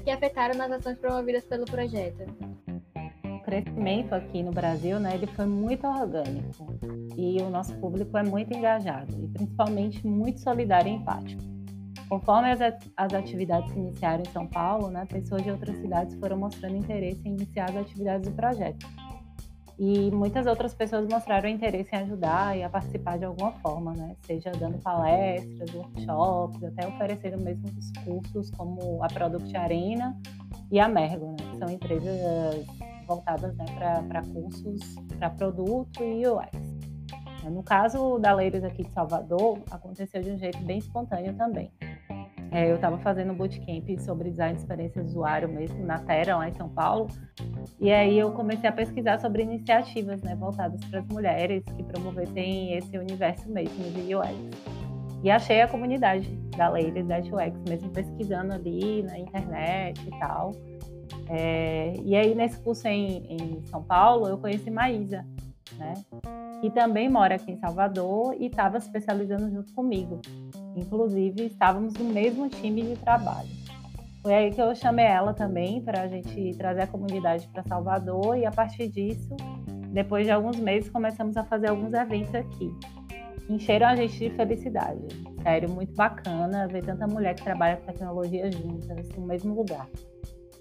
[0.05, 2.25] que afetaram nas ações promovidas pelo projeto?
[3.51, 6.79] Crescimento aqui no Brasil, né, ele foi muito orgânico
[7.17, 11.43] e o nosso público é muito engajado e principalmente muito solidário e empático.
[12.09, 12.61] Conforme as,
[13.13, 17.33] atividades se iniciaram em São Paulo, né, pessoas de outras cidades foram mostrando interesse em
[17.33, 18.87] iniciar as atividades do projeto.
[19.79, 24.15] E muitas outras pessoas mostraram interesse em ajudar e a participar de alguma forma, né?
[24.27, 30.21] seja dando palestras, workshops, até oferecendo mesmo os cursos como a Product Arena
[30.71, 31.37] e a Mergo, né?
[31.51, 32.67] que são empresas
[33.11, 33.65] voltadas né,
[34.09, 36.71] para cursos para produto e UX.
[37.51, 41.73] No caso da Leiros aqui de Salvador, aconteceu de um jeito bem espontâneo também.
[42.53, 46.37] É, eu estava fazendo um bootcamp sobre design de experiência do usuário mesmo, na Terra,
[46.37, 47.09] lá em São Paulo.
[47.81, 52.75] E aí eu comecei a pesquisar sobre iniciativas né, voltadas para as mulheres que promovessem
[52.75, 54.81] esse universo mesmo de UX.
[55.23, 60.53] E achei a comunidade da Ladies da UX, mesmo pesquisando ali na internet e tal.
[61.33, 65.25] É, e aí nesse curso em, em São Paulo, eu conheci Maísa,
[65.79, 65.95] né?
[66.61, 70.21] Que também mora aqui em Salvador e estava especializando junto comigo.
[70.77, 73.49] Inclusive, estávamos no mesmo time de trabalho.
[74.23, 78.37] Foi aí que eu chamei ela também para a gente trazer a comunidade para Salvador
[78.37, 79.35] e a partir disso,
[79.93, 82.75] depois de alguns meses, começamos a fazer alguns eventos aqui.
[83.49, 85.01] Encheram a gente de felicidade.
[85.43, 89.89] Sério, muito bacana ver tanta mulher que trabalha com tecnologia juntas no mesmo lugar.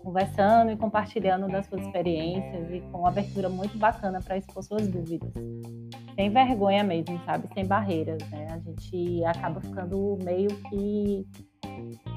[0.03, 4.87] Conversando e compartilhando das suas experiências e com uma abertura muito bacana para expor suas
[4.87, 5.31] dúvidas
[6.19, 7.47] sem vergonha mesmo, sabe?
[7.53, 8.47] Sem barreiras, né?
[8.51, 11.25] A gente acaba ficando meio que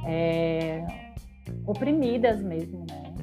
[0.04, 0.84] é,
[1.64, 3.14] oprimidas mesmo, né?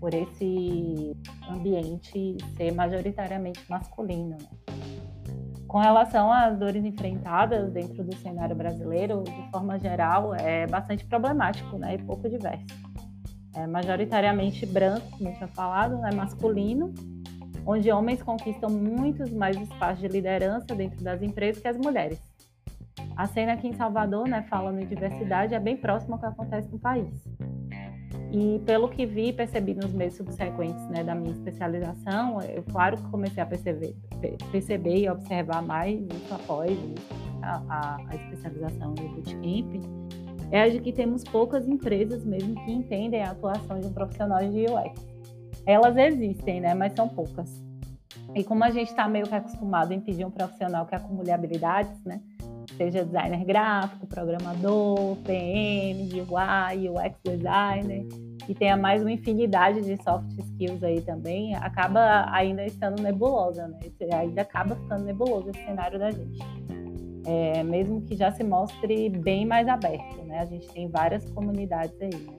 [0.00, 1.16] Por esse
[1.48, 4.30] ambiente ser majoritariamente masculino.
[4.30, 4.74] Né?
[5.68, 11.78] Com relação às dores enfrentadas dentro do cenário brasileiro, de forma geral, é bastante problemático,
[11.78, 11.94] né?
[11.94, 12.89] E pouco diverso.
[13.54, 16.10] É majoritariamente branco, como eu tinha falado, né?
[16.14, 16.92] Masculino
[17.66, 22.20] onde homens conquistam muitos mais espaços de liderança dentro das empresas que as mulheres.
[23.16, 26.70] A cena aqui em Salvador, né, falando em diversidade, é bem próxima ao que acontece
[26.70, 27.08] no país.
[28.32, 32.96] E pelo que vi e percebi nos meses subsequentes né, da minha especialização, eu claro
[32.96, 33.94] que comecei a perceber,
[34.52, 36.78] perceber e observar mais isso após
[37.42, 39.82] a, a, a especialização no bootcamp,
[40.50, 44.40] é a de que temos poucas empresas mesmo que entendem a atuação de um profissional
[44.40, 45.10] de UX
[45.66, 46.74] elas existem, né?
[46.74, 47.62] Mas são poucas.
[48.34, 52.02] E como a gente está meio que acostumado em pedir um profissional que acumule habilidades,
[52.04, 52.20] né?
[52.76, 58.06] Seja designer gráfico, programador, PM, UI, UX designer,
[58.48, 63.80] e tenha mais uma infinidade de soft skills aí também, acaba ainda estando nebulosa, né?
[64.12, 66.38] Ainda acaba ficando nebuloso esse cenário da gente.
[67.26, 70.38] É, mesmo que já se mostre bem mais aberto, né?
[70.38, 72.36] A gente tem várias comunidades aí, né?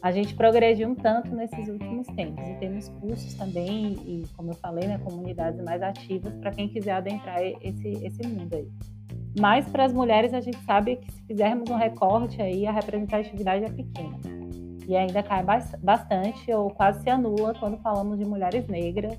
[0.00, 4.54] a gente progrediu um tanto nesses últimos tempos e temos cursos também e, como eu
[4.54, 8.68] falei, né, comunidades mais ativas para quem quiser adentrar esse, esse mundo aí.
[9.38, 13.64] Mas para as mulheres a gente sabe que se fizermos um recorte aí a representatividade
[13.64, 14.18] é pequena
[14.86, 15.44] e ainda cai
[15.82, 19.18] bastante ou quase se anula quando falamos de mulheres negras,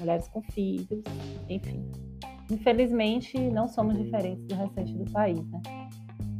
[0.00, 1.04] mulheres com filhos,
[1.48, 1.88] enfim.
[2.50, 5.60] Infelizmente não somos diferentes do restante do país, né?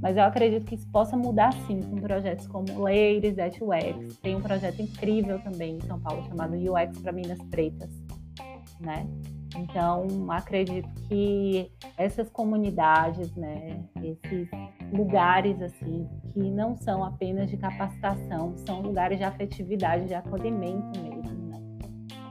[0.00, 4.18] Mas eu acredito que isso possa mudar sim com projetos como Ladies at UX.
[4.18, 7.90] Tem um projeto incrível também em São Paulo chamado UX para Minas Pretas,
[8.80, 9.06] né?
[9.56, 14.48] Então, acredito que essas comunidades, né, esses
[14.92, 21.33] lugares assim, que não são apenas de capacitação, são lugares de afetividade, de acolhimento mesmo?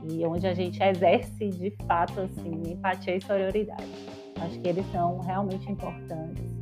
[0.08, 3.88] E onde a gente exerce de fato assim, empatia e sororidade.
[4.40, 6.54] Acho que eles são realmente importantes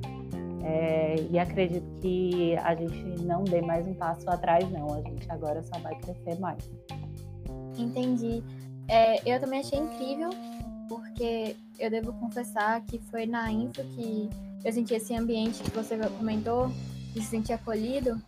[0.64, 4.94] é, e acredito que a gente não dê mais um passo atrás, não.
[4.94, 6.70] A gente agora só vai crescer mais.
[7.76, 8.42] Entendi.
[8.88, 10.30] É, eu também achei incrível,
[10.88, 14.30] porque eu devo confessar que foi na Info que
[14.64, 16.70] eu senti esse ambiente que você comentou,
[17.12, 18.20] de se sentir acolhido.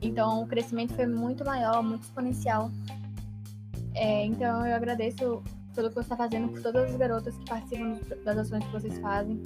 [0.00, 2.70] Então, o crescimento foi muito maior, muito exponencial.
[3.96, 5.42] É, então, eu agradeço
[5.74, 8.98] pelo que você está fazendo por todas as garotas que participam das ações que vocês
[8.98, 9.42] fazem.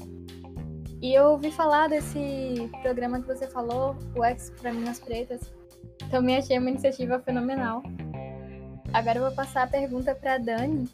[1.01, 5.41] E eu ouvi falar desse programa que você falou, o X para Minas Pretas.
[6.11, 7.83] Também achei uma iniciativa fenomenal.
[8.93, 10.89] Agora eu vou passar a pergunta para Dani.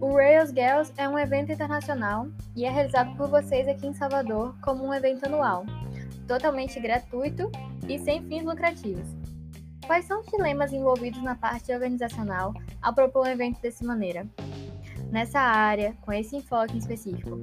[0.00, 2.26] O Rails Girls é um evento internacional
[2.56, 5.64] e é realizado por vocês aqui em Salvador como um evento anual,
[6.26, 7.52] totalmente gratuito
[7.88, 9.21] e sem fins lucrativos.
[9.86, 14.26] Quais são os dilemas envolvidos na parte organizacional ao propor um evento dessa maneira?
[15.10, 17.38] Nessa área, com esse enfoque em específico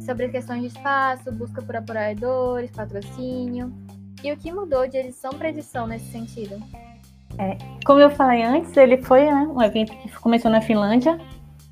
[0.00, 3.72] sobre questões de espaço, busca por apoiadores, patrocínio.
[4.24, 6.60] E o que mudou de edição para edição nesse sentido?
[7.38, 7.56] É,
[7.86, 11.18] como eu falei antes, ele foi né, um evento que começou na Finlândia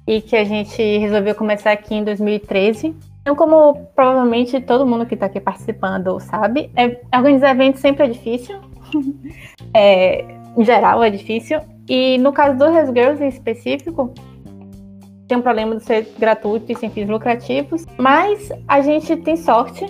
[0.07, 2.97] e que a gente resolveu começar aqui em 2013.
[3.21, 8.09] Então, como provavelmente todo mundo que está aqui participando sabe, é, organizar eventos sempre é
[8.09, 8.59] difícil.
[9.75, 10.25] É,
[10.57, 11.61] em geral é difícil.
[11.89, 14.13] E no caso do Res Girls em específico,
[15.27, 19.85] tem um problema de ser gratuito e sem fins lucrativos, mas a gente tem sorte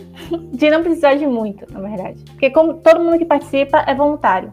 [0.52, 2.22] de não precisar de muito, na verdade.
[2.24, 4.50] Porque como todo mundo que participa é voluntário.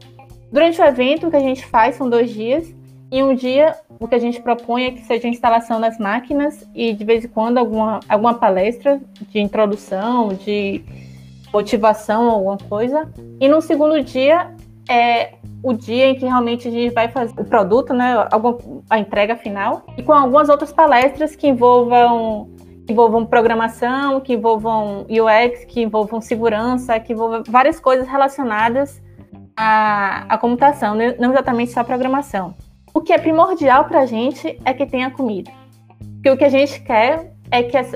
[0.51, 2.73] Durante o evento, o que a gente faz são dois dias,
[3.11, 6.67] e um dia o que a gente propõe é que seja a instalação das máquinas
[6.73, 10.83] e de vez em quando alguma, alguma palestra de introdução, de
[11.55, 13.09] motivação, alguma coisa.
[13.39, 14.53] E no segundo dia
[14.89, 18.13] é o dia em que realmente a gente vai fazer o produto, né,
[18.89, 22.49] a entrega final, e com algumas outras palestras que envolvam
[22.85, 29.01] que envolvam programação, que envolvam UX, que envolvam segurança, que envolvam várias coisas relacionadas
[29.57, 32.53] à, à computação, né, não exatamente só a programação.
[32.93, 35.51] O que é primordial para a gente é que tenha comida.
[36.13, 37.91] Porque o que a gente quer é que as,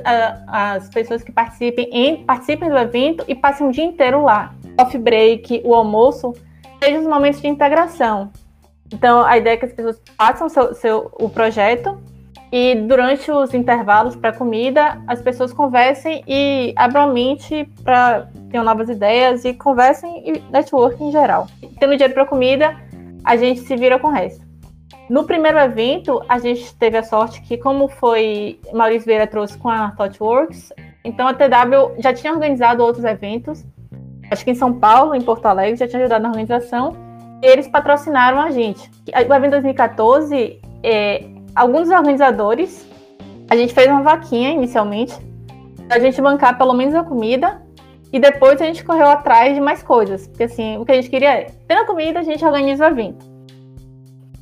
[0.47, 4.55] as pessoas que participem, em, participem do evento e passem o dia inteiro lá.
[4.80, 6.34] Off break, o almoço,
[6.82, 8.32] sejam os momentos de integração.
[8.91, 11.99] Então, a ideia é que as pessoas façam seu, seu, o projeto
[12.51, 18.64] e durante os intervalos para comida, as pessoas conversem e abram a mente para ter
[18.64, 21.47] novas ideias e conversem e networking em geral.
[21.80, 22.76] Tendo dinheiro para comida,
[23.24, 24.48] a gente se vira com o resto.
[25.10, 29.68] No primeiro evento, a gente teve a sorte que, como foi Maurício Vieira trouxe com
[29.68, 30.72] a ThoughtWorks,
[31.03, 33.66] então a TW já tinha organizado outros eventos
[34.32, 36.95] acho que em São Paulo, em Porto Alegre, já tinha ajudado na organização,
[37.41, 38.89] e eles patrocinaram a gente.
[39.07, 42.88] O evento 2014, é, alguns organizadores,
[43.49, 45.14] a gente fez uma vaquinha inicialmente,
[45.89, 47.62] a gente bancar pelo menos a comida,
[48.12, 51.10] e depois a gente correu atrás de mais coisas, porque assim, o que a gente
[51.10, 53.28] queria é, tendo a comida, a gente organiza o evento.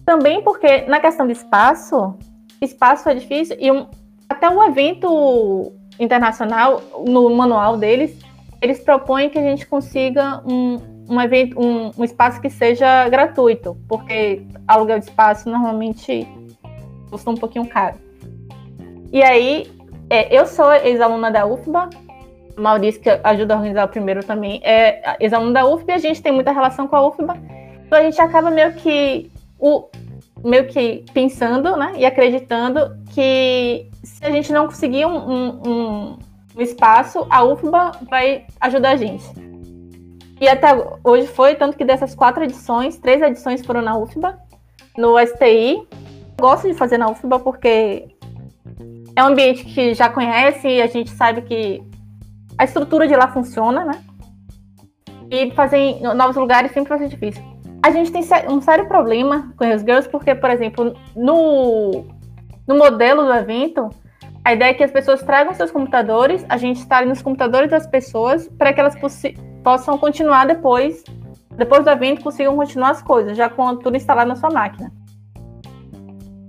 [0.07, 2.17] Também porque na questão de espaço,
[2.61, 3.87] espaço é difícil, e um,
[4.29, 8.17] até o evento internacional, no manual deles,
[8.61, 10.79] eles propõem que a gente consiga um,
[11.09, 16.25] um evento, um, um espaço que seja gratuito, porque aluguel de espaço normalmente
[17.09, 17.97] custa um pouquinho caro.
[19.11, 19.69] E aí,
[20.09, 21.89] é, eu sou ex-aluna da UFBA,
[22.55, 26.31] Maurício, que ajuda a organizar o primeiro também, é ex-aluno da UFBA a gente tem
[26.31, 27.35] muita relação com a UFBA.
[27.85, 29.29] Então a gente acaba meio que,
[29.59, 29.89] o,
[30.43, 36.19] meio que pensando né, e acreditando que se a gente não conseguir um, um,
[36.55, 39.25] o espaço, a UFBA vai ajudar a gente.
[40.39, 40.69] E até
[41.03, 44.37] hoje foi, tanto que dessas quatro edições, três edições foram na UFBA,
[44.97, 45.87] no STI.
[46.39, 48.07] Gosto de fazer na UFBA porque
[49.15, 51.83] é um ambiente que já conhece e a gente sabe que
[52.57, 54.03] a estrutura de lá funciona, né?
[55.31, 57.43] E fazer em novos lugares sempre vai ser difícil.
[57.87, 62.03] A gente tem um sério problema com os girls porque, por exemplo, no,
[62.67, 63.89] no modelo do evento,
[64.43, 67.87] a ideia é que as pessoas tragam seus computadores, a gente está nos computadores das
[67.87, 68.93] pessoas para que elas
[69.63, 71.01] possam continuar depois,
[71.55, 74.91] depois do evento, consigam continuar as coisas, já com tudo instalado na sua máquina.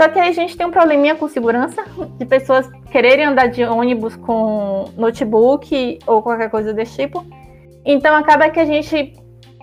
[0.02, 1.84] Só que aí a gente tem um probleminha com segurança,
[2.18, 7.24] de pessoas quererem andar de ônibus com notebook ou qualquer coisa desse tipo.
[7.84, 9.14] Então acaba que a gente,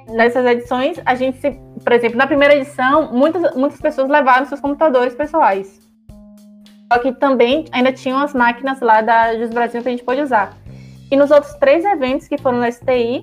[0.08, 1.40] nessas edições, a gente,
[1.84, 5.80] por exemplo, na primeira edição, muitas, muitas pessoas levaram seus computadores pessoais.
[6.92, 10.22] Só que também ainda tinham as máquinas lá da Jus Brasil que a gente pôde
[10.22, 10.56] usar.
[11.12, 13.22] E nos outros três eventos que foram no STI,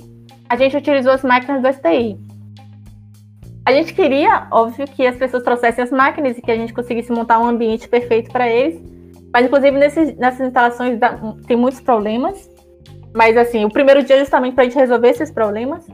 [0.48, 2.18] a gente utilizou as máquinas do STI.
[3.64, 7.12] A gente queria, óbvio, que as pessoas trouxessem as máquinas e que a gente conseguisse
[7.12, 8.80] montar um ambiente perfeito para eles.
[9.32, 10.98] Mas, inclusive, nesses, nessas instalações
[11.46, 12.50] tem muitos problemas.
[13.14, 15.86] Mas, assim, o primeiro dia é justamente para a gente resolver esses problemas.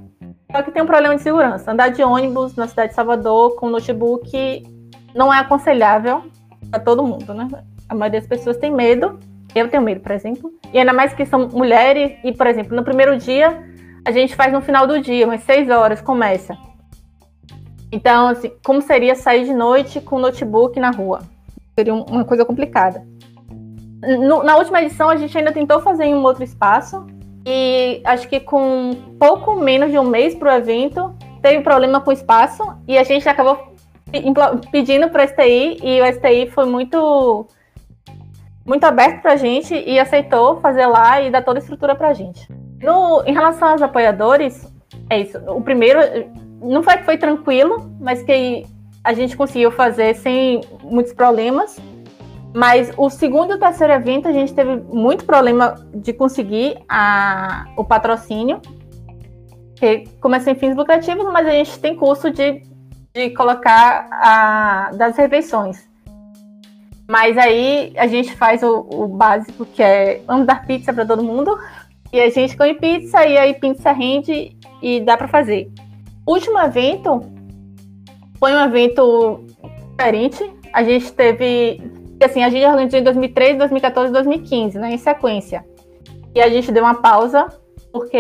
[0.50, 1.70] Só que tem um problema de segurança.
[1.70, 4.62] Andar de ônibus na cidade de Salvador com notebook
[5.14, 6.22] não é aconselhável
[6.70, 7.46] para todo mundo, né?
[7.86, 9.18] A maioria das pessoas tem medo.
[9.54, 10.50] Eu tenho medo, por exemplo.
[10.72, 12.18] E ainda mais que são mulheres.
[12.24, 13.62] E, por exemplo, no primeiro dia,
[14.06, 16.56] a gente faz no final do dia, umas seis horas, começa.
[17.92, 21.20] Então, assim, como seria sair de noite com notebook na rua?
[21.78, 23.06] Seria uma coisa complicada.
[24.02, 27.06] No, na última edição, a gente ainda tentou fazer em um outro espaço.
[27.50, 32.10] E acho que com pouco menos de um mês para o evento, teve problema com
[32.10, 32.62] o espaço.
[32.86, 33.72] E a gente acabou
[34.70, 37.46] pedindo para o STI e o STI foi muito
[38.66, 42.08] muito aberto para a gente e aceitou fazer lá e dar toda a estrutura para
[42.08, 42.46] a gente.
[42.82, 44.70] No, em relação aos apoiadores,
[45.08, 45.38] é isso.
[45.48, 46.00] O primeiro
[46.60, 48.66] não foi que foi tranquilo, mas que
[49.02, 51.80] a gente conseguiu fazer sem muitos problemas.
[52.54, 57.66] Mas o segundo e o terceiro evento a gente teve muito problema de conseguir a,
[57.76, 58.60] o patrocínio,
[59.76, 62.62] que começou em fins lucrativos, mas a gente tem custo de
[63.18, 65.88] de colocar a, das refeições.
[67.10, 71.24] Mas aí a gente faz o, o básico, que é vamos dar pizza para todo
[71.24, 71.58] mundo.
[72.12, 75.70] E a gente come pizza e aí pizza rende e dá para fazer.
[76.26, 77.22] Último evento
[78.38, 79.44] foi um evento
[79.90, 80.52] diferente.
[80.72, 81.82] A gente teve,
[82.24, 85.64] assim, a gente organizou em 2013, 2014 e 2015, né, em sequência.
[86.34, 87.46] E a gente deu uma pausa
[87.92, 88.16] porque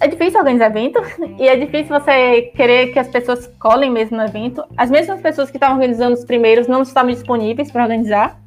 [0.00, 1.00] é difícil organizar evento
[1.38, 4.64] e é difícil você querer que as pessoas colhem mesmo no evento.
[4.76, 8.38] As mesmas pessoas que estavam organizando os primeiros não estavam disponíveis para organizar.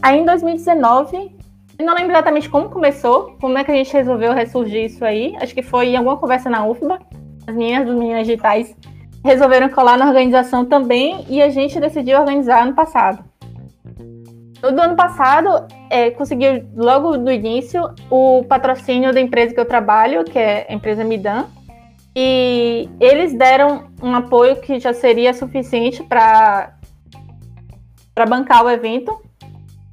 [0.00, 1.36] Aí em 2019,
[1.78, 5.36] eu não lembro exatamente como começou, como é que a gente resolveu ressurgir isso aí.
[5.40, 6.98] Acho que foi em alguma conversa na UFBA.
[7.46, 8.74] As meninas dos Meninas Digitais
[9.24, 13.27] resolveram colar na organização também e a gente decidiu organizar ano passado.
[14.60, 20.24] Do ano passado, é, consegui logo no início o patrocínio da empresa que eu trabalho,
[20.24, 21.46] que é a empresa Midan,
[22.14, 26.74] e eles deram um apoio que já seria suficiente para
[28.12, 29.22] para bancar o evento,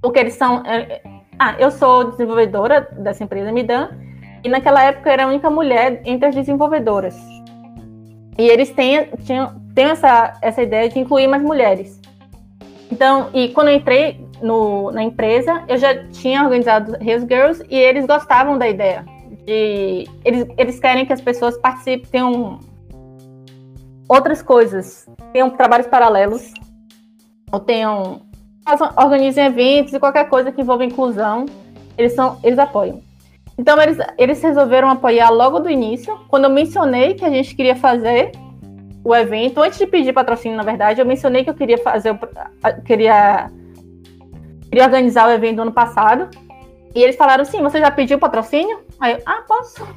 [0.01, 0.65] porque eles são.
[0.65, 0.99] É,
[1.37, 3.89] ah, eu sou desenvolvedora dessa empresa Midan,
[4.43, 7.15] e naquela época eu era a única mulher entre as desenvolvedoras.
[8.35, 12.01] E eles têm, tinham, têm essa, essa ideia de incluir mais mulheres.
[12.91, 17.77] Então, e quando eu entrei no, na empresa, eu já tinha organizado Heels Girls e
[17.77, 19.05] eles gostavam da ideia.
[19.45, 22.59] De, eles, eles querem que as pessoas participem, tenham
[24.07, 26.53] outras coisas, tenham trabalhos paralelos,
[27.51, 28.21] ou tenham.
[28.97, 31.45] organizem eventos e qualquer coisa que envolva inclusão,
[31.97, 33.01] eles, são, eles apoiam.
[33.57, 36.17] Então, eles, eles resolveram apoiar logo do início.
[36.27, 38.31] Quando eu mencionei que a gente queria fazer
[39.03, 42.17] o evento, antes de pedir patrocínio, na verdade, eu mencionei que eu queria fazer,
[42.85, 43.49] queria,
[44.75, 46.29] queria organizar o evento do ano passado.
[46.93, 48.81] E eles falaram, sim, você já pediu patrocínio?
[48.99, 49.87] Aí eu, ah, posso.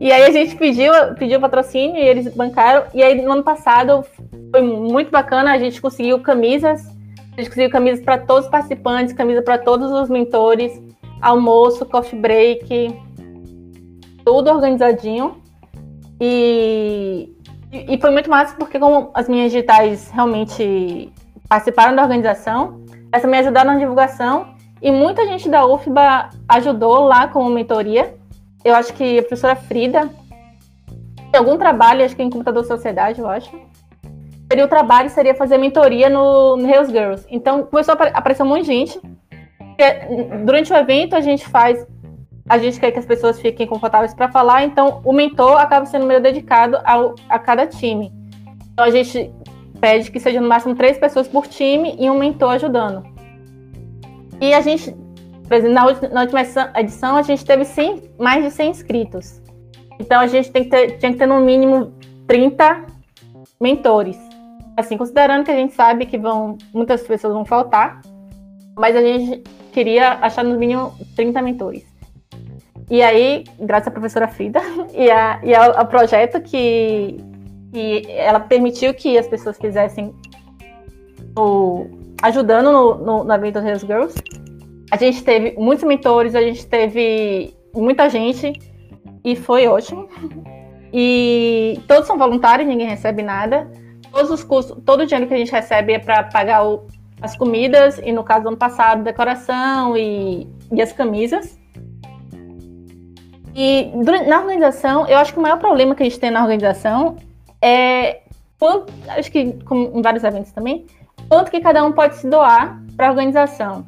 [0.00, 2.84] E aí a gente pediu, pediu patrocínio e eles bancaram.
[2.94, 4.04] E aí no ano passado
[4.50, 6.86] foi muito bacana, a gente conseguiu camisas,
[7.32, 10.72] a gente conseguiu camisas para todos os participantes, camisa para todos os mentores,
[11.20, 12.98] almoço, coffee break,
[14.24, 15.42] tudo organizadinho.
[16.18, 17.36] E
[17.70, 21.12] e, foi muito massa porque como as minhas digitais realmente
[21.48, 27.28] participaram da organização, essa me ajudaram na divulgação e muita gente da UFBA ajudou lá
[27.28, 28.14] com mentoria.
[28.64, 30.10] Eu acho que a professora Frida
[31.36, 33.50] algum trabalho, acho que em computador sociedade, eu acho.
[34.50, 37.26] Seria o trabalho, seria fazer mentoria no, no Girls.
[37.28, 39.00] Então começou a aparecer um monte de gente.
[40.44, 41.86] Durante o evento a gente faz
[42.48, 46.06] a gente quer que as pessoas fiquem confortáveis para falar, então o mentor acaba sendo
[46.06, 48.12] meio dedicado ao, a cada time.
[48.72, 49.32] Então a gente
[49.76, 53.04] pede que seja no máximo três pessoas por time e um mentor ajudando.
[54.40, 54.94] E a gente,
[55.72, 56.42] na última
[56.76, 59.40] edição, a gente teve 100, mais de 100 inscritos.
[59.98, 61.92] Então a gente tem que ter, tinha que ter no mínimo
[62.26, 62.84] 30
[63.60, 64.18] mentores.
[64.76, 68.02] Assim, considerando que a gente sabe que vão, muitas pessoas vão faltar,
[68.76, 71.86] mas a gente queria achar no mínimo 30 mentores.
[72.90, 74.60] E aí, graças à professora Frida
[74.94, 77.16] e, a, e ao, ao projeto que,
[77.76, 80.14] que ela permitiu que as pessoas fizessem
[81.36, 81.84] o,
[82.22, 84.14] ajudando no, no, no evento das Girls,
[84.90, 88.50] a gente teve muitos mentores, a gente teve muita gente
[89.22, 90.08] e foi ótimo.
[90.90, 93.70] E todos são voluntários, ninguém recebe nada.
[94.10, 96.86] Todos os custos, todo o dinheiro que a gente recebe é para pagar o,
[97.20, 101.60] as comidas e no caso do ano passado, decoração e, e as camisas.
[103.54, 103.92] E
[104.26, 107.16] na organização, eu acho que o maior problema que a gente tem na organização
[107.66, 108.20] é
[108.58, 110.86] quanto, acho que em vários eventos também,
[111.28, 113.84] quanto que cada um pode se doar para a organização.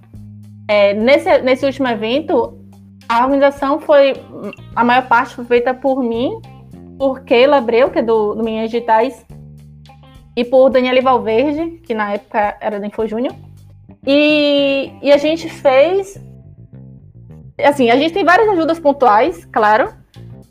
[0.66, 2.59] É, nesse, nesse último evento,
[3.09, 4.14] a organização foi,
[4.74, 6.41] a maior parte foi feita por mim,
[6.99, 9.24] por Keila Abreu, que é do, do Minhas Digitais,
[10.37, 13.35] e por Daniela Valverde, que na época era da Info Júnior.
[14.05, 16.20] E, e a gente fez
[17.64, 19.93] assim, a gente tem várias ajudas pontuais, claro,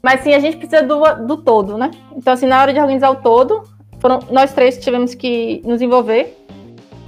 [0.03, 1.91] mas sim, a gente precisa do, do todo, né?
[2.15, 3.63] Então, assim, na hora de organizar o todo,
[3.99, 6.35] foram nós três tivemos que nos envolver.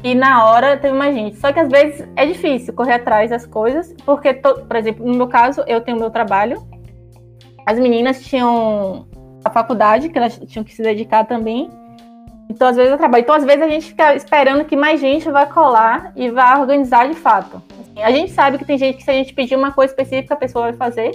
[0.04, 1.38] E na hora teve mais gente.
[1.38, 5.14] Só que às vezes é difícil correr atrás das coisas, porque, to, por exemplo, no
[5.14, 6.64] meu caso, eu tenho meu trabalho.
[7.66, 9.08] As meninas tinham
[9.44, 11.70] a faculdade, que elas tinham que se dedicar também.
[12.50, 13.22] Então, às vezes eu trabalho.
[13.22, 17.08] Então, às vezes a gente fica esperando que mais gente vai colar e vai organizar
[17.08, 17.62] de fato.
[17.98, 20.38] A gente sabe que tem gente que se a gente pedir uma coisa específica, a
[20.38, 21.12] pessoa vai fazer.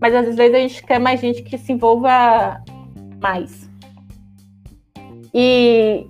[0.00, 2.62] Mas às vezes a gente quer mais gente que se envolva
[3.20, 3.68] mais.
[5.34, 6.06] E,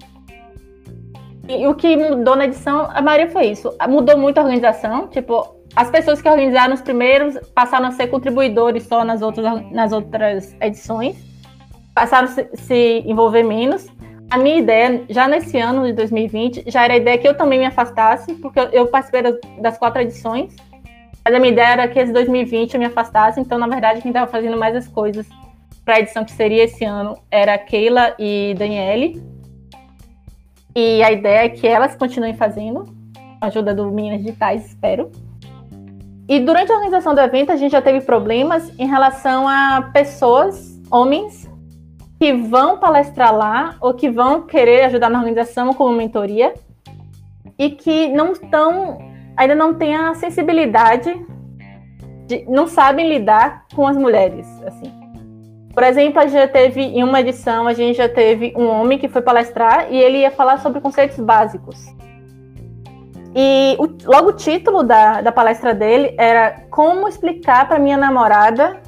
[1.49, 3.75] e o que mudou na edição, a maioria foi isso.
[3.89, 5.09] Mudou muito a organização.
[5.09, 9.93] Tipo, as pessoas que organizaram os primeiros passaram a ser contribuidores só nas outras, nas
[9.93, 11.17] outras edições.
[11.95, 13.89] Passaram a se, se envolver menos.
[14.31, 17.59] a minha ideia, já nesse ano de 2020, já era a ideia que eu também
[17.59, 20.55] me afastasse, porque eu participei das, das quatro edições,
[21.31, 24.11] mas a minha ideia era que esse 2020 eu me afastasse, então, na verdade, quem
[24.11, 25.29] estava fazendo mais as coisas
[25.85, 29.23] para a edição que seria esse ano era Keila e Daniele.
[30.75, 35.13] E a ideia é que elas continuem fazendo, com a ajuda do Minas Digitais, espero.
[36.29, 40.81] E durante a organização do evento, a gente já teve problemas em relação a pessoas,
[40.91, 41.49] homens,
[42.19, 46.55] que vão palestrar lá ou que vão querer ajudar na organização como mentoria
[47.57, 49.10] e que não estão,
[49.41, 51.19] ainda não têm a sensibilidade,
[52.27, 54.93] de, não sabem lidar com as mulheres, assim.
[55.73, 58.99] Por exemplo, a gente já teve, em uma edição, a gente já teve um homem
[58.99, 61.87] que foi palestrar e ele ia falar sobre conceitos básicos.
[63.35, 68.83] E o, logo o título da, da palestra dele era Como explicar para minha namorada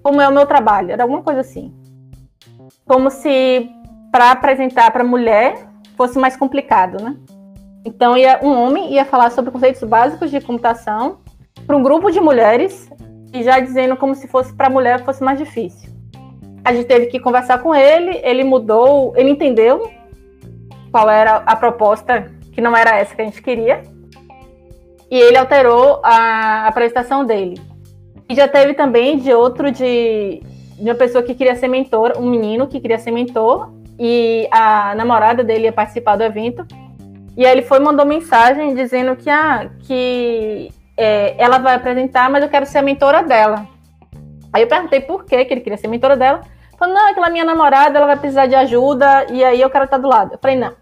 [0.00, 0.92] como é o meu trabalho.
[0.92, 1.74] Era alguma coisa assim.
[2.86, 3.68] Como se
[4.12, 5.54] para apresentar para mulher
[5.96, 7.16] fosse mais complicado, né?
[7.84, 11.18] Então ia, um homem ia falar sobre conceitos básicos de computação
[11.66, 12.90] para um grupo de mulheres
[13.32, 15.90] e já dizendo como se fosse para mulher fosse mais difícil.
[16.64, 19.90] A gente teve que conversar com ele, ele mudou, ele entendeu
[20.92, 23.82] qual era a proposta que não era essa que a gente queria.
[25.10, 27.60] E ele alterou a apresentação dele.
[28.28, 30.40] E já teve também de outro de,
[30.78, 34.94] de uma pessoa que queria ser mentor, um menino que queria ser mentor, e a
[34.94, 36.66] namorada dele ia participar do evento.
[37.36, 42.42] E aí ele foi mandou mensagem dizendo que, ah, que é, ela vai apresentar, mas
[42.42, 43.66] eu quero ser a mentora dela.
[44.52, 46.42] Aí eu perguntei por que, ele queria ser mentora dela.
[46.78, 49.98] Falou, não, aquela minha namorada, ela vai precisar de ajuda, e aí eu quero estar
[49.98, 50.34] do lado.
[50.34, 50.74] Eu falei, não,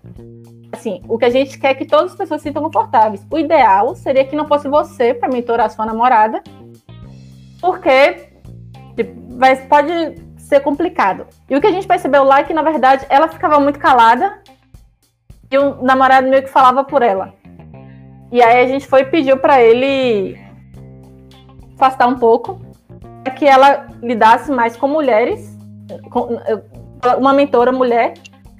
[0.73, 3.25] assim, o que a gente quer é que todas as pessoas se sintam confortáveis.
[3.31, 6.43] O ideal seria que não fosse você para mentorar sua namorada,
[7.61, 8.31] porque
[8.97, 11.27] tipo, vai, pode ser complicado.
[11.49, 14.40] E o que a gente percebeu lá é que, na verdade, ela ficava muito calada
[15.51, 17.35] e o namorado meio que falava por ela.
[18.31, 20.39] E aí a gente foi e pediu para ele
[21.75, 22.61] afastar um pouco,
[23.25, 25.59] para que ela lidasse mais com mulheres,
[26.11, 26.39] com
[27.19, 28.15] uma mentora mulher,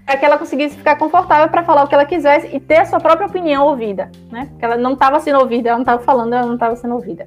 [0.05, 2.85] para que ela conseguisse ficar confortável para falar o que ela quisesse e ter a
[2.85, 4.47] sua própria opinião ouvida, né?
[4.51, 7.27] Porque ela não estava sendo ouvida, ela não estava falando, ela não estava sendo ouvida.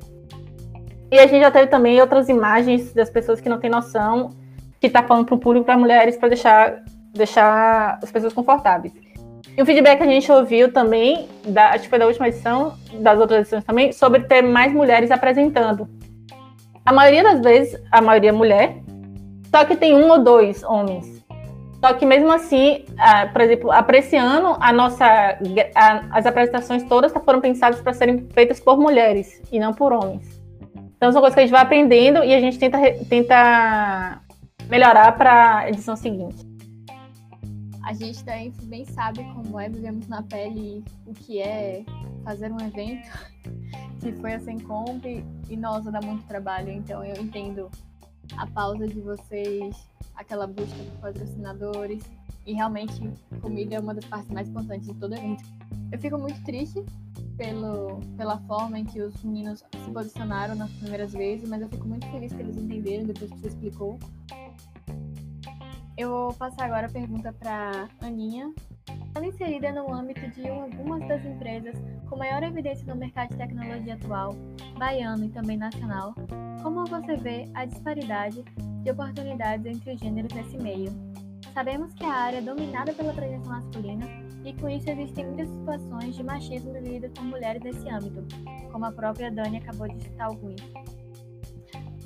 [1.09, 4.31] E a gente já teve também outras imagens das pessoas que não têm noção,
[4.81, 6.83] que está falando para o público, para mulheres, para deixar,
[7.13, 8.91] deixar as pessoas confortáveis.
[9.55, 12.73] E o feedback que a gente ouviu também, da, acho que foi da última edição,
[12.93, 15.87] das outras edições também, sobre ter mais mulheres apresentando.
[16.83, 18.77] A maioria das vezes, a maioria é mulher,
[19.51, 21.23] só que tem um ou dois homens.
[21.79, 22.85] Só que mesmo assim,
[23.31, 25.05] por exemplo, ano, a nossa,
[25.75, 30.41] a, as apresentações todas foram pensadas para serem feitas por mulheres e não por homens.
[30.95, 32.79] Então são coisas que a gente vai aprendendo e a gente tenta,
[33.09, 34.21] tenta
[34.69, 36.52] melhorar para a edição seguinte.
[37.83, 41.83] A gente também bem sabe como é, vivemos na pele o que é
[42.23, 43.09] fazer um evento,
[43.99, 47.69] que foi a Sencomp, e nossa, dá muito trabalho, então eu entendo
[48.37, 52.03] a pausa de vocês aquela busca por patrocinadores.
[52.45, 53.09] E realmente,
[53.41, 55.43] comida é uma das partes mais importantes de todo evento.
[55.91, 56.83] Eu fico muito triste
[57.37, 61.87] pelo, pela forma em que os meninos se posicionaram nas primeiras vezes, mas eu fico
[61.87, 63.97] muito feliz que eles entenderam depois que você explicou.
[65.95, 68.51] Eu vou passar agora a pergunta para Aninha.
[69.15, 71.75] Ela é inserida no âmbito de algumas das empresas
[72.09, 74.33] com maior evidência no mercado de tecnologia atual,
[74.77, 76.15] baiano e também nacional,
[76.63, 80.91] como você vê a disparidade de oportunidades entre os gêneros nesse meio?
[81.53, 84.07] Sabemos que a área é dominada pela presença masculina
[84.43, 88.25] e com isso existem muitas situações de machismo vividas por mulheres nesse âmbito,
[88.71, 90.59] como a própria Dani acabou de citar alguns.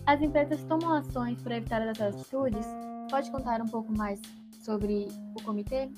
[0.05, 2.67] As empresas tomam ações para evitar essas atitudes?
[3.09, 4.19] Pode contar um pouco mais
[4.61, 5.89] sobre o comitê?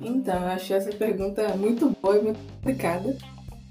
[0.00, 3.16] Então, eu achei essa pergunta muito boa e muito complicada,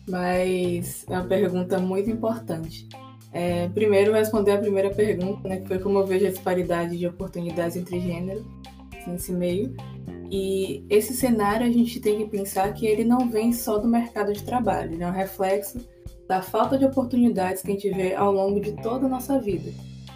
[0.08, 2.88] mas é uma pergunta muito importante.
[3.34, 7.08] É, primeiro, responder a primeira pergunta, né, que foi como eu vejo a disparidade de
[7.08, 8.46] oportunidades entre gêneros
[9.08, 9.76] nesse meio.
[10.30, 14.32] E esse cenário a gente tem que pensar que ele não vem só do mercado
[14.34, 15.80] de trabalho, ele é um reflexo
[16.28, 19.72] da falta de oportunidades que a gente vê ao longo de toda a nossa vida.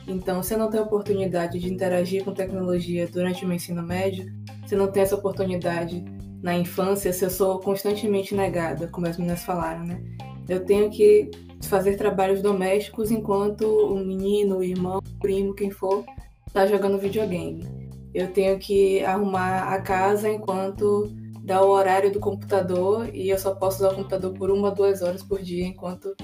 [0.07, 4.31] Então, você não tem oportunidade de interagir com tecnologia durante o ensino médio,
[4.65, 6.03] você não tem essa oportunidade
[6.41, 9.99] na infância, se eu sou constantemente negada, como as meninas falaram, né?
[10.47, 11.31] Eu tenho que
[11.63, 16.05] fazer trabalhos domésticos enquanto o menino, o irmão, o primo, quem for,
[16.47, 17.65] está jogando videogame.
[18.13, 21.11] Eu tenho que arrumar a casa enquanto
[21.43, 25.01] dá o horário do computador e eu só posso usar o computador por uma, duas
[25.01, 26.15] horas por dia, enquanto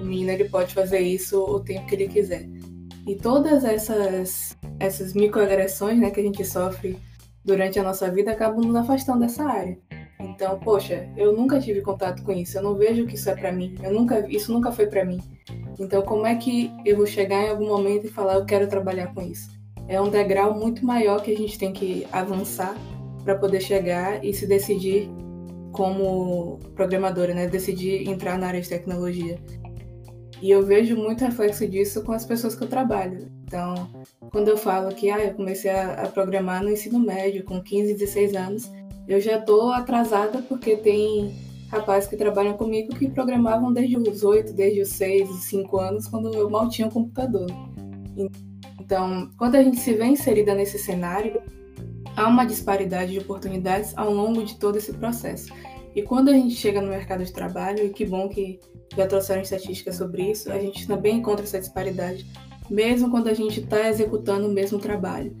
[0.00, 2.48] o menino ele pode fazer isso o tempo que ele quiser.
[3.06, 6.98] E todas essas, essas microagressões né, que a gente sofre
[7.44, 9.78] durante a nossa vida acabam nos afastando dessa área.
[10.18, 13.52] Então, poxa, eu nunca tive contato com isso, eu não vejo que isso é para
[13.52, 15.20] mim, eu nunca, isso nunca foi para mim.
[15.78, 19.12] Então, como é que eu vou chegar em algum momento e falar eu quero trabalhar
[19.12, 19.50] com isso?
[19.86, 22.74] É um degrau muito maior que a gente tem que avançar
[23.22, 25.10] para poder chegar e se decidir
[25.72, 27.46] como programadora, né?
[27.46, 29.38] Decidir entrar na área de tecnologia.
[30.42, 33.28] E eu vejo muito reflexo disso com as pessoas que eu trabalho.
[33.44, 33.88] Então,
[34.30, 37.94] quando eu falo que ah, eu comecei a, a programar no ensino médio com 15,
[37.94, 38.72] 16 anos,
[39.06, 41.34] eu já estou atrasada porque tem
[41.68, 46.08] rapazes que trabalham comigo que programavam desde os 8, desde os 6, os 5 anos,
[46.08, 47.46] quando eu mal tinha um computador.
[48.80, 51.40] Então, quando a gente se vê inserida nesse cenário,
[52.16, 55.52] há uma disparidade de oportunidades ao longo de todo esse processo.
[55.94, 58.58] E quando a gente chega no mercado de trabalho, e que bom que
[58.96, 62.26] já trouxeram estatísticas sobre isso, a gente também encontra essa disparidade,
[62.68, 65.36] mesmo quando a gente está executando o mesmo trabalho.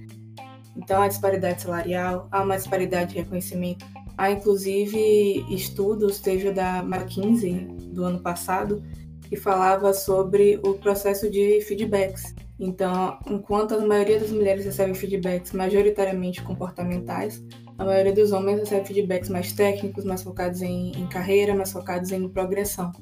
[0.76, 3.84] Então, há disparidade salarial, há uma disparidade de reconhecimento.
[4.16, 8.82] Há, inclusive, estudos, teve o da McKinsey, do ano passado,
[9.28, 12.34] que falava sobre o processo de feedbacks.
[12.58, 17.42] Então, enquanto a maioria das mulheres recebe feedbacks majoritariamente comportamentais,
[17.78, 22.12] a maioria dos homens recebe feedbacks mais técnicos, mais focados em, em carreira, mais focados
[22.12, 22.92] em progressão.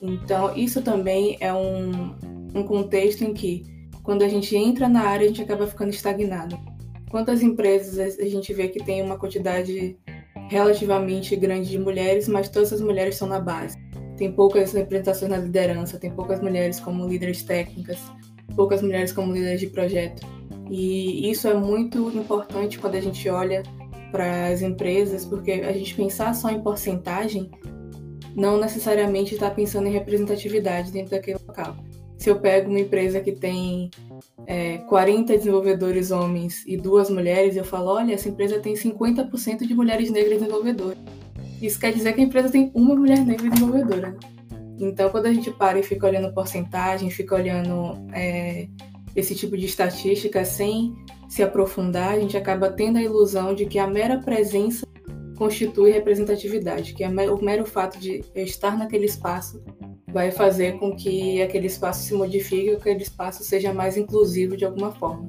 [0.00, 2.14] Então, isso também é um,
[2.54, 3.62] um contexto em que,
[4.02, 6.58] quando a gente entra na área, a gente acaba ficando estagnado.
[7.10, 9.96] Quantas empresas a gente vê que tem uma quantidade
[10.48, 13.76] relativamente grande de mulheres, mas todas as mulheres estão na base.
[14.16, 17.98] Tem poucas representações na liderança, tem poucas mulheres como líderes técnicas,
[18.54, 20.26] poucas mulheres como líderes de projeto.
[20.70, 23.62] E isso é muito importante quando a gente olha
[24.10, 27.50] para as empresas, porque a gente pensar só em porcentagem
[28.34, 31.76] não necessariamente está pensando em representatividade dentro daquele local.
[32.18, 33.90] Se eu pego uma empresa que tem
[34.46, 39.74] é, 40 desenvolvedores homens e duas mulheres, eu falo, olha, essa empresa tem 50% de
[39.74, 40.98] mulheres negras desenvolvedoras.
[41.60, 44.16] Isso quer dizer que a empresa tem uma mulher negra desenvolvedora.
[44.78, 48.68] Então, quando a gente para e fica olhando porcentagem, fica olhando é,
[49.14, 50.94] esse tipo de estatística sem
[51.28, 54.86] se aprofundar, a gente acaba tendo a ilusão de que a mera presença
[55.36, 59.62] constitui representatividade, que o mero fato de estar naquele espaço
[60.12, 64.56] vai fazer com que aquele espaço se modifique, ou que aquele espaço seja mais inclusivo
[64.56, 65.28] de alguma forma.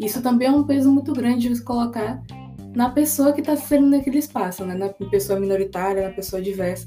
[0.00, 2.22] Isso também é um peso muito grande de colocar
[2.74, 4.74] na pessoa que está sendo naquele espaço, né?
[4.74, 6.86] na pessoa minoritária, na pessoa diversa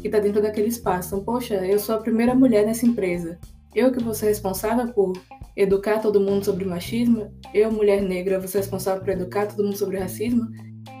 [0.00, 1.08] que está dentro daquele espaço.
[1.08, 3.38] Então, poxa, eu sou a primeira mulher nessa empresa.
[3.74, 5.12] Eu que vou ser responsável por
[5.56, 9.76] educar todo mundo sobre machismo, eu, mulher negra, vou ser responsável por educar todo mundo
[9.76, 10.48] sobre racismo.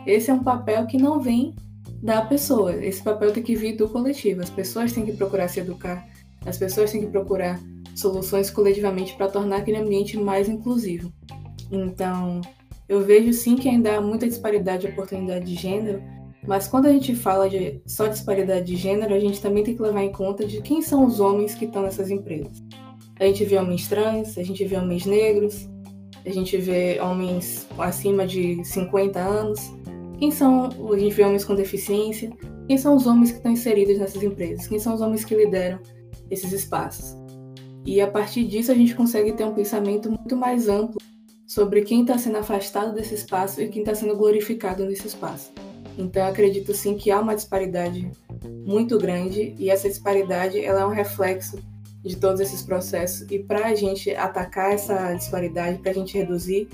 [0.06, 1.54] Esse é um papel que não vem
[2.02, 2.74] da pessoa.
[2.74, 4.42] Esse papel tem que vir do coletivo.
[4.42, 6.06] As pessoas têm que procurar se educar,
[6.46, 7.60] as pessoas têm que procurar
[7.94, 11.12] soluções coletivamente para tornar aquele ambiente mais inclusivo.
[11.70, 12.40] Então,
[12.88, 16.02] eu vejo sim que ainda há muita disparidade de oportunidade de gênero,
[16.46, 19.82] mas quando a gente fala de só disparidade de gênero, a gente também tem que
[19.82, 22.62] levar em conta de quem são os homens que estão nessas empresas.
[23.18, 25.68] A gente vê homens trans, a gente vê homens negros,
[26.24, 29.70] a gente vê homens acima de 50 anos.
[30.18, 32.30] Quem são, a gente vê homens com deficiência.
[32.66, 34.66] Quem são os homens que estão inseridos nessas empresas?
[34.66, 35.78] Quem são os homens que lideram
[36.30, 37.14] esses espaços?
[37.84, 41.00] E a partir disso a gente consegue ter um pensamento muito mais amplo
[41.46, 45.50] sobre quem está sendo afastado desse espaço e quem está sendo glorificado nesse espaço.
[45.98, 48.10] Então, acredito sim que há uma disparidade
[48.66, 51.58] muito grande e essa disparidade ela é um reflexo
[52.02, 53.26] de todos esses processos.
[53.30, 56.68] E para a gente atacar essa disparidade, para a gente reduzir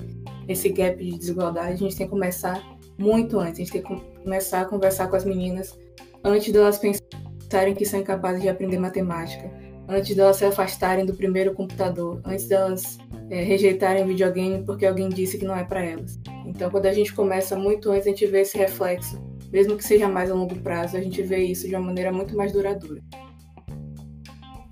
[0.48, 2.62] esse gap de desigualdade, a gente tem que começar
[2.96, 3.54] muito antes.
[3.54, 5.76] A gente tem que começar a conversar com as meninas
[6.22, 9.50] antes delas pensarem que são incapazes de aprender matemática,
[9.88, 12.98] antes delas se afastarem do primeiro computador, antes delas
[13.30, 16.18] é, rejeitarem o videogame porque alguém disse que não é para elas.
[16.46, 19.20] Então, quando a gente começa muito antes, a gente vê esse reflexo,
[19.52, 22.36] mesmo que seja mais a longo prazo, a gente vê isso de uma maneira muito
[22.36, 23.00] mais duradoura.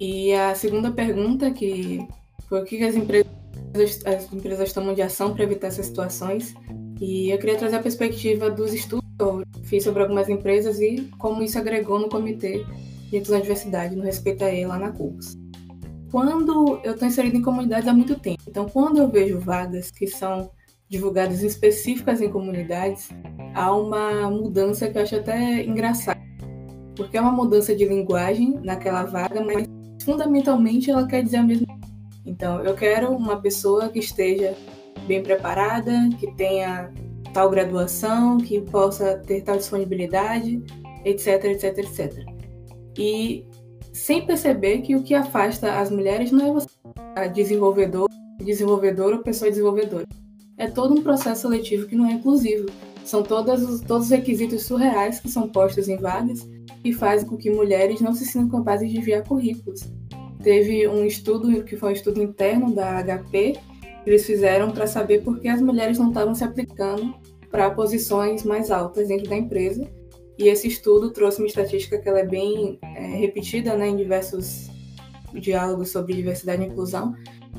[0.01, 2.07] E a segunda pergunta, que
[2.49, 3.31] foi o que as empresas,
[4.05, 6.55] as empresas tomam de ação para evitar essas situações,
[7.01, 11.09] e eu queria trazer a perspectiva dos estudos que eu fiz sobre algumas empresas e
[11.19, 12.65] como isso agregou no comitê
[13.11, 15.45] de inclusão e diversidade, no respeito a ele lá na CUPS
[16.15, 18.41] quando eu estou inserida em comunidades há muito tempo.
[18.47, 20.49] Então, quando eu vejo vagas que são
[20.89, 23.09] divulgadas específicas em comunidades,
[23.53, 26.21] há uma mudança que eu acho até engraçada.
[26.95, 29.67] Porque é uma mudança de linguagem naquela vaga, mas
[30.05, 31.95] fundamentalmente ela quer dizer a mesma coisa.
[32.25, 34.55] Então, eu quero uma pessoa que esteja
[35.09, 36.93] bem preparada, que tenha
[37.33, 40.63] tal graduação, que possa ter tal disponibilidade,
[41.05, 42.34] etc, etc, etc.
[42.97, 43.47] E
[43.93, 46.69] sem perceber que o que afasta as mulheres não é você
[47.33, 48.09] desenvolvedor,
[48.39, 50.07] desenvolvedor ou pessoa desenvolvedora.
[50.57, 52.67] é todo um processo seletivo que não é inclusivo.
[53.05, 56.49] São todos, todos os requisitos surreais que são postos em vagas
[56.83, 59.81] e fazem com que mulheres não se sintam capazes de enviar currículos.
[60.43, 63.59] Teve um estudo, que foi um estudo interno da HP,
[64.05, 67.15] que eles fizeram para saber por que as mulheres não estavam se aplicando
[67.51, 69.89] para posições mais altas dentro da empresa.
[70.39, 74.69] E esse estudo trouxe uma estatística que ela é bem é, repetida né, em diversos
[75.33, 77.15] diálogos sobre diversidade e inclusão,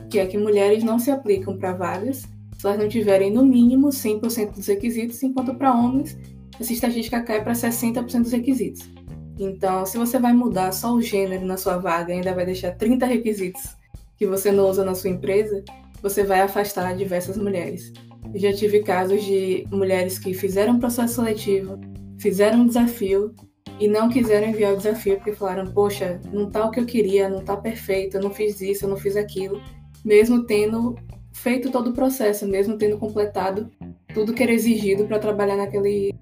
[0.09, 2.23] que é que mulheres não se aplicam para vagas
[2.57, 6.17] se elas não tiverem no mínimo 100% dos requisitos, enquanto para homens
[6.59, 8.89] essa estatística cai para 60% dos requisitos.
[9.37, 12.71] Então, se você vai mudar só o gênero na sua vaga e ainda vai deixar
[12.71, 13.75] 30 requisitos
[14.17, 15.63] que você não usa na sua empresa,
[16.01, 17.91] você vai afastar diversas mulheres.
[18.33, 21.77] Eu já tive casos de mulheres que fizeram processo seletivo,
[22.19, 23.33] fizeram um desafio
[23.79, 27.29] e não quiseram enviar o desafio porque falaram: Poxa, não tá o que eu queria,
[27.29, 29.61] não tá perfeito, eu não fiz isso, eu não fiz aquilo,
[30.03, 30.95] mesmo tendo
[31.33, 33.69] feito todo o processo, mesmo tendo completado
[34.13, 36.13] tudo que era exigido para trabalhar naquele.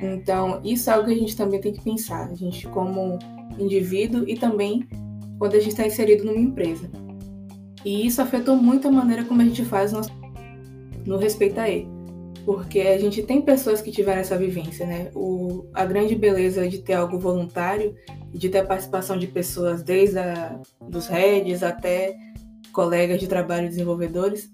[0.00, 3.18] Então, isso é algo que a gente também tem que pensar, a gente como
[3.58, 4.86] indivíduo e também
[5.38, 6.90] quando a gente está inserido numa empresa.
[7.84, 10.00] E isso afetou muito a maneira como a gente faz no,
[11.06, 11.95] no respeito a ele.
[12.46, 15.10] Porque a gente tem pessoas que tiveram essa vivência, né?
[15.16, 17.92] O, a grande beleza de ter algo voluntário,
[18.32, 22.16] de ter a participação de pessoas desde a, dos heads até
[22.72, 24.48] colegas de trabalho desenvolvedores,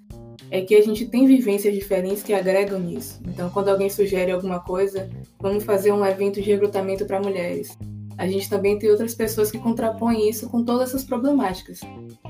[0.51, 3.21] é que a gente tem vivências diferentes que agregam nisso.
[3.29, 7.77] Então, quando alguém sugere alguma coisa, vamos fazer um evento de recrutamento para mulheres.
[8.17, 11.81] A gente também tem outras pessoas que contrapõem isso com todas essas problemáticas.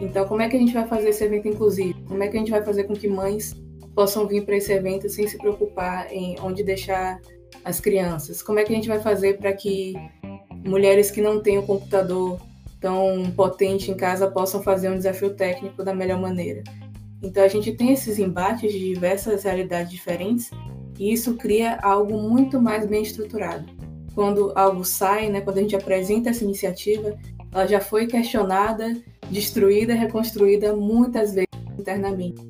[0.01, 2.03] Então, como é que a gente vai fazer esse evento inclusivo?
[2.09, 3.55] Como é que a gente vai fazer com que mães
[3.95, 7.21] possam vir para esse evento sem se preocupar em onde deixar
[7.65, 8.43] as crianças?
[8.43, 9.95] Como é que a gente vai fazer para que
[10.65, 12.41] mulheres que não têm o computador
[12.83, 16.65] tão potente em casa possam fazer um desafio técnico da melhor maneira.
[17.23, 20.51] Então a gente tem esses embates de diversas realidades diferentes
[20.99, 23.65] e isso cria algo muito mais bem estruturado.
[24.15, 27.17] Quando algo sai, né, quando a gente apresenta essa iniciativa,
[27.53, 29.01] ela já foi questionada,
[29.31, 31.49] destruída, reconstruída muitas vezes
[31.79, 32.43] internamente.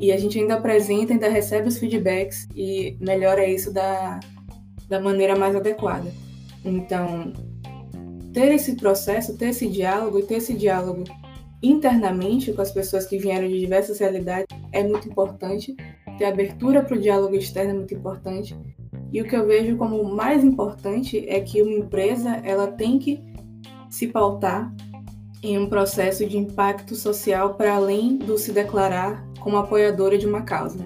[0.00, 4.18] E a gente ainda apresenta, ainda recebe os feedbacks e melhora isso da,
[4.88, 6.10] da maneira mais adequada.
[6.64, 7.32] Então,
[8.32, 11.04] ter esse processo, ter esse diálogo e ter esse diálogo
[11.62, 15.76] internamente com as pessoas que vieram de diversas realidades é muito importante.
[16.16, 18.58] Ter abertura para o diálogo externo é muito importante.
[19.12, 23.22] E o que eu vejo como mais importante é que uma empresa ela tem que
[23.90, 24.72] se pautar
[25.42, 30.42] em um processo de impacto social para além do se declarar como apoiadora de uma
[30.42, 30.78] causa.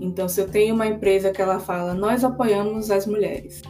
[0.00, 3.62] Então, se eu tenho uma empresa que ela fala, nós apoiamos as mulheres.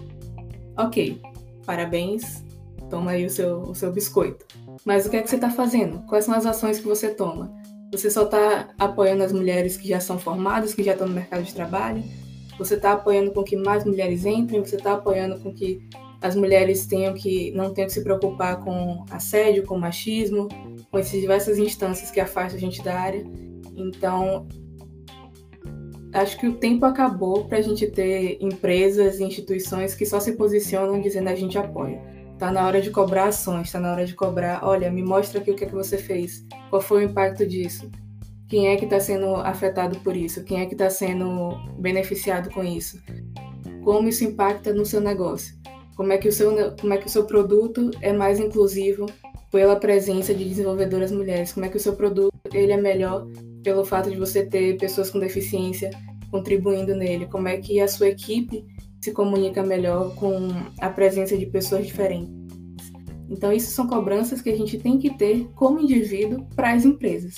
[0.76, 1.20] Ok,
[1.64, 2.44] parabéns,
[2.90, 4.44] toma aí o seu, o seu biscoito.
[4.84, 6.00] Mas o que é que você está fazendo?
[6.06, 7.52] Quais são as ações que você toma?
[7.92, 11.44] Você só está apoiando as mulheres que já são formadas, que já estão no mercado
[11.44, 12.02] de trabalho?
[12.58, 14.64] Você está apoiando com que mais mulheres entrem?
[14.64, 15.88] Você está apoiando com que
[16.20, 20.48] as mulheres tenham que não tenham que se preocupar com assédio, com machismo,
[20.90, 23.24] com essas diversas instâncias que afastam a gente da área?
[23.76, 24.48] Então,
[26.12, 30.32] acho que o tempo acabou para a gente ter empresas e instituições que só se
[30.36, 32.00] posicionam dizendo a gente apoia.
[32.38, 35.50] Tá na hora de cobrar ações, tá na hora de cobrar, olha, me mostra aqui
[35.50, 37.90] o que é que você fez, qual foi o impacto disso,
[38.48, 42.62] quem é que está sendo afetado por isso, quem é que está sendo beneficiado com
[42.62, 43.00] isso,
[43.82, 45.56] como isso impacta no seu negócio,
[45.96, 49.06] como é que o seu, como é que o seu produto é mais inclusivo
[49.56, 53.26] pela presença de desenvolvedoras mulheres, como é que o seu produto ele é melhor
[53.64, 55.88] pelo fato de você ter pessoas com deficiência
[56.30, 58.66] contribuindo nele, como é que a sua equipe
[59.00, 62.28] se comunica melhor com a presença de pessoas diferentes.
[63.30, 67.36] Então, isso são cobranças que a gente tem que ter como indivíduo para as empresas.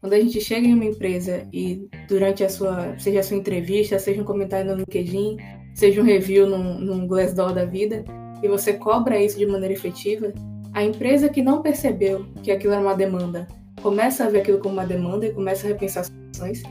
[0.00, 3.96] Quando a gente chega em uma empresa e durante a sua, seja a sua entrevista,
[3.96, 5.36] seja um comentário no LinkedIn,
[5.72, 8.04] seja um review num, num Glassdoor da vida,
[8.42, 10.32] e você cobra isso de maneira efetiva,
[10.72, 13.46] a empresa que não percebeu que aquilo era uma demanda,
[13.82, 16.62] começa a ver aquilo como uma demanda e começa a repensar as ações.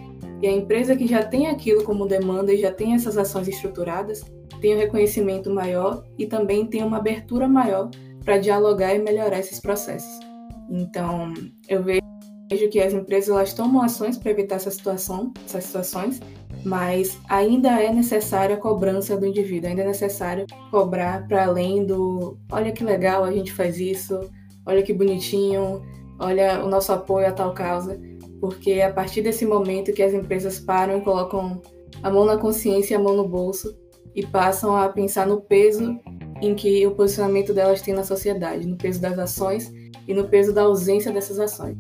[0.41, 4.23] E a empresa que já tem aquilo como demanda e já tem essas ações estruturadas,
[4.61, 7.89] tem um reconhecimento maior e também tem uma abertura maior
[8.23, 10.19] para dialogar e melhorar esses processos.
[10.69, 11.34] Então,
[11.67, 16.21] eu vejo que as empresas elas tomam ações para evitar essa situação, essas situações,
[16.64, 22.38] mas ainda é necessária a cobrança do indivíduo, ainda é necessário cobrar para além do
[22.52, 24.19] olha que legal a gente faz isso,
[24.65, 25.81] olha que bonitinho,
[26.19, 27.99] olha o nosso apoio a tal causa,
[28.40, 31.61] porque é a partir desse momento que as empresas param e colocam
[32.03, 33.77] a mão na consciência e a mão no bolso
[34.15, 35.99] e passam a pensar no peso
[36.41, 39.72] em que o posicionamento delas tem na sociedade, no peso das ações
[40.07, 41.77] e no peso da ausência dessas ações.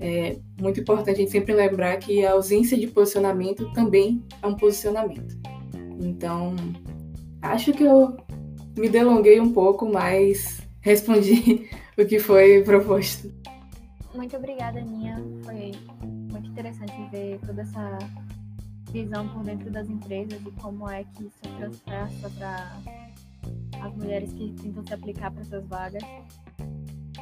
[0.00, 4.54] É muito importante a gente sempre lembrar que a ausência de posicionamento também é um
[4.54, 5.38] posicionamento.
[6.00, 6.56] Então,
[7.42, 8.16] acho que eu
[8.76, 11.68] me delonguei um pouco, mas respondi
[11.98, 13.30] o que foi proposto.
[14.14, 15.22] Muito obrigada, Aninha.
[15.44, 15.72] Foi
[16.02, 17.98] muito interessante ver toda essa
[18.90, 22.80] visão por dentro das empresas e como é que isso transversa para
[23.82, 26.02] as mulheres que tentam se aplicar para essas vagas.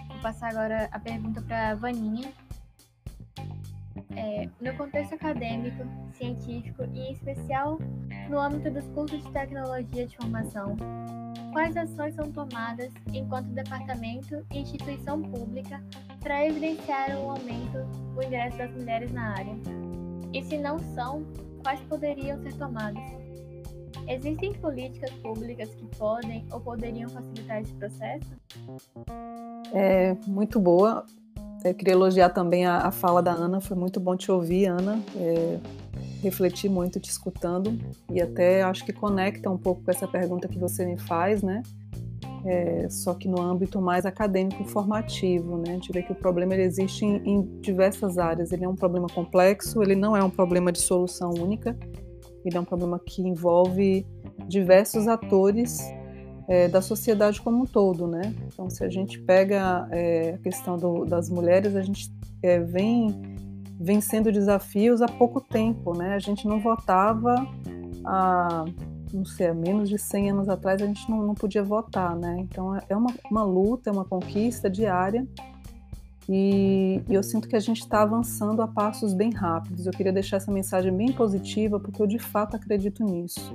[0.08, 2.32] Vou passar agora a pergunta para a Vaninha.
[4.16, 7.78] É, no contexto acadêmico, científico e em especial
[8.28, 10.76] no âmbito dos cursos de tecnologia de formação,
[11.52, 15.82] quais ações são tomadas enquanto departamento e instituição pública
[16.20, 19.54] para evidenciar o aumento do ingresso das mulheres na área?
[20.32, 21.24] E se não são,
[21.62, 23.02] quais poderiam ser tomadas?
[24.06, 28.30] Existem políticas públicas que podem ou poderiam facilitar esse processo?
[29.74, 31.04] É muito boa.
[31.64, 33.60] Eu queria elogiar também a, a fala da Ana.
[33.60, 35.00] Foi muito bom te ouvir, Ana.
[35.16, 35.58] É,
[36.22, 37.78] refleti muito te escutando
[38.10, 41.62] e até acho que conecta um pouco com essa pergunta que você me faz, né?
[42.44, 45.70] É, só que no âmbito mais acadêmico formativo, né?
[45.70, 48.52] A gente vê que o problema ele existe em, em diversas áreas.
[48.52, 51.76] Ele é um problema complexo, ele não é um problema de solução única
[52.48, 54.06] ele é um problema que envolve
[54.46, 55.78] diversos atores
[56.48, 58.34] é, da sociedade como um todo, né?
[58.46, 62.10] Então, se a gente pega é, a questão do, das mulheres, a gente
[62.42, 63.14] é, vem
[63.78, 66.14] vencendo desafios há pouco tempo, né?
[66.14, 67.46] A gente não votava
[68.04, 68.64] há,
[69.12, 72.38] não sei, há menos de 100 anos atrás, a gente não, não podia votar, né?
[72.40, 75.28] Então, é uma, uma luta, é uma conquista diária
[76.28, 79.86] e, eu sinto que a gente está avançando a passos bem rápidos.
[79.86, 83.54] Eu queria deixar essa mensagem bem positiva, porque eu de fato acredito nisso.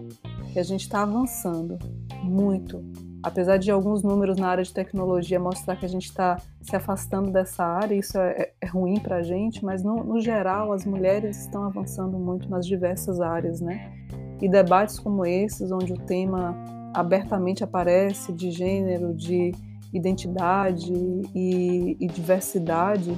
[0.54, 1.80] Que a gente está avançando
[2.24, 2.86] muito.
[3.24, 7.32] Apesar de alguns números na área de tecnologia mostrar que a gente está se afastando
[7.32, 11.40] dessa área, isso é, é ruim para a gente, mas no, no geral as mulheres
[11.40, 13.92] estão avançando muito nas diversas áreas, né?
[14.40, 16.56] E debates como esses, onde o tema
[16.94, 19.54] abertamente aparece de gênero, de
[19.92, 20.94] identidade
[21.34, 23.18] e, e diversidade,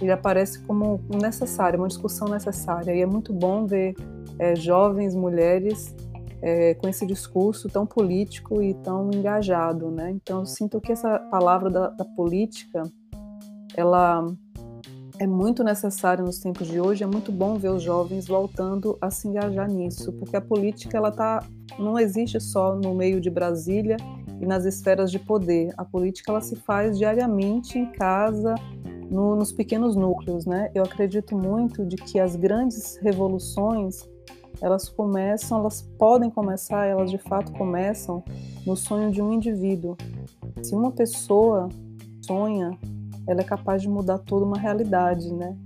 [0.00, 2.94] ele aparece como necessário, uma discussão necessária.
[2.94, 3.96] E é muito bom ver
[4.38, 5.96] é, jovens mulheres
[6.42, 10.10] é, com esse discurso tão político e tão engajado, né?
[10.10, 12.82] Então, eu sinto que essa palavra da, da política,
[13.76, 14.26] ela
[15.18, 17.04] é muito necessária nos tempos de hoje.
[17.04, 21.12] É muito bom ver os jovens voltando a se engajar nisso, porque a política ela
[21.12, 21.44] tá,
[21.78, 23.98] não existe só no meio de Brasília
[24.40, 25.74] e nas esferas de poder.
[25.76, 28.54] A política ela se faz diariamente em casa,
[29.10, 30.70] no, nos pequenos núcleos, né?
[30.74, 34.08] Eu acredito muito de que as grandes revoluções
[34.60, 38.22] elas começam, elas podem começar, elas de fato começam
[38.66, 39.96] no sonho de um indivíduo.
[40.62, 41.68] Se uma pessoa
[42.20, 42.78] sonha,
[43.26, 45.56] ela é capaz de mudar toda uma realidade, né?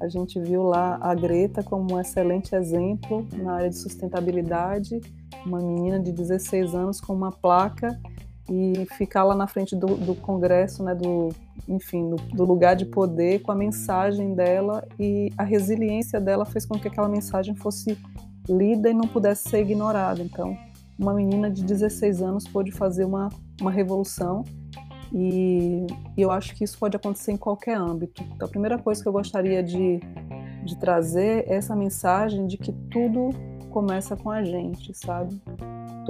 [0.00, 5.00] A gente viu lá a Greta como um excelente exemplo na área de sustentabilidade,
[5.44, 8.00] uma menina de 16 anos com uma placa
[8.50, 11.28] e ficar lá na frente do, do Congresso, né, do,
[11.68, 16.66] enfim, do, do, lugar de poder com a mensagem dela e a resiliência dela fez
[16.66, 17.96] com que aquela mensagem fosse
[18.50, 20.20] lida e não pudesse ser ignorada.
[20.22, 20.56] Então,
[20.98, 23.28] uma menina de 16 anos pôde fazer uma,
[23.60, 24.44] uma revolução
[25.12, 25.86] e,
[26.16, 28.22] e eu acho que isso pode acontecer em qualquer âmbito.
[28.34, 30.00] Então, a primeira coisa que eu gostaria de,
[30.64, 33.30] de trazer é essa mensagem de que tudo
[33.70, 35.40] começa com a gente, sabe?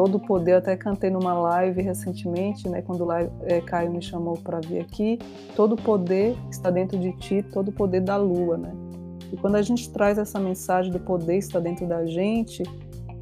[0.01, 0.53] todo o poder.
[0.53, 4.81] Eu até cantei numa live recentemente, né, quando o é, Caio me chamou para vir
[4.81, 5.19] aqui.
[5.55, 8.73] Todo o poder está dentro de ti, todo o poder da lua, né?
[9.33, 12.63] E quando a gente traz essa mensagem do poder está dentro da gente,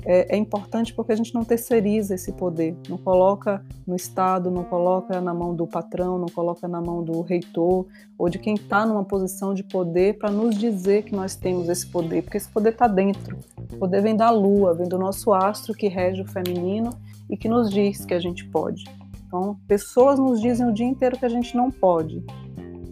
[0.05, 4.65] é, é, importante porque a gente não terceiriza esse poder, não coloca no Estado, não
[4.65, 7.87] coloca na mão do patrão, não coloca na mão do reitor
[8.17, 11.87] ou de quem está numa posição de poder para nos dizer que nós temos esse
[11.87, 13.39] poder, porque esse poder está dentro.
[13.73, 16.91] O poder vem da lua, vem do nosso astro que rege o feminino
[17.29, 18.85] e que nos diz que a gente pode.
[19.27, 22.25] Então, pessoas nos dizem o dia inteiro que a gente não pode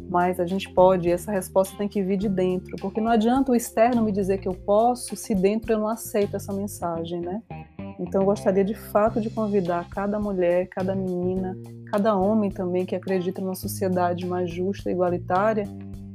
[0.08, 3.56] mas a gente pode, essa resposta tem que vir de dentro, porque não adianta o
[3.56, 7.42] externo me dizer que eu posso se dentro eu não aceito essa mensagem, né?
[7.98, 11.56] Então eu gostaria de fato de convidar cada mulher, cada menina,
[11.90, 15.64] cada homem também que acredita numa sociedade mais justa e igualitária,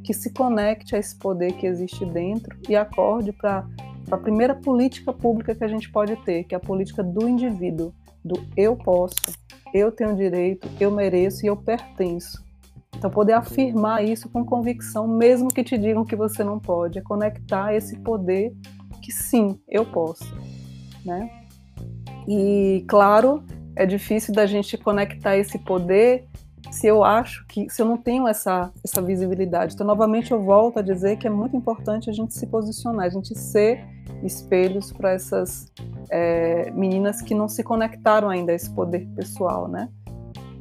[0.04, 3.68] que se conecte a esse poder que existe dentro e acorde para
[4.10, 7.94] a primeira política pública que a gente pode ter, que é a política do indivíduo,
[8.24, 9.16] do eu posso,
[9.74, 12.51] eu tenho direito, eu mereço e eu pertenço.
[12.96, 17.02] Então, poder afirmar isso com convicção, mesmo que te digam que você não pode, é
[17.02, 18.54] conectar esse poder
[19.02, 20.26] que sim, eu posso,
[21.04, 21.30] né?
[22.28, 23.44] E, claro,
[23.76, 26.28] é difícil da gente conectar esse poder
[26.70, 29.74] se eu acho que, se eu não tenho essa, essa visibilidade.
[29.74, 33.10] Então, novamente, eu volto a dizer que é muito importante a gente se posicionar, a
[33.10, 33.84] gente ser
[34.24, 35.72] espelhos para essas
[36.10, 39.90] é, meninas que não se conectaram ainda a esse poder pessoal, né?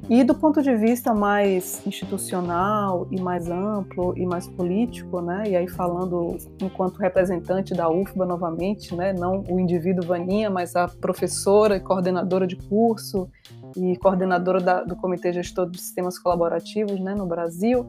[0.08, 5.44] E do ponto de vista mais institucional e mais amplo e mais político, né?
[5.46, 9.12] E aí falando enquanto representante da UFBA novamente, né?
[9.12, 13.28] Não o indivíduo Vaninha, mas a professora e coordenadora de curso
[13.76, 17.14] e coordenadora da, do Comitê Gestor de Sistemas Colaborativos, né?
[17.14, 17.86] No Brasil,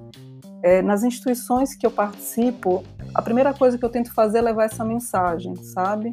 [0.61, 2.83] é, nas instituições que eu participo,
[3.15, 6.11] a primeira coisa que eu tento fazer é levar essa mensagem, sabe?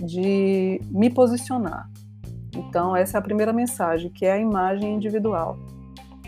[0.00, 1.88] De me posicionar
[2.56, 5.58] então, essa é a primeira mensagem, que é a imagem individual.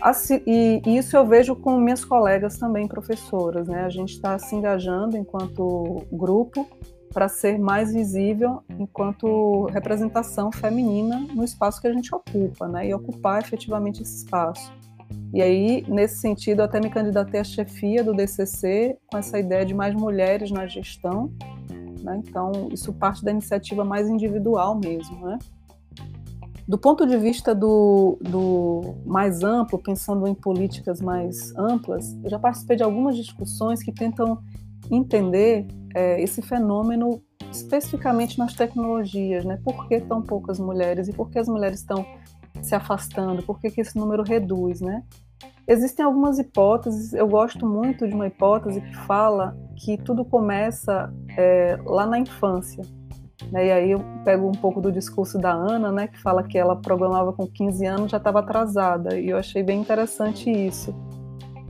[0.01, 3.83] Assim, e isso eu vejo com minhas colegas também, professoras, né?
[3.83, 6.65] A gente está se engajando enquanto grupo
[7.13, 12.87] para ser mais visível enquanto representação feminina no espaço que a gente ocupa, né?
[12.87, 14.71] E ocupar efetivamente esse espaço.
[15.33, 19.73] E aí, nesse sentido, até me candidatei à chefia do DCC com essa ideia de
[19.73, 21.31] mais mulheres na gestão.
[22.03, 22.21] Né?
[22.25, 25.37] Então, isso parte da iniciativa mais individual mesmo, né?
[26.69, 32.37] Do ponto de vista do, do, mais amplo, pensando em políticas mais amplas, eu já
[32.37, 34.37] participei de algumas discussões que tentam
[34.91, 35.65] entender
[35.95, 39.59] é, esse fenômeno especificamente nas tecnologias, né?
[39.63, 42.05] Por que tão poucas mulheres e por que as mulheres estão
[42.61, 43.41] se afastando?
[43.41, 45.03] Por que, que esse número reduz, né?
[45.67, 47.13] Existem algumas hipóteses.
[47.13, 52.83] Eu gosto muito de uma hipótese que fala que tudo começa é, lá na infância.
[53.51, 53.67] Né?
[53.67, 56.75] E aí eu pego um pouco do discurso da Ana, né, que fala que ela
[56.75, 60.93] programava com 15 anos já estava atrasada, e eu achei bem interessante isso.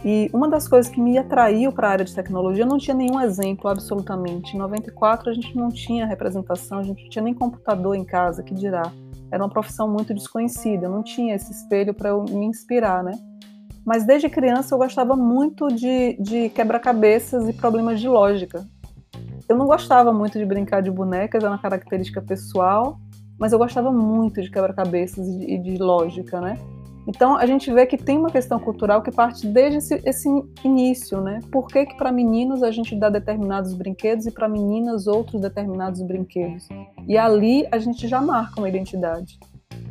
[0.04, 2.96] E uma das coisas que me atraiu para a área de tecnologia, eu não tinha
[2.96, 4.56] nenhum exemplo absolutamente.
[4.56, 8.42] Em 94 a gente não tinha representação, a gente não tinha nem computador em casa,
[8.42, 8.90] que dirá.
[9.30, 13.12] Era uma profissão muito desconhecida, não tinha esse espelho para eu me inspirar, né?
[13.86, 18.66] Mas desde criança eu gostava muito de, de quebra-cabeças e problemas de lógica
[19.50, 23.00] eu não gostava muito de brincar de bonecas, é uma característica pessoal,
[23.38, 26.60] mas eu gostava muito de quebra-cabeças e de, lógica, né?
[27.08, 30.30] Então a gente vê que tem uma questão cultural que parte desde esse, esse
[30.64, 31.40] início, né?
[31.52, 36.00] Por que que para meninos a gente dá determinados brinquedos e para meninas outros determinados
[36.04, 36.70] brinquedos?
[37.08, 39.40] E ali a gente já marca uma identidade.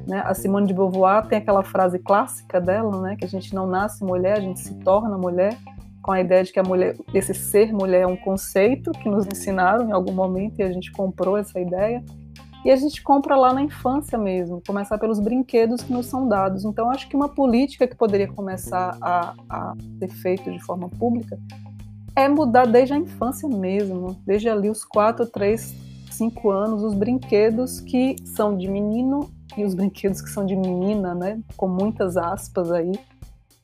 [0.06, 0.22] Né?
[0.24, 3.16] A Simone de Beauvoir tem aquela frase clássica dela, né?
[3.16, 5.59] Que a gente não nasce mulher, a gente se torna mulher
[6.03, 9.27] com a ideia de que a mulher, esse ser mulher é um conceito que nos
[9.27, 12.03] ensinaram em algum momento e a gente comprou essa ideia.
[12.65, 16.65] E a gente compra lá na infância mesmo, começar pelos brinquedos que nos são dados.
[16.65, 21.39] Então, acho que uma política que poderia começar a, a ser feita de forma pública
[22.16, 25.75] é mudar desde a infância mesmo, desde ali os 4, 3,
[26.11, 31.15] 5 anos, os brinquedos que são de menino e os brinquedos que são de menina,
[31.15, 31.41] né?
[31.57, 32.91] Com muitas aspas aí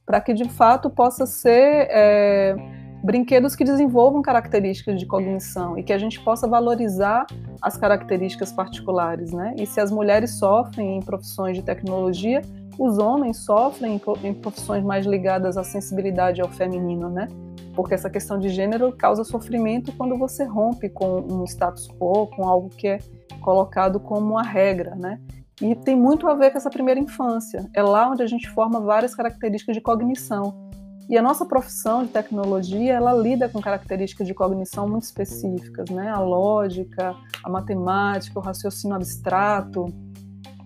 [0.06, 2.56] para que de fato possa ser é,
[3.02, 7.26] brinquedos que desenvolvam características de cognição e que a gente possa valorizar
[7.60, 9.54] as características particulares, né?
[9.58, 12.40] E se as mulheres sofrem em profissões de tecnologia,
[12.78, 17.28] os homens sofrem em profissões mais ligadas à sensibilidade ao feminino, né?
[17.74, 22.48] Porque essa questão de gênero causa sofrimento quando você rompe com um status quo, com
[22.48, 22.98] algo que é
[23.40, 25.20] colocado como uma regra, né?
[25.60, 27.68] E tem muito a ver com essa primeira infância.
[27.72, 30.70] É lá onde a gente forma várias características de cognição.
[31.08, 36.08] E a nossa profissão de tecnologia, ela lida com características de cognição muito específicas, né?
[36.08, 39.86] A lógica, a matemática, o raciocínio abstrato,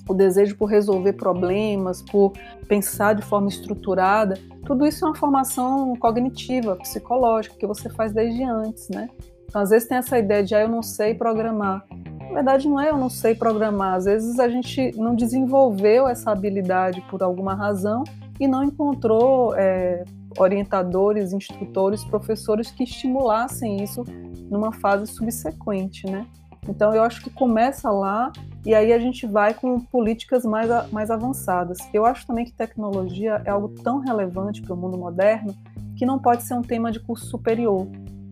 [0.09, 2.33] o desejo por resolver problemas, por
[2.67, 8.43] pensar de forma estruturada, tudo isso é uma formação cognitiva, psicológica, que você faz desde
[8.43, 9.09] antes, né?
[9.45, 11.85] Então, às vezes tem essa ideia de, ah, eu não sei programar.
[12.29, 13.95] Na verdade, não é eu não sei programar.
[13.95, 18.05] Às vezes a gente não desenvolveu essa habilidade por alguma razão
[18.39, 20.05] e não encontrou é,
[20.39, 24.05] orientadores, instrutores, professores que estimulassem isso
[24.51, 26.27] numa fase subsequente, né?
[26.69, 28.31] Então eu acho que começa lá
[28.65, 31.79] e aí a gente vai com políticas mais, mais avançadas.
[31.95, 35.55] Eu acho também que tecnologia é algo tão relevante para o mundo moderno
[35.97, 37.89] que não pode ser um tema de curso superior.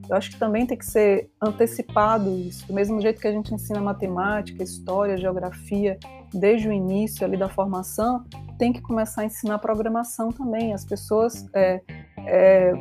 [0.09, 3.53] Eu acho que também tem que ser antecipado isso, do mesmo jeito que a gente
[3.53, 5.99] ensina matemática, história, geografia,
[6.33, 8.24] desde o início ali da formação,
[8.59, 10.73] tem que começar a ensinar programação também.
[10.73, 11.81] As pessoas é,
[12.27, 12.73] é,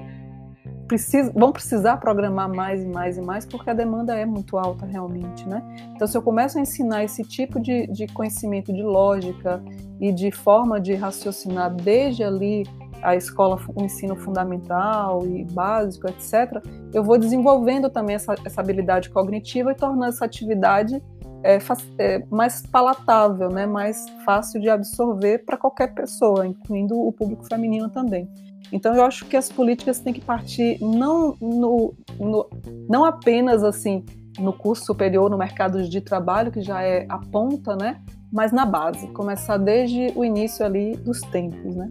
[1.34, 5.47] vão precisar programar mais e mais e mais porque a demanda é muito alta realmente,
[5.47, 5.64] né?
[5.95, 9.64] Então, se eu começo a ensinar esse tipo de, de conhecimento de lógica
[9.99, 12.64] e de forma de raciocinar desde ali
[13.06, 16.61] a escola, o ensino fundamental e básico, etc.,
[16.94, 21.02] eu vou desenvolvendo também essa, essa habilidade cognitiva e tornando essa atividade
[21.44, 21.60] é,
[21.99, 27.88] é, mais palatável, né, mais fácil de absorver para qualquer pessoa, incluindo o público feminino
[27.90, 28.27] também.
[28.72, 32.49] Então eu acho que as políticas têm que partir não, no, no,
[32.90, 34.03] não apenas assim
[34.40, 38.02] no curso superior, no mercado de trabalho, que já é a ponta, né,
[38.32, 41.76] mas na base, começar desde o início ali dos tempos.
[41.76, 41.90] Né.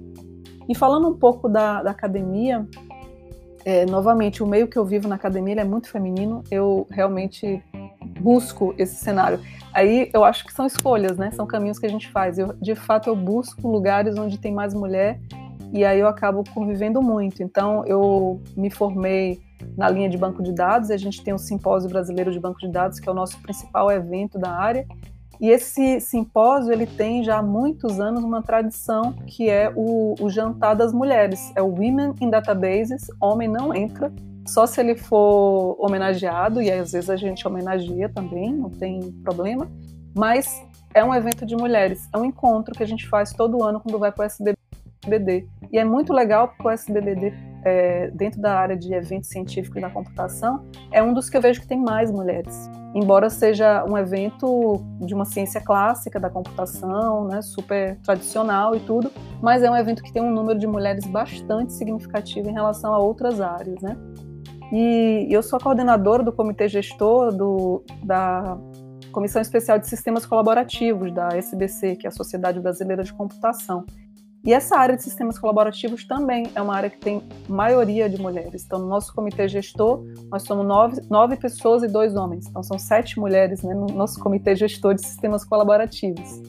[0.69, 2.67] E falando um pouco da, da academia,
[3.65, 7.63] é, novamente, o meio que eu vivo na academia é muito feminino, eu realmente
[8.21, 9.41] busco esse cenário.
[9.73, 11.31] Aí eu acho que são escolhas, né?
[11.31, 12.39] São caminhos que a gente faz.
[12.39, 15.19] Eu, de fato, eu busco lugares onde tem mais mulher
[15.73, 17.43] e aí eu acabo convivendo muito.
[17.43, 19.43] Então, eu me formei
[19.77, 22.71] na linha de banco de dados, a gente tem o Simpósio Brasileiro de Banco de
[22.71, 24.87] Dados, que é o nosso principal evento da área,
[25.41, 30.31] e esse simpósio ele tem já há muitos anos uma tradição que é o, o
[30.31, 34.13] jantar das mulheres, é o Women in Databases, homem não entra,
[34.47, 39.71] só se ele for homenageado, e às vezes a gente homenageia também, não tem problema,
[40.15, 40.63] mas
[40.93, 43.99] é um evento de mulheres, é um encontro que a gente faz todo ano quando
[43.99, 45.49] vai para o SBBD.
[45.73, 47.33] E é muito legal porque o SBBD,
[47.65, 51.41] é, dentro da área de eventos científicos e da computação, é um dos que eu
[51.41, 52.71] vejo que tem mais mulheres.
[52.95, 59.11] Embora seja um evento de uma ciência clássica da computação, né, super tradicional e tudo,
[59.43, 62.99] mas é um evento que tem um número de mulheres bastante significativo em relação a
[62.99, 63.97] outras áreas, né?
[64.73, 68.57] E eu sou a coordenadora do comitê gestor do, da
[69.13, 73.87] Comissão Especial de Sistemas Colaborativos da SBC, que é a Sociedade Brasileira de Computação.
[74.45, 78.65] E essa área de sistemas colaborativos também é uma área que tem maioria de mulheres.
[78.67, 82.47] Então, no nosso comitê gestor, nós somos nove, nove pessoas e dois homens.
[82.47, 86.43] Então, são sete mulheres né, no nosso comitê gestor de sistemas colaborativos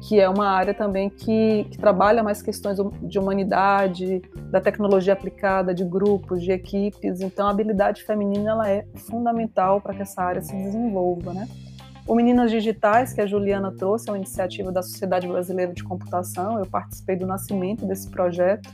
[0.00, 5.74] que é uma área também que, que, trabalha mais questões de humanidade, da tecnologia aplicada,
[5.74, 7.20] de grupos, de equipes.
[7.20, 11.48] Então, a habilidade feminina ela é fundamental para que essa área se desenvolva, né?
[12.08, 16.58] O Meninas Digitais, que a Juliana trouxe, é uma iniciativa da Sociedade Brasileira de Computação.
[16.58, 18.66] Eu participei do nascimento desse projeto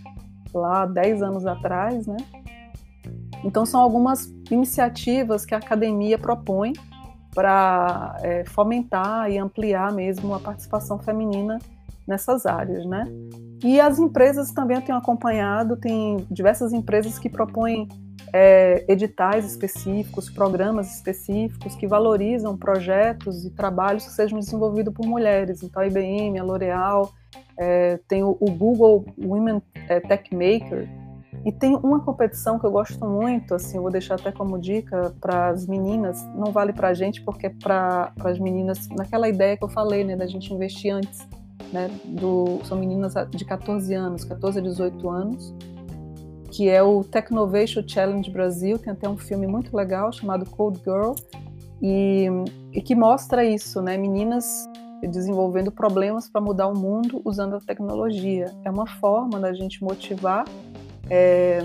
[0.55, 2.17] lá há 10 anos atrás, né?
[3.43, 6.75] Então, são algumas iniciativas que a academia propõe
[7.35, 11.59] para é, fomentar e ampliar mesmo a participação feminina
[12.07, 13.05] nessas áreas, né?
[13.65, 17.89] E as empresas também eu tenho acompanhado, tem diversas empresas que propõem
[18.33, 25.63] é, editais específicos, programas específicos que valorizam projetos e trabalhos que sejam desenvolvidos por mulheres.
[25.63, 27.13] Então a IBM, a L'Oréal,
[27.57, 30.89] é, tem o, o, Google Women é, Tech Maker,
[31.45, 35.49] e tem uma competição que eu gosto muito, assim, vou deixar até como dica para
[35.49, 39.63] as meninas, não vale para a gente, porque é para as meninas, naquela ideia que
[39.63, 41.29] eu falei, né, da gente investir antes,
[41.71, 45.55] né, do, são meninas de 14 anos, 14 a 18 anos,
[46.55, 51.15] que é o Technovation Challenge Brasil, tem até um filme muito legal chamado Code Girl,
[51.83, 52.29] e,
[52.73, 54.65] e que mostra isso, né, meninas
[55.03, 58.55] desenvolvendo problemas para mudar o mundo usando a tecnologia.
[58.65, 60.45] É uma forma da gente motivar
[61.11, 61.59] é,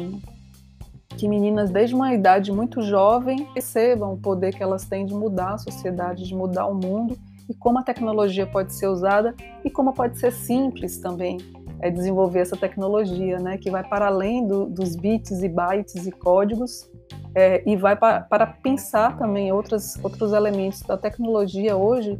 [1.09, 5.53] que meninas desde uma idade muito jovem percebam o poder que elas têm de mudar
[5.53, 7.15] a sociedade, de mudar o mundo
[7.47, 11.37] e como a tecnologia pode ser usada e como pode ser simples também
[11.81, 16.11] é desenvolver essa tecnologia, né, que vai para além do, dos bits e bytes e
[16.11, 16.89] códigos
[17.35, 22.19] é, e vai para, para pensar também outros outros elementos da tecnologia hoje,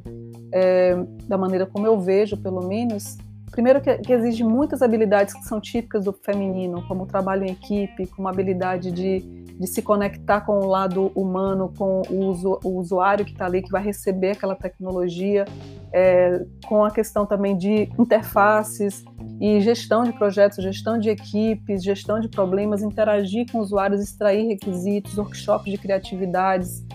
[0.53, 0.95] é,
[1.27, 3.17] da maneira como eu vejo, pelo menos,
[3.51, 7.51] Primeiro que, que, exige muitas habilidades que são típicas do feminino, como o trabalho em
[7.51, 12.59] equipe, como a habilidade de, de se conectar com o lado humano, com o, usu,
[12.63, 15.45] o usuário que está ali, que vai receber aquela tecnologia,
[15.91, 19.03] é, com a questão também de interfaces
[19.41, 25.17] e gestão de projetos, gestão de equipes, gestão de problemas, interagir com usuários, extrair requisitos,
[25.17, 26.85] workshops de criatividades.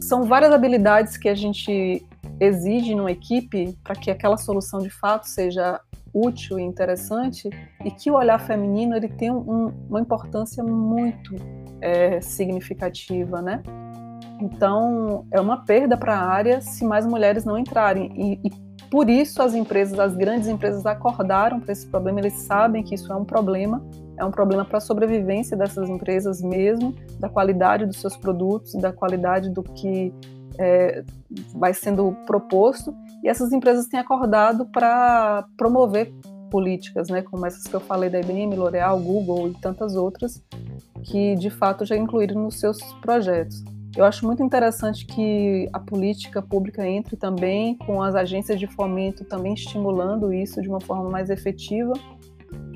[0.00, 2.04] São várias habilidades que a gente
[2.38, 5.80] exige numa equipe para que aquela solução de fato seja
[6.16, 7.50] útil e interessante
[7.84, 11.34] e que o olhar feminino ele tem um, uma importância muito
[11.80, 13.62] é, significativa, né?
[14.40, 19.10] Então é uma perda para a área se mais mulheres não entrarem e, e por
[19.10, 22.20] isso as empresas, as grandes empresas acordaram para esse problema.
[22.20, 23.84] Eles sabem que isso é um problema,
[24.16, 28.92] é um problema para a sobrevivência dessas empresas mesmo, da qualidade dos seus produtos, da
[28.92, 30.14] qualidade do que
[30.58, 31.04] é,
[31.54, 32.94] vai sendo proposto
[33.26, 36.14] e essas empresas têm acordado para promover
[36.48, 40.40] políticas, né, como essas que eu falei da IBM, L'Oréal, Google e tantas outras,
[41.02, 43.64] que de fato já incluíram nos seus projetos.
[43.96, 49.24] Eu acho muito interessante que a política pública entre também com as agências de fomento
[49.24, 51.94] também estimulando isso de uma forma mais efetiva.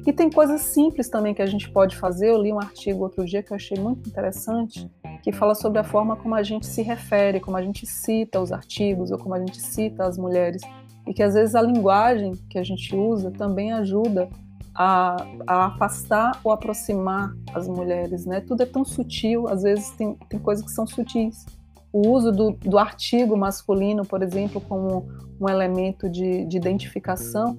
[0.05, 2.31] E tem coisas simples também que a gente pode fazer.
[2.31, 4.91] Eu li um artigo outro dia que eu achei muito interessante,
[5.23, 8.53] que fala sobre a forma como a gente se refere, como a gente cita os
[8.53, 10.63] artigos ou como a gente cita as mulheres.
[11.07, 14.29] E que às vezes a linguagem que a gente usa também ajuda
[14.75, 15.17] a,
[15.47, 18.25] a afastar ou aproximar as mulheres.
[18.25, 18.41] Né?
[18.41, 21.45] Tudo é tão sutil, às vezes tem, tem coisas que são sutis.
[21.93, 25.09] O uso do, do artigo masculino, por exemplo, como
[25.41, 27.59] um elemento de, de identificação,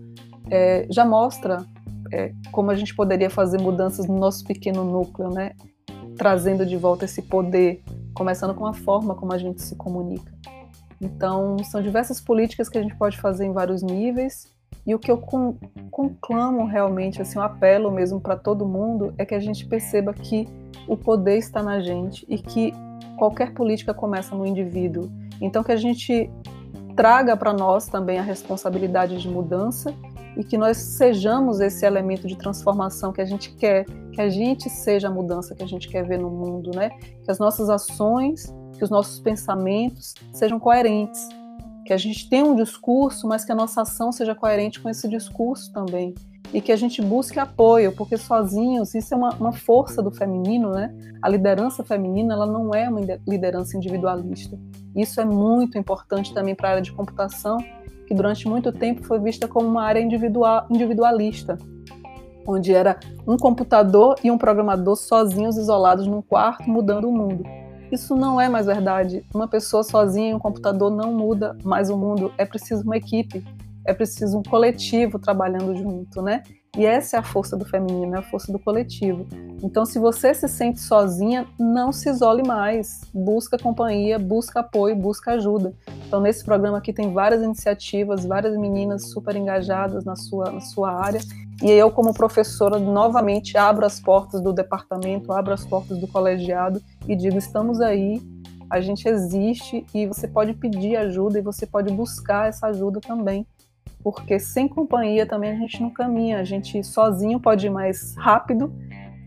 [0.50, 1.66] é, já mostra
[2.12, 5.52] é, como a gente poderia fazer mudanças no nosso pequeno núcleo, né?
[6.18, 7.84] Trazendo de volta esse poder,
[8.14, 10.32] começando com a forma como a gente se comunica.
[11.00, 14.52] Então, são diversas políticas que a gente pode fazer em vários níveis,
[14.86, 15.18] e o que eu
[15.92, 20.48] conclamo realmente, assim, um apelo mesmo para todo mundo, é que a gente perceba que
[20.88, 22.74] o poder está na gente e que
[23.18, 25.12] qualquer política começa no indivíduo.
[25.40, 26.32] Então, que a gente
[26.96, 29.94] traga para nós também a responsabilidade de mudança
[30.38, 34.70] e que nós sejamos esse elemento de transformação que a gente quer, que a gente
[34.70, 36.90] seja a mudança que a gente quer ver no mundo, né?
[37.24, 41.28] Que as nossas ações, que os nossos pensamentos sejam coerentes,
[41.86, 45.08] que a gente tenha um discurso, mas que a nossa ação seja coerente com esse
[45.08, 46.14] discurso também
[46.54, 50.72] e que a gente busque apoio, porque sozinhos isso é uma, uma força do feminino,
[50.72, 50.94] né?
[51.22, 54.60] A liderança feminina ela não é uma liderança individualista.
[54.96, 57.58] Isso é muito importante também para a área de computação,
[58.12, 61.58] que durante muito tempo foi vista como uma área individual, individualista,
[62.46, 67.46] onde era um computador e um programador sozinhos, isolados num quarto, mudando o mundo.
[67.90, 69.26] Isso não é mais verdade.
[69.34, 72.34] Uma pessoa sozinha em um computador não muda mais o mundo.
[72.38, 73.46] É preciso uma equipe,
[73.86, 76.44] é preciso um coletivo trabalhando junto, né?
[76.78, 79.28] E essa é a força do feminino, é a força do coletivo.
[79.62, 83.02] Então, se você se sente sozinha, não se isole mais.
[83.14, 85.74] Busca companhia, busca apoio, busca ajuda.
[86.08, 90.94] Então, nesse programa aqui tem várias iniciativas, várias meninas super engajadas na sua, na sua
[90.94, 91.20] área.
[91.62, 96.82] E eu, como professora, novamente abro as portas do departamento, abro as portas do colegiado
[97.06, 98.22] e digo: estamos aí,
[98.70, 103.46] a gente existe e você pode pedir ajuda e você pode buscar essa ajuda também
[104.04, 108.74] porque sem companhia também a gente não caminha, a gente sozinho pode ir mais rápido,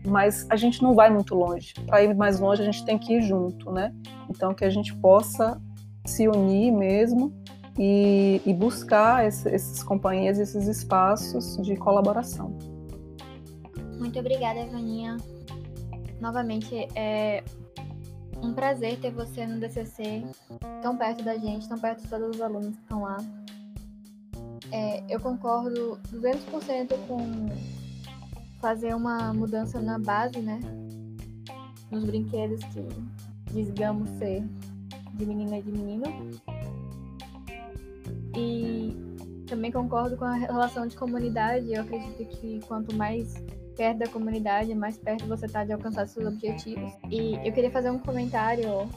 [0.05, 1.73] mas a gente não vai muito longe.
[1.85, 3.93] Para ir mais longe a gente tem que ir junto, né?
[4.29, 5.61] Então que a gente possa
[6.05, 7.33] se unir mesmo
[7.77, 12.55] e, e buscar esse, essas companhias, esses espaços de colaboração.
[13.97, 15.17] Muito obrigada, Evaninha.
[16.21, 17.43] Novamente, é
[18.41, 20.23] um prazer ter você no DCC,
[20.81, 23.17] tão perto da gente, tão perto de todos os alunos que estão lá
[24.75, 27.47] é, eu concordo 200% com
[28.59, 30.59] fazer uma mudança na base, né?
[31.89, 32.85] Nos brinquedos que
[33.53, 34.43] digamos ser
[35.13, 36.03] de menina e de menino.
[38.35, 41.71] E também concordo com a relação de comunidade.
[41.71, 43.33] Eu acredito que quanto mais
[43.77, 46.91] perto da comunidade, mais perto você está de alcançar seus objetivos.
[47.09, 48.89] E eu queria fazer um comentário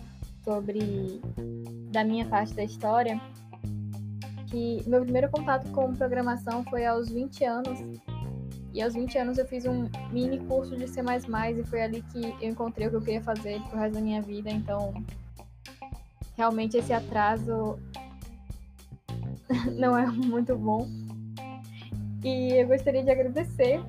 [0.42, 1.20] sobre
[1.92, 3.20] da minha parte da história
[4.50, 7.78] que meu primeiro contato com programação foi aos 20 anos.
[8.72, 12.34] E aos 20 anos eu fiz um mini curso de C++ e foi ali que
[12.40, 14.50] eu encontrei o que eu queria fazer pro resto da minha vida.
[14.50, 14.94] Então,
[16.36, 17.78] realmente esse atraso
[19.78, 20.86] não é muito bom.
[22.22, 23.80] E eu gostaria de agradecer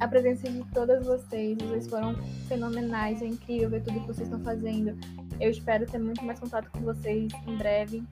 [0.00, 1.56] a presença de todas vocês.
[1.58, 2.14] Vocês foram
[2.48, 4.98] fenomenais, é incrível ver tudo que vocês estão fazendo.
[5.40, 8.02] Eu espero ter muito mais contato com vocês em breve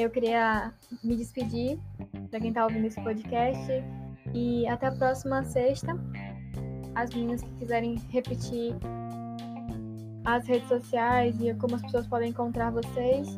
[0.00, 0.72] eu queria
[1.04, 1.78] me despedir
[2.30, 3.70] para quem está ouvindo esse podcast
[4.34, 5.98] e até a próxima sexta.
[6.94, 8.74] As meninas que quiserem repetir
[10.24, 13.28] as redes sociais e como as pessoas podem encontrar vocês.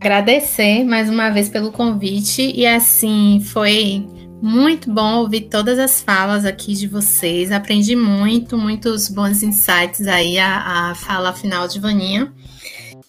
[0.00, 4.06] Agradecer mais uma vez pelo convite e assim foi
[4.42, 7.52] muito bom ouvir todas as falas aqui de vocês.
[7.52, 12.32] Aprendi muito, muitos bons insights aí a, a fala final de Vaninha.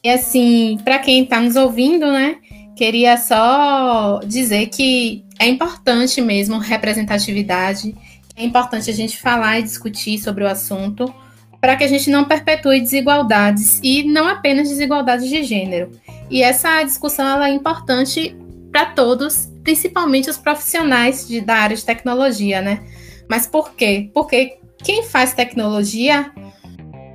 [0.04, 2.38] E assim, para quem está nos ouvindo, né?
[2.76, 7.96] Queria só dizer que é importante mesmo representatividade,
[8.36, 11.14] é importante a gente falar e discutir sobre o assunto
[11.60, 15.92] para que a gente não perpetue desigualdades e não apenas desigualdades de gênero.
[16.30, 18.36] E essa discussão ela é importante
[18.72, 22.82] para todos, principalmente os profissionais de, da área de tecnologia, né?
[23.30, 24.10] Mas por quê?
[24.14, 26.32] Porque quem faz tecnologia,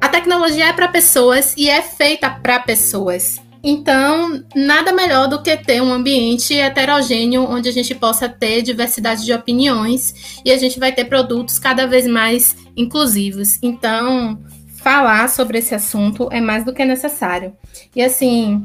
[0.00, 3.40] a tecnologia é para pessoas e é feita para pessoas.
[3.68, 9.24] Então, nada melhor do que ter um ambiente heterogêneo onde a gente possa ter diversidade
[9.24, 13.58] de opiniões e a gente vai ter produtos cada vez mais inclusivos.
[13.60, 14.38] Então,
[14.76, 17.56] falar sobre esse assunto é mais do que necessário.
[17.94, 18.64] E assim,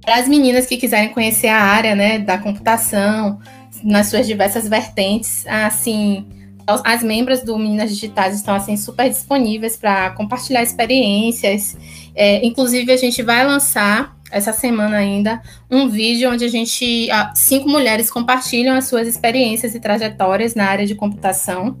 [0.00, 3.38] para as meninas que quiserem conhecer a área, né, da computação,
[3.84, 6.26] nas suas diversas vertentes, assim,
[6.66, 11.76] as membros do Meninas Digitais estão assim super disponíveis para compartilhar experiências
[12.14, 17.68] É, inclusive, a gente vai lançar essa semana ainda um vídeo onde a gente cinco
[17.68, 21.78] mulheres compartilham as suas experiências e trajetórias na área de computação.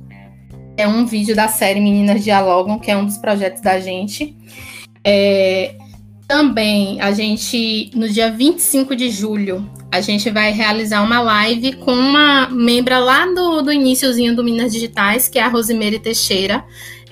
[0.76, 4.36] É um vídeo da série Meninas Dialogam, que é um dos projetos da gente.
[5.04, 5.74] É,
[6.28, 11.92] também a gente, no dia 25 de julho, a gente vai realizar uma live com
[11.92, 16.64] uma membra lá do, do iníciozinho do Minas Digitais, que é a Rosemary Teixeira.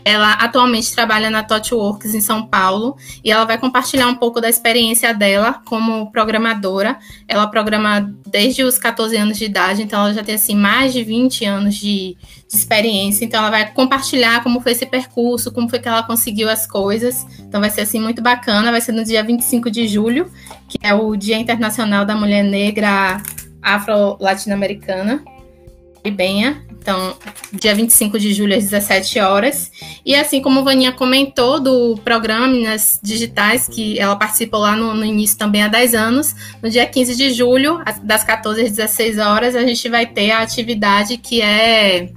[0.05, 4.49] Ela atualmente trabalha na ThoughtWorks em São Paulo e ela vai compartilhar um pouco da
[4.49, 6.99] experiência dela como programadora.
[7.29, 11.03] Ela programa desde os 14 anos de idade, então ela já tem assim mais de
[11.03, 12.17] 20 anos de,
[12.49, 13.25] de experiência.
[13.25, 17.27] Então ela vai compartilhar como foi esse percurso, como foi que ela conseguiu as coisas.
[17.39, 20.31] Então vai ser assim muito bacana, vai ser no dia 25 de julho,
[20.69, 23.23] que é o Dia Internacional da Mulher Negra
[23.63, 25.23] Afro-Latino-Americana.
[26.15, 26.70] Benha.
[26.81, 27.15] Então,
[27.53, 29.71] dia 25 de julho, às 17 horas.
[30.05, 34.95] E assim como a Vaninha comentou do programa Minas Digitais, que ela participou lá no,
[34.95, 39.19] no, início também há 10 anos, no dia 15 de julho, das 14 às 16
[39.19, 42.09] horas, a gente vai ter a atividade que é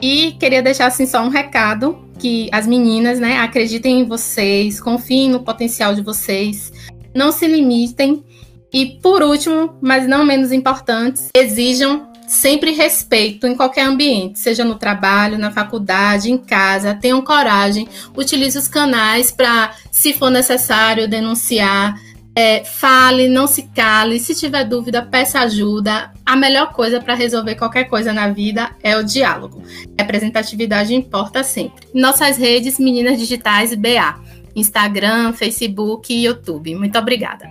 [0.00, 5.30] E queria deixar assim só um recado que as meninas, né, acreditem em vocês, confiem
[5.30, 6.72] no potencial de vocês,
[7.14, 8.24] não se limitem
[8.72, 14.74] e por último, mas não menos importante, exijam sempre respeito em qualquer ambiente, seja no
[14.74, 16.94] trabalho, na faculdade, em casa.
[16.94, 21.98] Tenham coragem, utilize os canais para, se for necessário, denunciar.
[22.40, 24.20] É, fale, não se cale.
[24.20, 26.12] Se tiver dúvida, peça ajuda.
[26.24, 29.60] A melhor coisa para resolver qualquer coisa na vida é o diálogo.
[29.98, 31.88] Representatividade importa sempre.
[31.92, 34.20] Nossas redes Meninas Digitais BA:
[34.54, 36.76] Instagram, Facebook e YouTube.
[36.76, 37.50] Muito obrigada.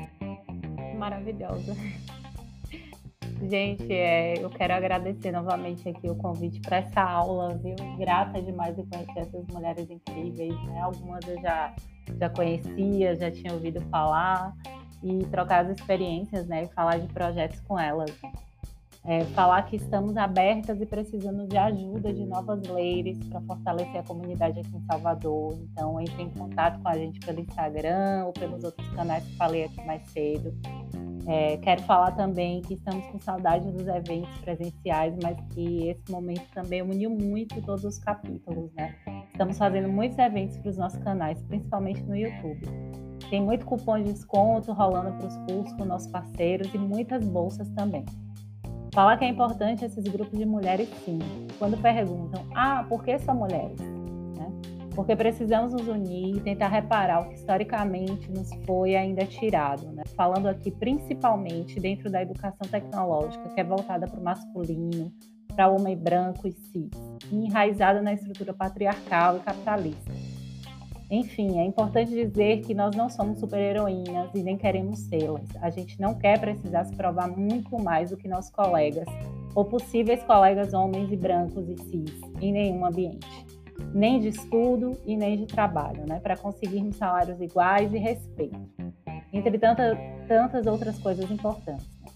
[0.98, 1.76] Maravilhosa.
[3.42, 7.76] Gente, é, eu quero agradecer novamente aqui o convite para essa aula, viu?
[7.98, 10.82] Grata demais de conhecer essas mulheres incríveis, né?
[10.82, 11.74] Algumas eu já,
[12.20, 14.54] já conhecia, já tinha ouvido falar,
[15.04, 16.64] e trocar as experiências, né?
[16.64, 18.12] E falar de projetos com elas.
[19.06, 24.04] É, falar que estamos abertas e precisando de ajuda de novas leis para fortalecer a
[24.04, 25.58] comunidade aqui em Salvador.
[25.72, 29.64] Então, entre em contato com a gente pelo Instagram ou pelos outros canais que falei
[29.64, 30.54] aqui mais cedo.
[31.28, 36.44] É, quero falar também que estamos com saudade dos eventos presenciais, mas que esse momento
[36.54, 38.96] também uniu muito todos os capítulos, né?
[39.30, 42.62] Estamos fazendo muitos eventos para os nossos canais, principalmente no YouTube.
[43.30, 47.68] Tem muito cupom de desconto rolando para os cursos com nossos parceiros e muitas bolsas
[47.72, 48.06] também.
[48.94, 51.20] Falar que é importante esses grupos de mulheres, sim.
[51.60, 53.97] Quando perguntam, ah, por que só mulheres?
[54.98, 60.02] Porque precisamos nos unir e tentar reparar o que historicamente nos foi ainda tirado, né?
[60.16, 65.14] falando aqui principalmente dentro da educação tecnológica, que é voltada para o masculino,
[65.56, 66.90] para o homem branco e cis,
[67.32, 70.12] e enraizada na estrutura patriarcal e capitalista.
[71.12, 75.48] Enfim, é importante dizer que nós não somos super-heroínas e nem queremos sê-las.
[75.62, 79.06] A gente não quer precisar se provar muito mais do que nossos colegas,
[79.54, 83.57] ou possíveis colegas homens e brancos e cis, em nenhum ambiente
[83.94, 88.60] nem de estudo e nem de trabalho, né, para conseguirmos salários iguais e respeito,
[89.34, 89.98] entre tanta,
[90.28, 91.88] tantas outras coisas importantes.
[92.02, 92.08] Né?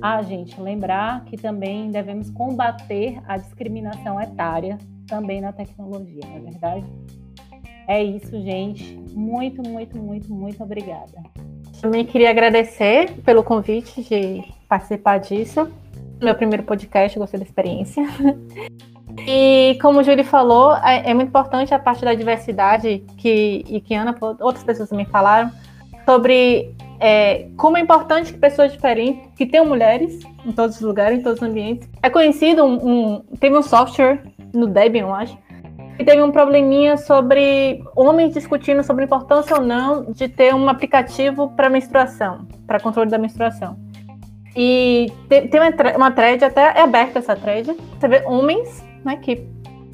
[0.00, 6.40] Ah, gente, lembrar que também devemos combater a discriminação etária também na tecnologia, não é
[6.40, 6.86] verdade?
[7.88, 8.94] É isso, gente.
[9.12, 11.22] Muito, muito, muito, muito obrigada.
[11.80, 15.70] Também queria agradecer pelo convite de participar disso.
[16.20, 18.04] Meu primeiro podcast, gostei da experiência.
[19.26, 23.80] E como o Júlio falou, é, é, muito importante a parte da diversidade que e
[23.80, 25.50] que Ana, outras pessoas também falaram
[26.04, 31.18] sobre é, como é importante que pessoas diferentes, que tenham mulheres em todos os lugares,
[31.18, 31.88] em todos os ambientes.
[32.02, 34.22] É conhecido um, um teve um software
[34.52, 35.36] no Debian, eu acho,
[35.96, 40.68] que teve um probleminha sobre homens discutindo sobre a importância ou não de ter um
[40.68, 43.76] aplicativo para menstruação, para controle da menstruação.
[44.56, 47.76] E tem, uma, uma thread, até é aberta essa thread.
[47.98, 49.46] Você vê homens né, que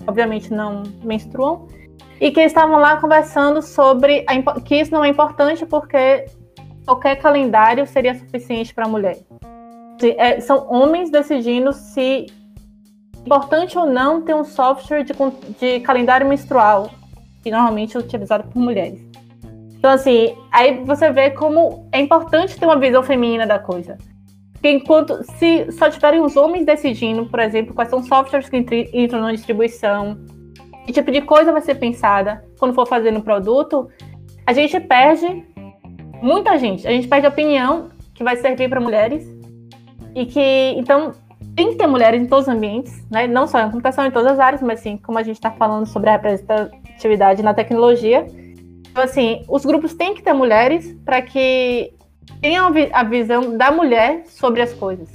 [0.06, 1.66] obviamente não menstruam,
[2.20, 6.26] e que estavam lá conversando sobre a, que isso não é importante porque
[6.84, 9.18] qualquer calendário seria suficiente para a mulher.
[10.16, 15.12] É, são homens decidindo se é importante ou não ter um software de,
[15.58, 16.90] de calendário menstrual,
[17.42, 19.00] que normalmente é utilizado por mulheres.
[19.76, 23.98] Então, assim, aí você vê como é importante ter uma visão feminina da coisa.
[24.64, 28.56] Porque enquanto, se só tiverem os homens decidindo, por exemplo, quais são softwares que
[28.94, 30.16] entram na distribuição,
[30.86, 33.90] que tipo de coisa vai ser pensada quando for fazer no produto,
[34.46, 35.44] a gente perde
[36.22, 36.88] muita gente.
[36.88, 39.30] A gente perde a opinião que vai servir para mulheres.
[40.14, 41.12] E que, então,
[41.54, 43.26] tem que ter mulheres em todos os ambientes, né?
[43.26, 45.84] Não só em computação, em todas as áreas, mas assim, como a gente está falando
[45.84, 48.26] sobre a representatividade na tecnologia,
[48.90, 51.92] então, assim, os grupos têm que ter mulheres para que
[52.44, 55.08] tenham a visão da mulher sobre as coisas.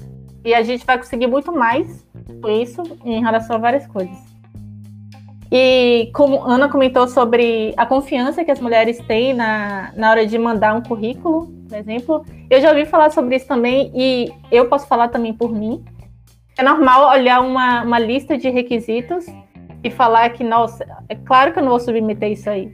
[0.43, 2.03] E a gente vai conseguir muito mais
[2.41, 4.17] com isso em relação a várias coisas.
[5.51, 10.39] E como Ana comentou sobre a confiança que as mulheres têm na, na hora de
[10.39, 14.87] mandar um currículo, por exemplo, eu já ouvi falar sobre isso também e eu posso
[14.87, 15.85] falar também por mim.
[16.57, 19.27] É normal olhar uma, uma lista de requisitos
[19.83, 22.73] e falar que, nossa, é claro que eu não vou submeter isso aí.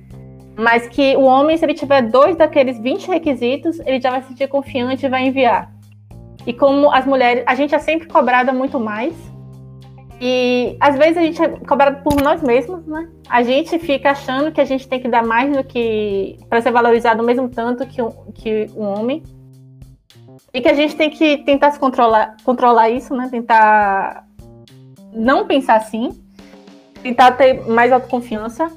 [0.57, 4.30] Mas que o homem, se ele tiver dois daqueles 20 requisitos, ele já vai se
[4.30, 5.72] sentir confiante e vai enviar.
[6.48, 9.14] E como as mulheres, a gente é sempre cobrada muito mais.
[10.22, 13.10] E às vezes a gente é cobrado por nós mesmos, né?
[13.27, 16.38] A gente fica achando que a gente tem que dar mais do que.
[16.48, 18.02] para ser valorizado o mesmo tanto que,
[18.34, 19.23] que um homem.
[20.53, 23.27] E que a gente tem que tentar se controlar, controlar isso, né?
[23.30, 24.26] Tentar
[25.11, 26.10] não pensar assim.
[27.03, 28.72] Tentar ter mais autoconfiança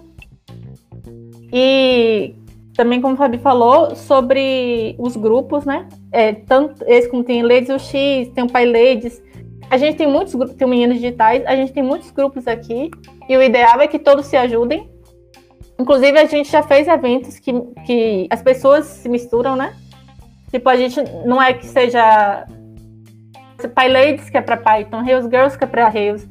[1.52, 2.34] e
[2.78, 5.88] também, como o Fabi falou, sobre os grupos, né?
[6.12, 7.92] É, tanto esse como tem Ladies UX,
[8.34, 9.20] tem o Pai Ladies.
[9.68, 12.90] A gente tem muitos grupos, tem o Meninos Digitais, a gente tem muitos grupos aqui.
[13.28, 14.88] E o ideal é que todos se ajudem.
[15.78, 17.52] Inclusive, a gente já fez eventos que,
[17.84, 19.74] que as pessoas se misturam, né?
[20.50, 22.46] Tipo, a gente não é que seja
[23.74, 26.26] Pai Ladies, que é para Python, Rails Girls, que é para Rails.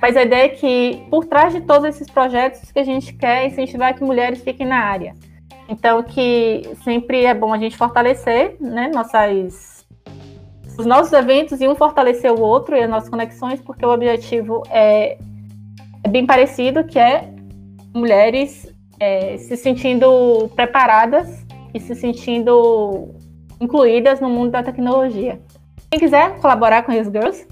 [0.00, 3.46] Mas a ideia é que, por trás de todos esses projetos, que a gente quer
[3.46, 5.14] incentivar que mulheres fiquem na área.
[5.68, 9.86] Então, que sempre é bom a gente fortalecer né, nossas,
[10.76, 14.62] os nossos eventos e um fortalecer o outro e as nossas conexões, porque o objetivo
[14.70, 15.18] é,
[16.02, 17.28] é bem parecido, que é
[17.94, 21.44] mulheres é, se sentindo preparadas
[21.74, 23.14] e se sentindo
[23.60, 25.40] incluídas no mundo da tecnologia.
[25.90, 27.46] Quem quiser colaborar com as Girls,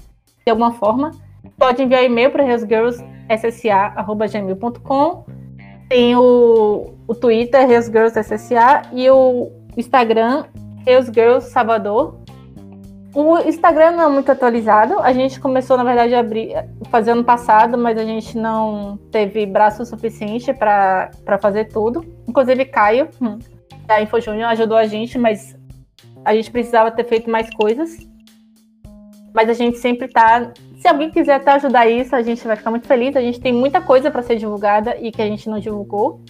[0.45, 1.11] de alguma forma,
[1.57, 5.25] Pode enviar e-mail para resgirlsssa.gmail.com.
[5.89, 10.45] Tem o, o Twitter, ResGirlsSSA, e o Instagram,
[10.85, 12.19] Resgirls Salvador.
[13.13, 14.99] O Instagram não é muito atualizado.
[14.99, 16.53] A gente começou, na verdade, a abrir,
[16.91, 21.09] fazer ano passado, mas a gente não teve braço suficiente para
[21.41, 22.05] fazer tudo.
[22.27, 23.39] Inclusive, Caio, hum,
[23.87, 25.57] da InfoJúnior, ajudou a gente, mas
[26.23, 27.97] a gente precisava ter feito mais coisas.
[29.33, 32.71] Mas a gente sempre está se alguém quiser até ajudar isso, a gente vai ficar
[32.71, 33.15] muito feliz.
[33.15, 36.21] A gente tem muita coisa para ser divulgada e que a gente não divulgou.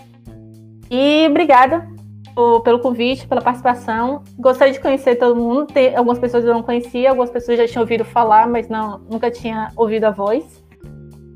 [0.89, 1.87] E obrigada
[2.33, 4.23] por, pelo convite, pela participação.
[4.39, 5.67] Gostaria de conhecer todo mundo.
[5.67, 9.29] Tem, algumas pessoas eu não conhecia, algumas pessoas já tinham ouvido falar, mas não, nunca
[9.29, 10.63] tinha ouvido a voz.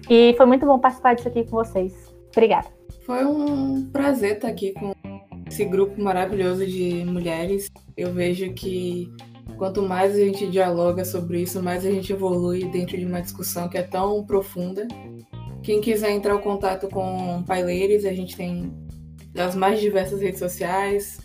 [0.09, 1.93] E foi muito bom participar disso aqui com vocês.
[2.31, 2.67] Obrigada.
[3.05, 4.91] Foi um prazer estar aqui com
[5.47, 7.69] esse grupo maravilhoso de mulheres.
[7.95, 9.13] Eu vejo que
[9.57, 13.69] Quanto mais a gente dialoga sobre isso, mais a gente evolui dentro de uma discussão
[13.69, 14.87] que é tão profunda.
[15.61, 18.73] Quem quiser entrar em contato com Paileiros, a gente tem
[19.37, 21.19] as mais diversas redes sociais,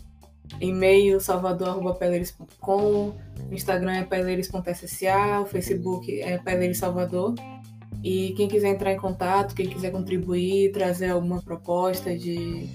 [0.61, 3.15] e-mail salvador.paileiros.com,
[3.51, 7.35] Instagram é paileiros.ssa, Facebook é Paileiros Salvador.
[8.03, 12.69] E quem quiser entrar em contato, quem quiser contribuir, trazer alguma proposta de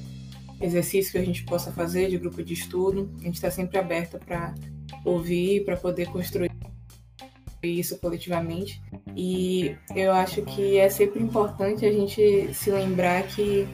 [0.59, 4.19] exercício que a gente possa fazer, de grupo de estudo, a gente está sempre aberta
[4.19, 4.53] para
[5.05, 6.51] ouvir, para poder construir
[7.61, 8.81] isso coletivamente.
[9.15, 13.67] E eu acho que é sempre importante a gente se lembrar que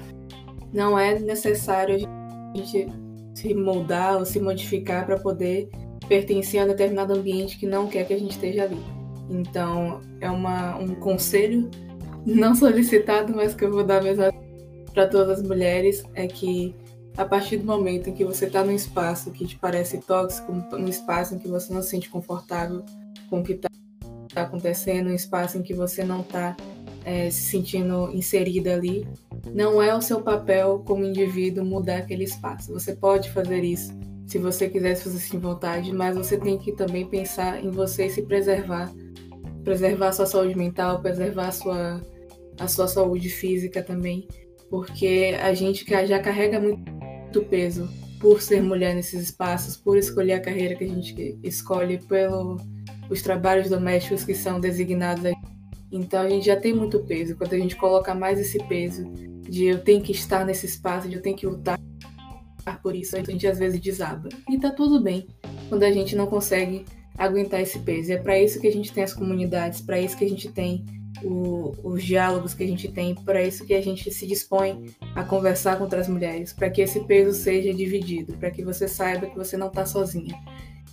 [0.73, 2.87] não é necessário a gente
[3.33, 5.69] se moldar ou se modificar para poder
[6.07, 8.79] pertencer a determinado ambiente que não quer que a gente esteja ali.
[9.29, 11.69] Então, é uma, um conselho
[12.25, 14.23] não solicitado, mas que eu vou dar mesmo
[14.93, 16.75] para todas as mulheres, é que
[17.19, 20.87] a partir do momento em que você está num espaço que te parece tóxico, num
[20.87, 22.81] espaço em que você não se sente confortável
[23.29, 23.67] com o que está
[24.33, 26.55] tá acontecendo, um espaço em que você não está
[27.03, 29.05] é, se sentindo inserida ali,
[29.53, 32.71] não é o seu papel como indivíduo mudar aquele espaço.
[32.71, 33.91] Você pode fazer isso
[34.25, 38.09] se você quiser, se você sentir vontade, mas você tem que também pensar em você
[38.09, 38.89] se preservar,
[39.65, 42.01] preservar a sua saúde mental, preservar a sua,
[42.57, 44.25] a sua saúde física também,
[44.69, 46.98] porque a gente já carrega muito
[47.29, 47.87] muito peso
[48.19, 52.57] por ser mulher nesses espaços, por escolher a carreira que a gente escolhe, pelo,
[53.09, 55.23] os trabalhos domésticos que são designados
[55.91, 57.35] então a gente já tem muito peso.
[57.35, 59.09] Quando a gente coloca mais esse peso
[59.41, 61.79] de eu tenho que estar nesse espaço, de eu tenho que lutar
[62.83, 64.29] por isso, a gente às vezes desaba.
[64.47, 65.27] E tá tudo bem
[65.67, 66.85] quando a gente não consegue
[67.17, 68.11] aguentar esse peso.
[68.11, 70.49] E é para isso que a gente tem as comunidades, para isso que a gente
[70.49, 70.85] tem
[71.23, 75.23] o, os diálogos que a gente tem, para isso que a gente se dispõe a
[75.23, 79.37] conversar com outras mulheres, para que esse peso seja dividido, para que você saiba que
[79.37, 80.35] você não está sozinha,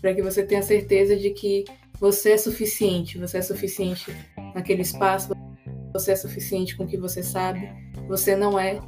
[0.00, 1.64] para que você tenha certeza de que
[1.98, 4.14] você é suficiente, você é suficiente
[4.54, 5.32] naquele espaço,
[5.92, 7.68] você é suficiente com o que você sabe,
[8.06, 8.80] você não é,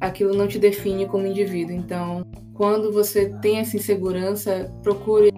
[0.00, 1.76] aquilo não te define como indivíduo.
[1.76, 5.32] Então, quando você tem essa insegurança, procure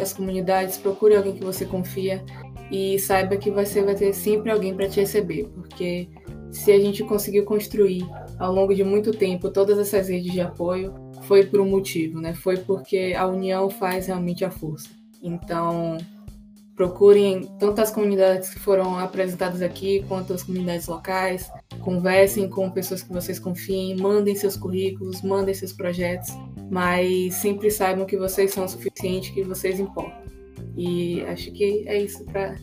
[0.00, 2.22] as comunidades, procure alguém que você confia
[2.70, 6.08] e saiba que você vai ter sempre alguém para te receber, porque
[6.50, 8.06] se a gente conseguiu construir
[8.38, 12.34] ao longo de muito tempo todas essas redes de apoio, foi por um motivo, né?
[12.34, 14.88] Foi porque a união faz realmente a força.
[15.22, 15.98] Então,
[16.78, 21.50] procurem tanto as comunidades que foram apresentadas aqui, quanto as comunidades locais,
[21.80, 26.30] conversem com pessoas que vocês confiem, mandem seus currículos, mandem seus projetos,
[26.70, 30.27] mas sempre saibam que vocês são o suficiente, que vocês importam.
[30.78, 32.54] E acho que é isso para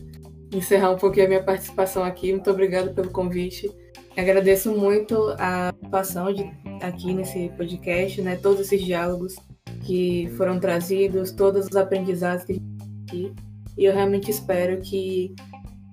[0.50, 2.32] encerrar um pouquinho a minha participação aqui.
[2.32, 3.70] Muito obrigada pelo convite.
[4.16, 8.36] Agradeço muito a participação de aqui nesse podcast, né?
[8.36, 9.36] Todos esses diálogos
[9.84, 12.66] que foram trazidos, todos os aprendizados que a gente
[13.06, 13.32] aqui.
[13.76, 15.34] E eu realmente espero que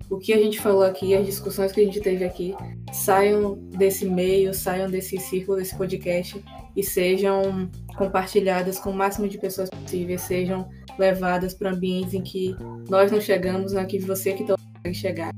[0.09, 2.55] o que a gente falou aqui, as discussões que a gente teve aqui,
[2.93, 6.41] saiam desse meio, saiam desse círculo, desse podcast
[6.73, 12.55] e sejam compartilhadas com o máximo de pessoas possíveis, sejam levadas para ambientes em que
[12.89, 15.31] nós não chegamos, não que você que consegue chegar.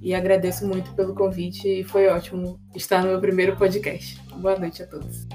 [0.00, 4.20] E agradeço muito pelo convite foi ótimo estar no meu primeiro podcast.
[4.36, 5.26] Boa noite a todos.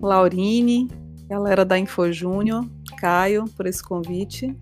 [0.00, 0.88] Laurine,
[1.28, 2.64] galera da InfoJúnior,
[2.98, 4.56] Caio, por esse convite.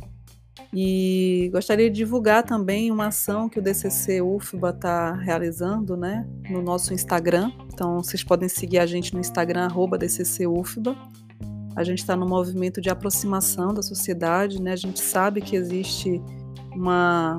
[0.74, 6.62] E gostaria de divulgar também uma ação que o DCC UFBA está realizando né, no
[6.62, 7.52] nosso Instagram.
[7.72, 9.68] Então, vocês podem seguir a gente no Instagram,
[9.98, 10.96] DCC UFBA.
[11.74, 14.72] A gente está no movimento de aproximação da sociedade, né?
[14.72, 16.20] a gente sabe que existe
[16.74, 17.38] uma,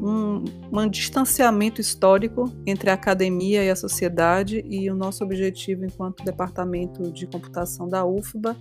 [0.00, 6.24] um, um distanciamento histórico entre a academia e a sociedade, e o nosso objetivo, enquanto
[6.24, 8.56] departamento de computação da UFBA,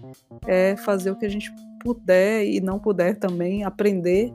[0.48, 1.52] é fazer o que a gente
[1.84, 4.34] puder e não puder também aprender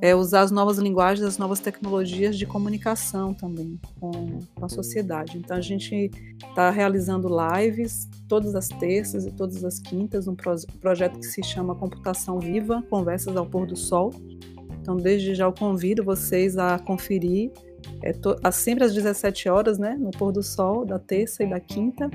[0.00, 4.10] é usar as novas linguagens, as novas tecnologias de comunicação também com,
[4.54, 5.38] com a sociedade.
[5.38, 6.10] Então a gente
[6.48, 11.42] está realizando lives todas as terças e todas as quintas, um pro, projeto que se
[11.42, 14.12] chama Computação Viva, Conversas ao Pôr do Sol.
[14.80, 17.50] Então desde já eu convido vocês a conferir
[18.02, 21.60] é, to, sempre às 17 horas, né, no pôr do sol da terça e da
[21.60, 22.10] quinta,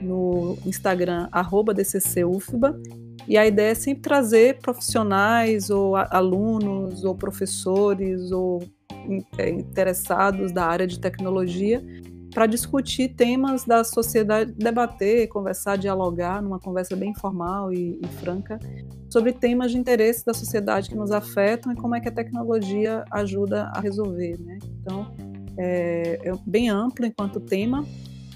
[0.00, 2.80] no Instagram arroba DCCUFBA
[3.28, 8.62] e a ideia é sempre trazer profissionais ou alunos ou professores ou
[9.38, 11.82] é, interessados da área de tecnologia
[12.32, 18.58] para discutir temas da sociedade, debater, conversar, dialogar numa conversa bem informal e, e, franca
[19.08, 23.04] sobre temas de interesse da sociedade que nos afetam e como é que a tecnologia
[23.10, 24.38] ajuda a resolver.
[24.38, 24.58] Né?
[24.80, 25.12] Então,
[25.58, 27.84] é, é bem amplo enquanto tema,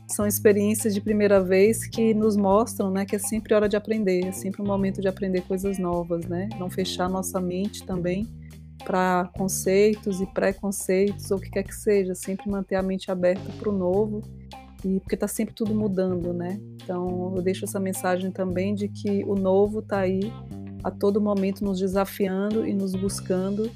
[0.06, 4.24] São experiências de primeira vez que nos mostram né, que é sempre hora de aprender,
[4.24, 6.48] é sempre um momento de aprender coisas novas, né?
[6.58, 8.26] Não fechar nossa mente também
[8.84, 13.52] para conceitos e preconceitos ou o que quer que seja, sempre manter a mente aberta
[13.58, 14.22] para o novo
[14.84, 16.60] e porque está sempre tudo mudando, né?
[16.82, 20.32] Então eu deixo essa mensagem também de que o novo está aí
[20.84, 23.70] a todo momento nos desafiando e nos buscando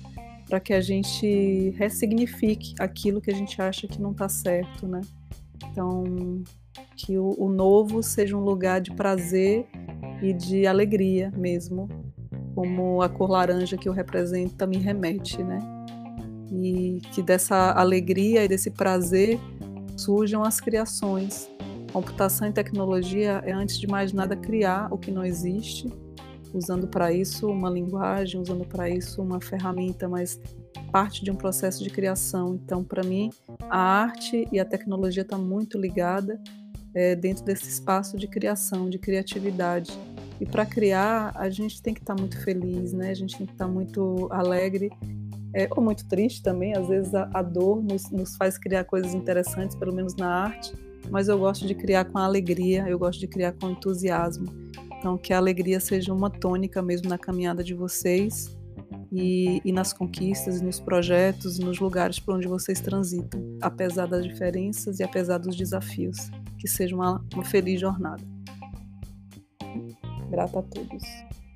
[0.48, 5.00] para que a gente ressignifique aquilo que a gente acha que não está certo, né?
[5.70, 6.42] Então
[6.96, 9.66] que o, o novo seja um lugar de prazer
[10.22, 11.88] e de alegria mesmo,
[12.54, 15.58] como a cor laranja que eu represento me remete, né?
[16.50, 19.40] E que dessa alegria e desse prazer
[20.02, 21.48] surjam as criações.
[21.92, 25.92] Computação e tecnologia é, antes de mais nada, criar o que não existe,
[26.54, 30.40] usando para isso uma linguagem, usando para isso uma ferramenta, mas
[30.90, 32.54] parte de um processo de criação.
[32.54, 33.30] Então, para mim,
[33.70, 36.40] a arte e a tecnologia estão tá muito ligada
[36.94, 39.92] é, dentro desse espaço de criação, de criatividade.
[40.40, 43.10] E para criar, a gente tem que estar tá muito feliz, né?
[43.10, 44.90] A gente tem que estar tá muito alegre,
[45.54, 46.76] é, ou muito triste também.
[46.76, 50.72] Às vezes a, a dor nos, nos faz criar coisas interessantes, pelo menos na arte.
[51.10, 54.46] Mas eu gosto de criar com alegria, eu gosto de criar com entusiasmo.
[54.98, 58.56] Então, que a alegria seja uma tônica mesmo na caminhada de vocês
[59.10, 65.00] e, e nas conquistas, nos projetos, nos lugares por onde vocês transitam, apesar das diferenças
[65.00, 66.30] e apesar dos desafios.
[66.58, 68.22] Que seja uma, uma feliz jornada.
[70.30, 71.02] Grata a todos.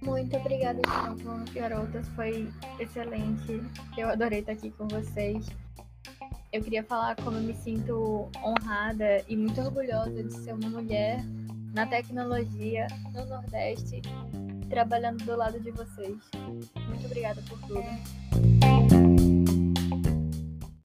[0.07, 2.09] Muito obrigada de novo, garotas.
[2.11, 3.61] Foi excelente.
[3.99, 5.47] Eu adorei estar aqui com vocês.
[6.53, 11.23] Eu queria falar como eu me sinto honrada e muito orgulhosa de ser uma mulher
[11.75, 14.01] na tecnologia no Nordeste,
[14.71, 16.17] trabalhando do lado de vocês.
[16.89, 19.36] Muito obrigada por tudo.